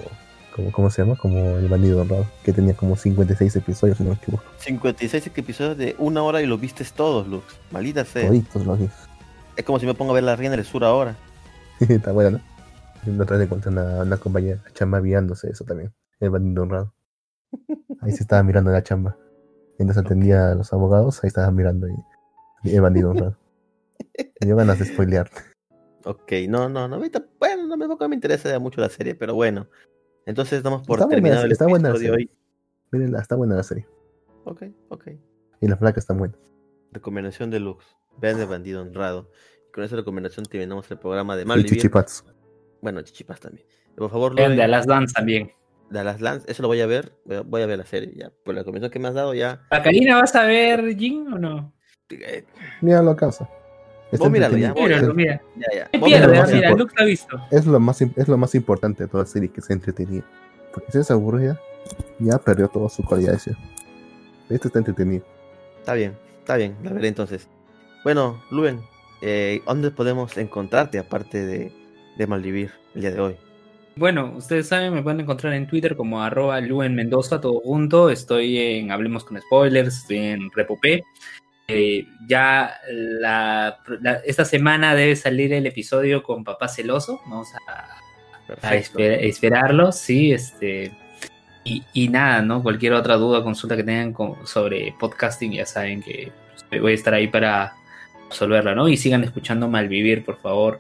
[0.56, 1.18] como ¿cómo se llama?
[1.18, 4.44] Como El Bandido Honrado, que tenía como 56 episodios, si no me equivoco.
[4.60, 7.44] 56 episodios de una hora y lo vistes todos, Lux.
[7.72, 8.28] Maldita sea.
[8.28, 8.90] Toditos los vi.
[9.58, 11.18] Es como si me pongo a ver la reina del sur ahora.
[11.80, 12.40] Está bueno,
[13.06, 13.14] ¿no?
[13.14, 15.94] La otra vez encontré una, una compañera chamba viándose eso también.
[16.22, 16.94] El Bandido Honrado.
[18.02, 19.18] Ahí se estaba mirando la chamba.
[19.78, 23.38] Mientras atendía a los abogados, ahí estaba mirando y, El Bandido Honrado.
[24.46, 25.30] Me ganas de spoilear.
[26.10, 26.96] Ok, no, no, no.
[26.96, 29.68] ahorita- Bueno, no me, me interesa mucho la serie, pero bueno.
[30.26, 32.14] Entonces damos por Está buena, terminado el está buena la de serie.
[32.16, 32.32] hoy.
[32.92, 33.86] Mírenla, está buena la serie.
[34.46, 35.08] Ok, ok.
[35.62, 36.36] Y la flaca está buena.
[36.92, 37.86] Recomendación de Lux.
[38.20, 39.30] Vean el bandido honrado.
[39.68, 41.72] Y con esa recomendación terminamos el programa de Y Malvivir.
[41.74, 42.24] Chichipats.
[42.82, 43.68] Bueno, Chichipas también.
[43.96, 45.52] Por favor, Vean de Last Dance también.
[45.90, 47.14] Dallas Lance, eso lo voy a ver.
[47.26, 48.30] Voy a, voy a ver la serie ya.
[48.44, 49.66] Por la recomendación que me has dado ya.
[49.70, 51.74] ¿A Karina vas a ver Jin o no?
[52.10, 52.46] eh,
[52.82, 53.50] Míralo a casa.
[54.12, 54.74] Está Vos míralo, ya.
[54.74, 55.42] Míralo, mira.
[55.56, 55.90] ya, ya.
[57.52, 60.24] Es lo más es lo más importante de toda la serie que se entretenida.
[60.74, 61.60] Porque si es aburrida,
[62.20, 63.34] ya perdió toda su calidad.
[63.34, 63.58] Este
[64.68, 65.26] está entretenido.
[65.80, 67.48] Está bien, está bien, la veré entonces.
[68.04, 68.82] Bueno, Luen,
[69.22, 71.72] eh, ¿dónde podemos encontrarte aparte de,
[72.18, 73.36] de Malvivir el día de hoy?
[73.98, 78.10] Bueno, ustedes saben, me pueden encontrar en Twitter como arroba Luen Mendoza, todo junto.
[78.12, 81.04] Estoy en Hablemos con Spoilers, estoy en Repopé.
[81.70, 87.20] Eh, ya la, la- esta semana debe salir el episodio con Papá Celoso.
[87.26, 89.00] Vamos a, a Perfecto.
[89.00, 90.94] esper- esperarlo, sí, este.
[91.66, 92.64] Y, y nada, ¿no?
[92.64, 96.32] Cualquier otra duda, consulta que tengan con- sobre podcasting, ya saben que
[96.70, 97.74] pues, voy a estar ahí para
[98.30, 98.88] resolverla, ¿no?
[98.88, 100.80] Y sigan escuchando Malvivir, por favor.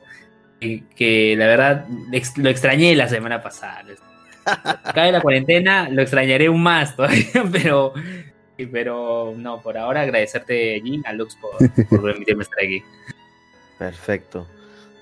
[0.61, 1.85] Que, que la verdad
[2.37, 3.83] lo extrañé la semana pasada.
[4.95, 7.93] Cae la cuarentena, lo extrañaré aún más todavía, pero,
[8.65, 11.57] pero no, por ahora agradecerte, Jin, a Lux por,
[11.89, 12.83] por permitirme estar aquí.
[13.77, 14.47] Perfecto.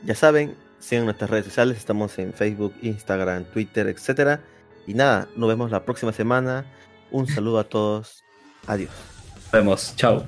[0.03, 4.41] Ya saben, sigan nuestras redes sociales, estamos en Facebook, Instagram, Twitter, etcétera.
[4.85, 6.65] Y nada, nos vemos la próxima semana.
[7.11, 8.23] Un saludo a todos.
[8.67, 8.91] Adiós.
[9.35, 10.25] Nos vemos, chao.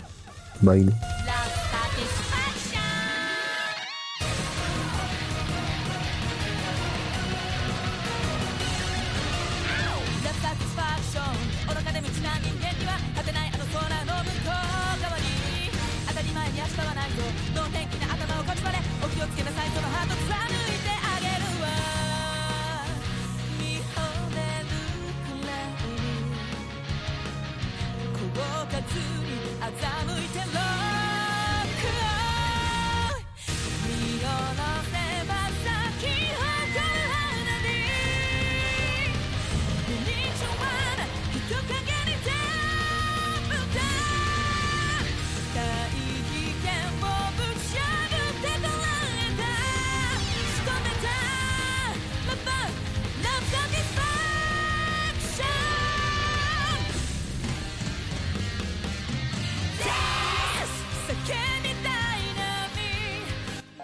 [0.61, 0.93] Baile.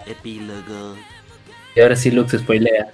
[0.05, 0.95] Epílogo.
[1.75, 2.91] Y ahora sí Lux spoilea.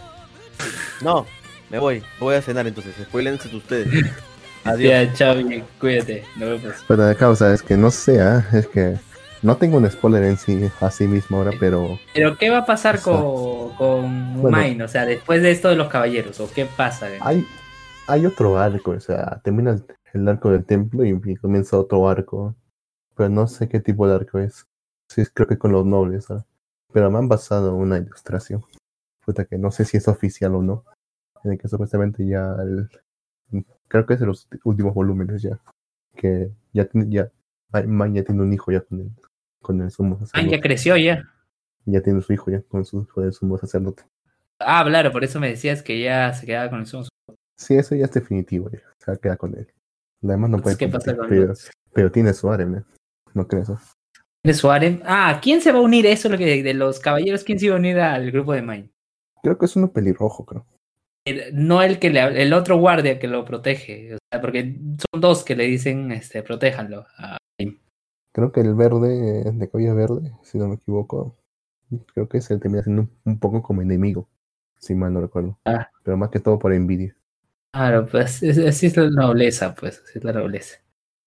[1.02, 1.26] No,
[1.69, 2.03] me voy.
[2.19, 2.95] Voy a cenar entonces.
[3.02, 3.88] Spoilense ustedes.
[4.64, 4.91] Adiós.
[4.91, 5.36] Ya, chao,
[5.80, 6.23] cuídate.
[6.36, 6.76] Nos vemos.
[6.88, 8.98] Pero de causa es que no sé, ah, es que
[9.41, 12.95] no tengo un spoiler en sí así mismo ahora, pero Pero ¿qué va a pasar
[12.95, 14.57] O sea, con, con bueno.
[14.57, 14.84] Mine?
[14.84, 17.07] O sea, después de esto de los caballeros, ¿o qué pasa?
[17.22, 17.45] hay,
[18.07, 22.10] hay otro arco, o sea, termina el, el arco del templo y, y comienza otro
[22.10, 22.56] arco,
[23.15, 24.65] pero no sé qué tipo de arco es.
[25.07, 26.45] Sí, creo que con los nobles, ah,
[26.91, 28.64] pero me han basado una ilustración,
[29.26, 30.86] puta que no sé si es oficial o no,
[31.44, 32.90] en el que supuestamente ya el,
[33.88, 35.60] creo que es de los últimos volúmenes ya,
[36.16, 37.32] que ya tiene, ya,
[37.86, 39.11] Mine ya tiene un hijo ya con el,
[39.61, 40.56] con el sumo sacerdote.
[40.56, 41.24] ya creció ya.
[41.86, 44.03] ya tiene su hijo ya con su, con el sumo sacerdote.
[44.60, 47.06] Ah, claro, por eso me decías que ya se quedaba con el sumo.
[47.56, 48.80] Sí, eso ya es definitivo, ya.
[48.98, 49.68] Se va a quedar con él.
[50.24, 52.86] Además no puede Entonces, ¿Qué pasa competir, con pero, pero tiene su harem, ¿no?
[53.34, 53.70] ¿No crees?
[54.44, 54.99] De Suárez?
[55.06, 56.06] Ah, ¿quién se va a unir?
[56.06, 58.61] Eso es lo que de los caballeros, ¿quién se iba a unir al grupo de
[58.61, 58.90] Mine?
[59.44, 60.66] Creo que es uno pelirrojo, creo.
[61.26, 64.76] El- no el que le el otro guardia que lo protege, o sea, porque
[65.11, 67.06] son dos que le dicen, este, protéjanlo.
[67.18, 67.78] a Mine.
[68.34, 71.36] Creo que el verde, eh, de cabello verde, si no me equivoco,
[72.14, 74.28] creo que es el termina siendo un, un poco como enemigo,
[74.78, 75.57] si mal no recuerdo.
[75.66, 75.90] Ah.
[76.03, 77.16] Pero más que todo por envidia.
[77.74, 80.80] Claro, pues es- así es la nobleza, pues, así es la nobleza.